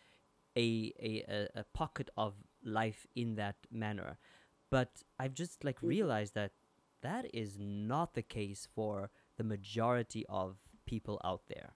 a 0.57 0.93
a, 0.99 1.47
a, 1.59 1.63
pocket 1.73 2.09
of 2.17 2.34
life 2.63 3.05
in 3.15 3.36
that 3.36 3.55
manner. 3.71 4.17
But 4.71 5.03
I've 5.19 5.34
just 5.34 5.63
like 5.63 5.80
Mhm. 5.82 5.88
realized 5.89 6.34
that 6.36 6.53
that 7.01 7.26
is 7.34 7.57
not 7.59 8.13
the 8.13 8.23
case 8.23 8.67
for 8.73 9.11
the 9.38 9.43
majority 9.43 10.26
of 10.28 10.57
people 10.86 11.21
out 11.23 11.43
there. 11.47 11.76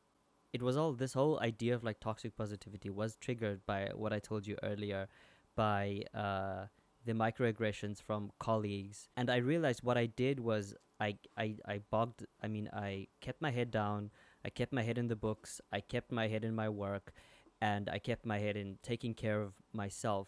It 0.51 0.61
was 0.61 0.77
all 0.77 0.93
this 0.93 1.13
whole 1.13 1.39
idea 1.41 1.75
of 1.75 1.83
like 1.83 1.99
toxic 1.99 2.35
positivity 2.35 2.89
was 2.89 3.15
triggered 3.15 3.65
by 3.65 3.91
what 3.95 4.13
I 4.13 4.19
told 4.19 4.47
you 4.47 4.57
earlier 4.63 5.07
by 5.55 6.03
uh, 6.13 6.65
the 7.05 7.13
microaggressions 7.13 8.01
from 8.01 8.31
colleagues. 8.39 9.09
And 9.15 9.29
I 9.29 9.37
realized 9.37 9.83
what 9.83 9.97
I 9.97 10.07
did 10.07 10.39
was 10.39 10.75
I, 10.99 11.17
I, 11.37 11.55
I 11.65 11.81
bogged, 11.89 12.25
I 12.41 12.47
mean, 12.47 12.69
I 12.73 13.07
kept 13.21 13.41
my 13.41 13.51
head 13.51 13.71
down, 13.71 14.11
I 14.43 14.49
kept 14.49 14.73
my 14.73 14.81
head 14.81 14.97
in 14.97 15.07
the 15.07 15.15
books, 15.15 15.61
I 15.71 15.81
kept 15.81 16.11
my 16.11 16.27
head 16.27 16.43
in 16.43 16.55
my 16.55 16.69
work, 16.69 17.13
and 17.61 17.89
I 17.89 17.99
kept 17.99 18.25
my 18.25 18.39
head 18.39 18.57
in 18.57 18.77
taking 18.83 19.13
care 19.13 19.41
of 19.41 19.53
myself. 19.71 20.27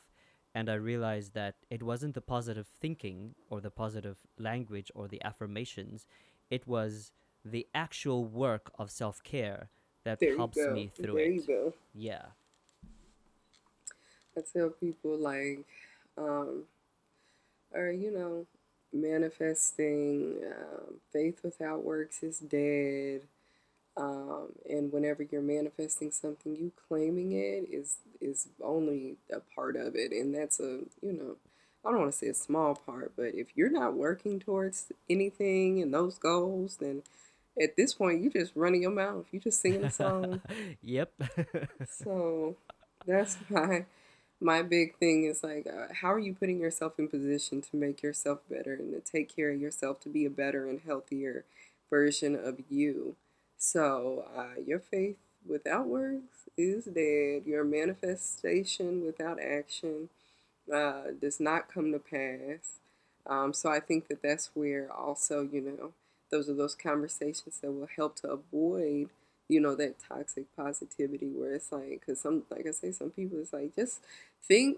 And 0.53 0.69
I 0.69 0.75
realized 0.75 1.33
that 1.33 1.55
it 1.69 1.81
wasn't 1.81 2.13
the 2.13 2.21
positive 2.21 2.67
thinking 2.67 3.35
or 3.49 3.61
the 3.61 3.71
positive 3.71 4.17
language 4.37 4.91
or 4.93 5.07
the 5.07 5.23
affirmations, 5.23 6.05
it 6.49 6.67
was 6.67 7.11
the 7.43 7.67
actual 7.73 8.25
work 8.25 8.71
of 8.77 8.91
self 8.91 9.23
care 9.23 9.69
that 10.03 10.19
There 10.19 10.35
helps 10.37 10.57
me 10.57 10.91
through 10.95 11.13
There 11.15 11.25
it. 11.25 11.33
you 11.33 11.41
go. 11.41 11.73
Yeah. 11.93 12.25
I 14.37 14.41
tell 14.53 14.69
people 14.69 15.17
like, 15.17 15.65
um, 16.17 16.63
or 17.73 17.91
you 17.91 18.11
know, 18.11 18.45
manifesting, 18.93 20.37
um, 20.45 20.95
faith 21.11 21.39
without 21.43 21.83
works 21.83 22.23
is 22.23 22.39
dead. 22.39 23.21
Um, 23.97 24.53
and 24.69 24.91
whenever 24.91 25.23
you're 25.23 25.41
manifesting 25.41 26.11
something, 26.11 26.55
you 26.55 26.71
claiming 26.87 27.33
it 27.33 27.67
is 27.69 27.97
is 28.21 28.47
only 28.63 29.17
a 29.31 29.41
part 29.53 29.75
of 29.75 29.95
it, 29.95 30.11
and 30.13 30.33
that's 30.33 30.59
a 30.61 30.79
you 31.01 31.11
know, 31.11 31.35
I 31.85 31.91
don't 31.91 31.99
want 31.99 32.11
to 32.13 32.17
say 32.17 32.27
a 32.27 32.33
small 32.33 32.75
part, 32.75 33.11
but 33.17 33.35
if 33.35 33.47
you're 33.55 33.69
not 33.69 33.95
working 33.95 34.39
towards 34.39 34.93
anything 35.09 35.81
and 35.81 35.93
those 35.93 36.17
goals, 36.17 36.77
then 36.77 37.03
at 37.61 37.75
this 37.75 37.93
point 37.93 38.21
you 38.21 38.29
just 38.29 38.53
running 38.55 38.81
your 38.81 38.91
mouth, 38.91 39.25
you 39.31 39.39
just 39.39 39.61
singing 39.61 39.83
a 39.83 39.91
song. 39.91 40.41
yep. 40.81 41.11
So 41.89 42.55
that's 43.05 43.37
my 43.49 43.85
my 44.39 44.63
big 44.63 44.97
thing 44.97 45.25
is 45.25 45.43
like, 45.43 45.67
uh, 45.67 45.93
how 45.93 46.11
are 46.11 46.19
you 46.19 46.33
putting 46.33 46.59
yourself 46.59 46.93
in 46.97 47.07
position 47.07 47.61
to 47.61 47.75
make 47.75 48.01
yourself 48.01 48.39
better 48.49 48.73
and 48.73 48.91
to 48.93 48.99
take 48.99 49.33
care 49.35 49.51
of 49.51 49.61
yourself 49.61 49.99
to 50.01 50.09
be 50.09 50.25
a 50.25 50.29
better 50.29 50.67
and 50.67 50.81
healthier 50.85 51.45
version 51.89 52.35
of 52.35 52.59
you? 52.69 53.15
So 53.57 54.25
uh, 54.35 54.59
your 54.65 54.79
faith 54.79 55.17
without 55.47 55.87
works 55.87 56.49
is 56.57 56.85
dead. 56.85 57.43
Your 57.45 57.63
manifestation 57.63 59.05
without 59.05 59.39
action 59.39 60.09
uh, 60.73 61.11
does 61.19 61.39
not 61.39 61.71
come 61.71 61.91
to 61.91 61.99
pass. 61.99 62.79
Um, 63.27 63.53
so 63.53 63.69
I 63.69 63.79
think 63.79 64.07
that 64.07 64.23
that's 64.23 64.49
where 64.55 64.91
also, 64.91 65.41
you 65.41 65.61
know, 65.61 65.93
those 66.31 66.49
are 66.49 66.53
those 66.53 66.75
conversations 66.75 67.59
that 67.61 67.71
will 67.71 67.87
help 67.95 68.15
to 68.15 68.27
avoid 68.27 69.09
you 69.47 69.59
know 69.59 69.75
that 69.75 69.97
toxic 70.07 70.45
positivity 70.55 71.27
where 71.27 71.53
it's 71.53 71.71
like 71.71 71.99
because 71.99 72.19
some 72.19 72.43
like 72.49 72.65
i 72.67 72.71
say 72.71 72.91
some 72.91 73.09
people 73.09 73.37
it's 73.39 73.53
like 73.53 73.75
just 73.75 73.99
think 74.43 74.77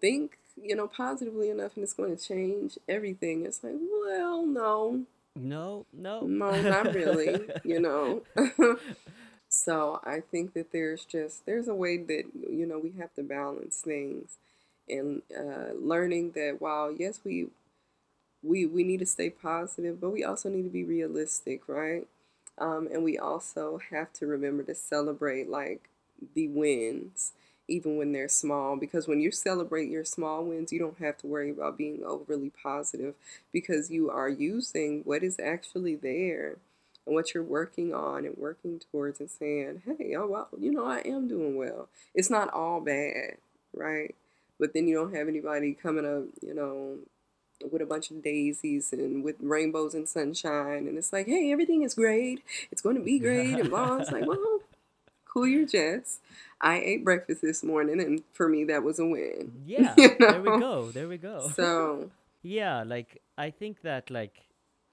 think 0.00 0.38
you 0.60 0.76
know 0.76 0.86
positively 0.86 1.48
enough 1.50 1.72
and 1.74 1.82
it's 1.82 1.94
going 1.94 2.14
to 2.14 2.22
change 2.22 2.78
everything. 2.88 3.46
It's 3.46 3.64
like 3.64 3.74
well 4.06 4.44
no. 4.44 5.04
No, 5.36 5.84
no. 5.92 6.20
no 6.20 6.62
not 6.62 6.94
really 6.94 7.48
you 7.64 7.80
know. 7.80 8.22
So 9.54 10.00
i 10.02 10.18
think 10.18 10.52
that 10.54 10.72
there's 10.72 11.04
just 11.04 11.46
there's 11.46 11.68
a 11.68 11.74
way 11.76 11.96
that 11.96 12.24
you 12.50 12.66
know 12.66 12.76
we 12.76 12.90
have 12.98 13.14
to 13.14 13.22
balance 13.22 13.80
things 13.82 14.36
and 14.88 15.22
uh, 15.32 15.74
learning 15.78 16.32
that 16.32 16.56
while 16.58 16.90
yes 16.90 17.20
we 17.24 17.46
we 18.44 18.66
we 18.66 18.84
need 18.84 19.00
to 19.00 19.06
stay 19.06 19.30
positive 19.30 20.00
but 20.00 20.10
we 20.10 20.24
also 20.24 20.48
need 20.48 20.62
to 20.62 20.70
be 20.70 20.84
realistic 20.84 21.68
right 21.68 22.06
um, 22.58 22.88
and 22.92 23.02
we 23.02 23.18
also 23.18 23.80
have 23.90 24.12
to 24.14 24.26
remember 24.26 24.62
to 24.64 24.74
celebrate 24.74 25.48
like 25.48 25.88
the 26.34 26.48
wins, 26.48 27.32
even 27.68 27.96
when 27.96 28.12
they're 28.12 28.28
small. 28.28 28.76
Because 28.76 29.08
when 29.08 29.20
you 29.20 29.30
celebrate 29.30 29.90
your 29.90 30.04
small 30.04 30.44
wins, 30.44 30.72
you 30.72 30.78
don't 30.78 30.98
have 30.98 31.18
to 31.18 31.26
worry 31.26 31.50
about 31.50 31.76
being 31.76 32.02
overly 32.04 32.50
positive 32.50 33.14
because 33.52 33.90
you 33.90 34.10
are 34.10 34.28
using 34.28 35.02
what 35.04 35.22
is 35.24 35.38
actually 35.40 35.96
there 35.96 36.58
and 37.06 37.14
what 37.14 37.34
you're 37.34 37.42
working 37.42 37.92
on 37.92 38.24
and 38.24 38.36
working 38.36 38.80
towards 38.90 39.20
and 39.20 39.30
saying, 39.30 39.82
hey, 39.98 40.14
oh, 40.16 40.26
well, 40.28 40.48
you 40.58 40.70
know, 40.70 40.86
I 40.86 41.00
am 41.00 41.28
doing 41.28 41.56
well. 41.56 41.88
It's 42.14 42.30
not 42.30 42.52
all 42.52 42.80
bad, 42.80 43.36
right? 43.74 44.14
But 44.60 44.72
then 44.72 44.86
you 44.86 44.94
don't 44.94 45.14
have 45.14 45.28
anybody 45.28 45.74
coming 45.74 46.06
up, 46.06 46.24
you 46.40 46.54
know, 46.54 46.98
with 47.70 47.82
a 47.82 47.86
bunch 47.86 48.10
of 48.10 48.22
daisies 48.22 48.92
and 48.92 49.24
with 49.24 49.36
rainbows 49.40 49.94
and 49.94 50.08
sunshine. 50.08 50.86
And 50.86 50.98
it's 50.98 51.12
like, 51.12 51.26
hey, 51.26 51.52
everything 51.52 51.82
is 51.82 51.94
great. 51.94 52.42
It's 52.70 52.82
going 52.82 52.96
to 52.96 53.02
be 53.02 53.18
great. 53.18 53.54
And. 53.54 53.72
It's 53.72 54.12
like, 54.12 54.26
well, 54.26 54.60
cool 55.24 55.46
your 55.46 55.66
jets. 55.66 56.20
I 56.60 56.78
ate 56.78 57.04
breakfast 57.04 57.42
this 57.42 57.62
morning, 57.62 58.00
and 58.00 58.22
for 58.32 58.48
me, 58.48 58.64
that 58.64 58.82
was 58.82 58.98
a 58.98 59.04
win. 59.04 59.52
Yeah, 59.66 59.94
You 59.98 60.16
there 60.18 60.40
we 60.40 60.58
go. 60.58 60.90
There 60.90 61.08
we 61.08 61.18
go. 61.18 61.50
So, 61.54 62.10
yeah, 62.42 62.84
like 62.84 63.20
I 63.36 63.50
think 63.50 63.82
that 63.82 64.10
like 64.10 64.46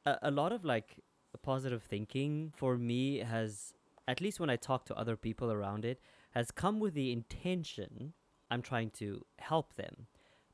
a, 0.06 0.18
a 0.24 0.32
lot 0.32 0.52
of 0.52 0.66
like 0.66 0.98
positive 1.44 1.84
thinking 1.84 2.52
for 2.56 2.78
me 2.78 3.20
has 3.20 3.74
at 4.08 4.22
least 4.22 4.40
when 4.40 4.50
I 4.50 4.58
talk 4.58 4.86
to 4.86 4.96
other 4.96 5.16
people 5.16 5.52
around 5.52 5.86
it 5.86 6.00
has 6.32 6.52
come 6.52 6.80
with 6.80 6.94
the 6.94 7.12
intention 7.12 8.14
I'm 8.50 8.62
trying 8.62 8.92
to 8.92 9.26
help 9.40 9.76
them. 9.76 10.08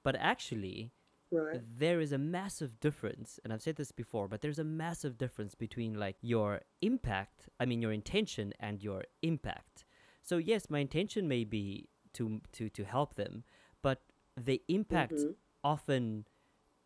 But 0.04 0.16
actually, 0.20 0.92
right. 1.32 1.62
there 1.78 2.00
is 2.00 2.12
a 2.12 2.18
massive 2.18 2.80
difference 2.80 3.40
and 3.44 3.52
i've 3.54 3.62
said 3.62 3.76
this 3.76 3.92
before 3.92 4.28
but 4.28 4.42
there's 4.42 4.60
a 4.60 4.64
massive 4.64 5.18
difference 5.18 5.56
between 5.56 5.94
like 5.94 6.16
your 6.22 6.62
impact 6.82 7.50
i 7.60 7.66
mean 7.66 7.82
your 7.82 7.92
intention 7.92 8.54
and 8.60 8.82
your 8.84 9.04
impact 9.22 9.86
so 10.24 10.38
yes 10.38 10.70
my 10.70 10.80
intention 10.80 11.28
may 11.28 11.44
be 11.44 11.88
to 12.14 12.42
to 12.52 12.70
to 12.70 12.84
help 12.84 13.16
them 13.16 13.44
but 13.82 14.02
the 14.36 14.62
impact 14.68 15.26
Mhm. 15.26 15.36
often 15.64 16.26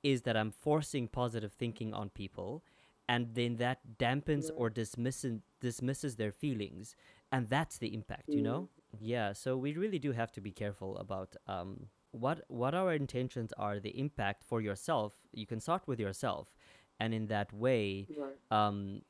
is 0.04 0.22
that 0.24 0.36
i'm 0.38 0.52
forcing 0.52 1.08
positive 1.08 1.54
thinking 1.54 1.94
on 1.94 2.10
people 2.10 2.64
and 3.08 3.36
then 3.36 3.58
that 3.58 3.80
dampens 3.98 4.50
Right. 4.50 4.54
or 4.56 4.70
dismisses 4.70 5.39
dismisses 5.60 6.16
their 6.16 6.32
feelings 6.32 6.96
and 7.32 7.48
that's 7.50 7.78
the 7.78 7.94
impact 7.94 8.34
you 8.34 8.42
know 8.42 8.70
yeah 9.00 9.34
so 9.34 9.58
we 9.58 9.74
really 9.76 10.00
do 10.00 10.12
have 10.12 10.32
to 10.32 10.42
be 10.42 10.52
careful 10.52 10.98
about 10.98 11.36
um 11.48 11.88
what 12.12 12.43
what 12.47 12.74
our 12.74 12.93
intentions 12.93 13.53
are 13.57 13.80
the 13.80 13.97
impact 13.99 14.43
for 14.43 14.62
yourself 14.62 15.16
you 15.32 15.45
can 15.45 15.59
start 15.59 15.84
with 15.88 15.99
yourself. 15.99 16.55
And 16.99 17.14
in 17.14 17.28
that 17.28 17.51
way 17.51 18.07
Right. 18.18 18.38
um 18.51 19.01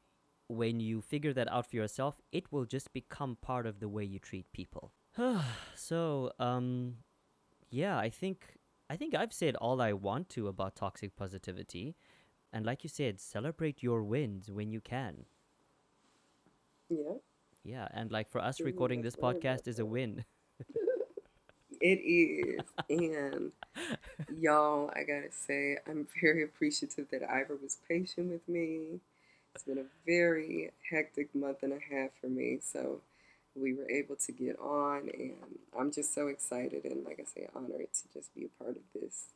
when 0.48 0.80
you 0.80 1.02
figure 1.02 1.34
that 1.34 1.52
out 1.52 1.66
for 1.70 1.76
yourself 1.78 2.22
it 2.32 2.52
will 2.52 2.66
just 2.66 2.94
become 2.94 3.38
part 3.42 3.66
of 3.66 3.80
the 3.80 3.90
way 3.90 4.04
you 4.04 4.20
treat 4.20 4.52
people. 4.54 4.92
So 5.76 6.32
um 6.40 6.98
yeah 7.70 7.98
i 7.98 8.10
think 8.10 8.58
i 8.90 8.96
think 8.98 9.16
i've 9.16 9.32
said 9.34 9.56
all 9.56 9.82
i 9.82 9.94
want 9.94 10.30
to 10.30 10.48
about 10.48 10.76
toxic 10.76 11.16
positivity. 11.16 11.96
And 12.54 12.66
like 12.66 12.84
you 12.84 12.90
said 12.90 13.20
celebrate 13.20 13.82
your 13.82 14.04
wins 14.04 14.52
when 14.52 14.72
you 14.72 14.82
can. 14.82 15.26
Yeah. 16.90 17.14
yeah 17.64 17.88
and 17.94 18.12
like 18.12 18.30
for 18.30 18.40
us 18.42 18.60
recording 18.60 19.02
this 19.02 19.16
that's 19.16 19.24
right 19.24 19.30
about 19.38 19.42
podcast 19.42 19.68
is 19.68 19.80
a 19.80 19.86
win 19.86 20.26
It 21.82 22.00
is. 22.02 22.64
And 22.90 23.54
y'all, 24.30 24.92
I 24.96 25.04
gotta 25.04 25.32
say, 25.32 25.78
I'm 25.88 26.08
very 26.22 26.44
appreciative 26.44 27.08
that 27.12 27.30
Ivor 27.30 27.58
was 27.62 27.78
patient 27.90 28.32
with 28.32 28.48
me. 28.50 29.02
It's 29.56 29.66
been 29.66 29.80
a 29.80 29.86
very 30.06 30.72
hectic 30.92 31.36
month 31.36 31.64
and 31.64 31.74
a 31.74 31.80
half 31.94 32.12
for 32.22 32.28
me. 32.30 32.60
So 32.64 33.02
we 33.56 33.74
were 33.74 33.90
able 33.90 34.18
to 34.18 34.34
get 34.34 34.60
on, 34.60 35.10
and 35.14 35.60
I'm 35.78 35.92
just 35.92 36.14
so 36.16 36.28
excited 36.28 36.86
and, 36.86 37.06
like 37.06 37.20
I 37.22 37.26
say, 37.26 37.48
honored 37.56 37.90
to 37.94 38.14
just 38.14 38.34
be 38.36 38.46
a 38.46 38.64
part 38.64 38.78
of 38.78 38.84
this. 38.96 39.28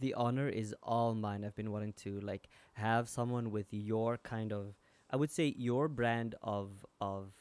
the 0.00 0.14
honor 0.14 0.48
is 0.48 0.74
all 0.82 1.14
mine. 1.14 1.44
I've 1.44 1.56
been 1.56 1.72
wanting 1.72 1.92
to 2.04 2.20
like 2.20 2.48
have 2.74 3.08
someone 3.08 3.50
with 3.50 3.66
your 3.72 4.18
kind 4.18 4.52
of 4.52 4.74
I 5.10 5.16
would 5.16 5.30
say 5.30 5.54
your 5.56 5.88
brand 5.88 6.34
of 6.42 6.84
of 7.00 7.32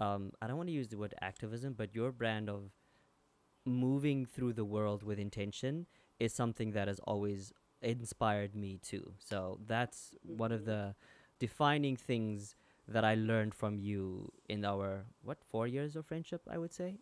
um 0.00 0.32
I 0.42 0.46
don't 0.48 0.56
want 0.56 0.68
to 0.68 0.74
use 0.74 0.88
the 0.88 0.98
word 0.98 1.14
activism, 1.20 1.74
but 1.74 1.94
your 1.94 2.12
brand 2.12 2.48
of 2.50 2.70
moving 3.64 4.26
through 4.26 4.52
the 4.54 4.64
world 4.64 5.02
with 5.02 5.18
intention 5.18 5.86
is 6.18 6.32
something 6.32 6.72
that 6.72 6.88
has 6.88 6.98
always 7.00 7.52
inspired 7.82 8.54
me 8.54 8.78
too. 8.82 9.12
So 9.18 9.58
that's 9.66 10.12
one 10.36 10.52
of 10.52 10.64
Mhm. 10.64 10.64
the 10.64 10.94
defining 11.38 11.96
things 11.96 12.54
that 12.88 13.04
I 13.04 13.14
learned 13.14 13.54
from 13.54 13.78
you 13.78 14.32
in 14.48 14.64
our 14.64 15.04
what 15.22 15.38
four 15.44 15.66
years 15.66 15.96
of 15.96 16.06
friendship. 16.06 16.42
I 16.50 16.58
would 16.58 16.72
say 16.72 16.98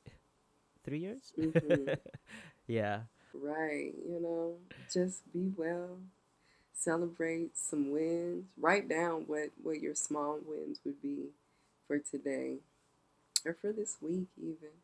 three 0.84 0.98
years. 1.00 1.32
Mhm. 1.36 1.92
yeah, 2.66 3.02
Right, 3.32 3.92
you 4.06 4.20
know, 4.20 4.56
just 4.92 5.30
be 5.32 5.52
well, 5.56 5.98
celebrate 6.74 7.56
some 7.56 7.90
wins, 7.90 8.46
write 8.58 8.88
down 8.88 9.24
what 9.26 9.50
what 9.62 9.80
your 9.80 9.94
small 9.94 10.38
wins 10.44 10.80
would 10.84 11.00
be 11.02 11.30
for 11.86 11.98
today 11.98 12.58
or 13.44 13.54
for 13.54 13.72
this 13.72 13.96
week 14.00 14.28
even. 14.38 14.74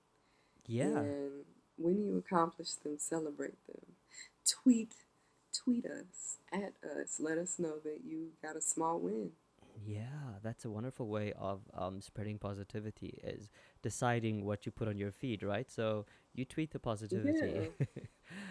yeah, 0.66 1.04
And 1.04 1.44
when 1.76 2.04
you 2.04 2.18
accomplish 2.18 2.74
them, 2.74 2.98
celebrate 2.98 3.64
them. 3.66 3.96
Tweet 4.46 4.94
tweet 5.52 5.86
us 5.86 6.38
at 6.52 6.74
us. 6.84 7.20
Let 7.20 7.38
us 7.38 7.58
know 7.58 7.78
that 7.84 8.00
you 8.04 8.30
got 8.42 8.56
a 8.56 8.60
small 8.60 8.98
win. 8.98 9.32
yeah. 9.84 10.38
That's 10.42 10.64
a 10.64 10.70
wonderful 10.70 11.08
way 11.08 11.32
of 11.38 11.60
um, 11.74 12.00
spreading 12.00 12.38
positivity. 12.38 13.18
Is 13.24 13.50
deciding 13.82 14.44
what 14.44 14.66
you 14.66 14.72
put 14.72 14.88
on 14.88 14.98
your 14.98 15.10
feed, 15.10 15.42
right? 15.42 15.70
So 15.70 16.06
you 16.34 16.44
tweet 16.44 16.70
the 16.72 16.78
positivity. 16.78 17.70
yeah, 17.80 17.86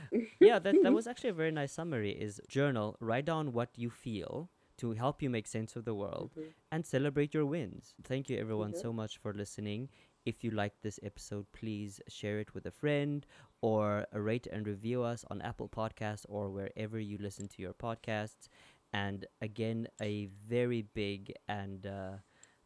yeah 0.39 0.59
that 0.59 0.81
that 0.81 0.93
was 0.93 1.07
actually 1.07 1.29
a 1.29 1.33
very 1.33 1.51
nice 1.51 1.71
summary. 1.71 2.11
Is 2.11 2.41
journal, 2.47 2.95
write 2.99 3.25
down 3.25 3.53
what 3.53 3.69
you 3.75 3.89
feel 3.89 4.49
to 4.77 4.93
help 4.93 5.21
you 5.21 5.29
make 5.29 5.47
sense 5.47 5.75
of 5.75 5.85
the 5.85 5.93
world 5.93 6.31
Mhm. 6.35 6.53
and 6.71 6.85
celebrate 6.85 7.33
your 7.33 7.45
wins. 7.45 7.93
Thank 8.03 8.29
you 8.29 8.37
everyone 8.37 8.73
Mhm. 8.73 8.81
so 8.81 8.91
much 8.93 9.17
for 9.17 9.33
listening. 9.33 9.89
If 10.25 10.43
you 10.43 10.51
liked 10.51 10.81
this 10.81 10.99
episode, 11.03 11.45
please 11.51 11.99
share 12.07 12.39
it 12.39 12.53
with 12.53 12.65
a 12.65 12.71
friend 12.71 13.25
or 13.61 14.05
rate 14.13 14.47
and 14.47 14.65
review 14.65 15.03
us 15.03 15.25
on 15.29 15.41
Apple 15.41 15.67
Podcasts 15.67 16.25
or 16.29 16.49
wherever 16.49 16.99
you 16.99 17.17
listen 17.19 17.47
to 17.49 17.61
your 17.61 17.73
podcasts. 17.73 18.47
And 18.93 19.25
again, 19.41 19.87
a 20.01 20.29
very 20.47 20.83
big 20.93 21.33
and 21.47 21.85
uh, 21.85 22.11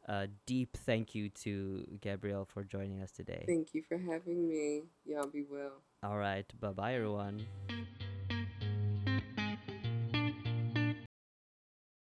uh, 0.08 0.28
deep 0.46 0.78
thank 0.86 1.16
you 1.16 1.30
to 1.30 1.86
Gabrielle 2.02 2.46
for 2.46 2.64
joining 2.64 3.02
us 3.02 3.12
today. 3.12 3.44
Thank 3.48 3.74
you 3.74 3.82
for 3.82 3.98
having 3.98 4.48
me. 4.48 4.84
Y'all 5.06 5.28
be 5.28 5.44
well. 5.50 5.82
All 6.04 6.18
right, 6.18 6.46
bye 6.60 6.72
bye, 6.72 6.94
everyone. 6.94 7.46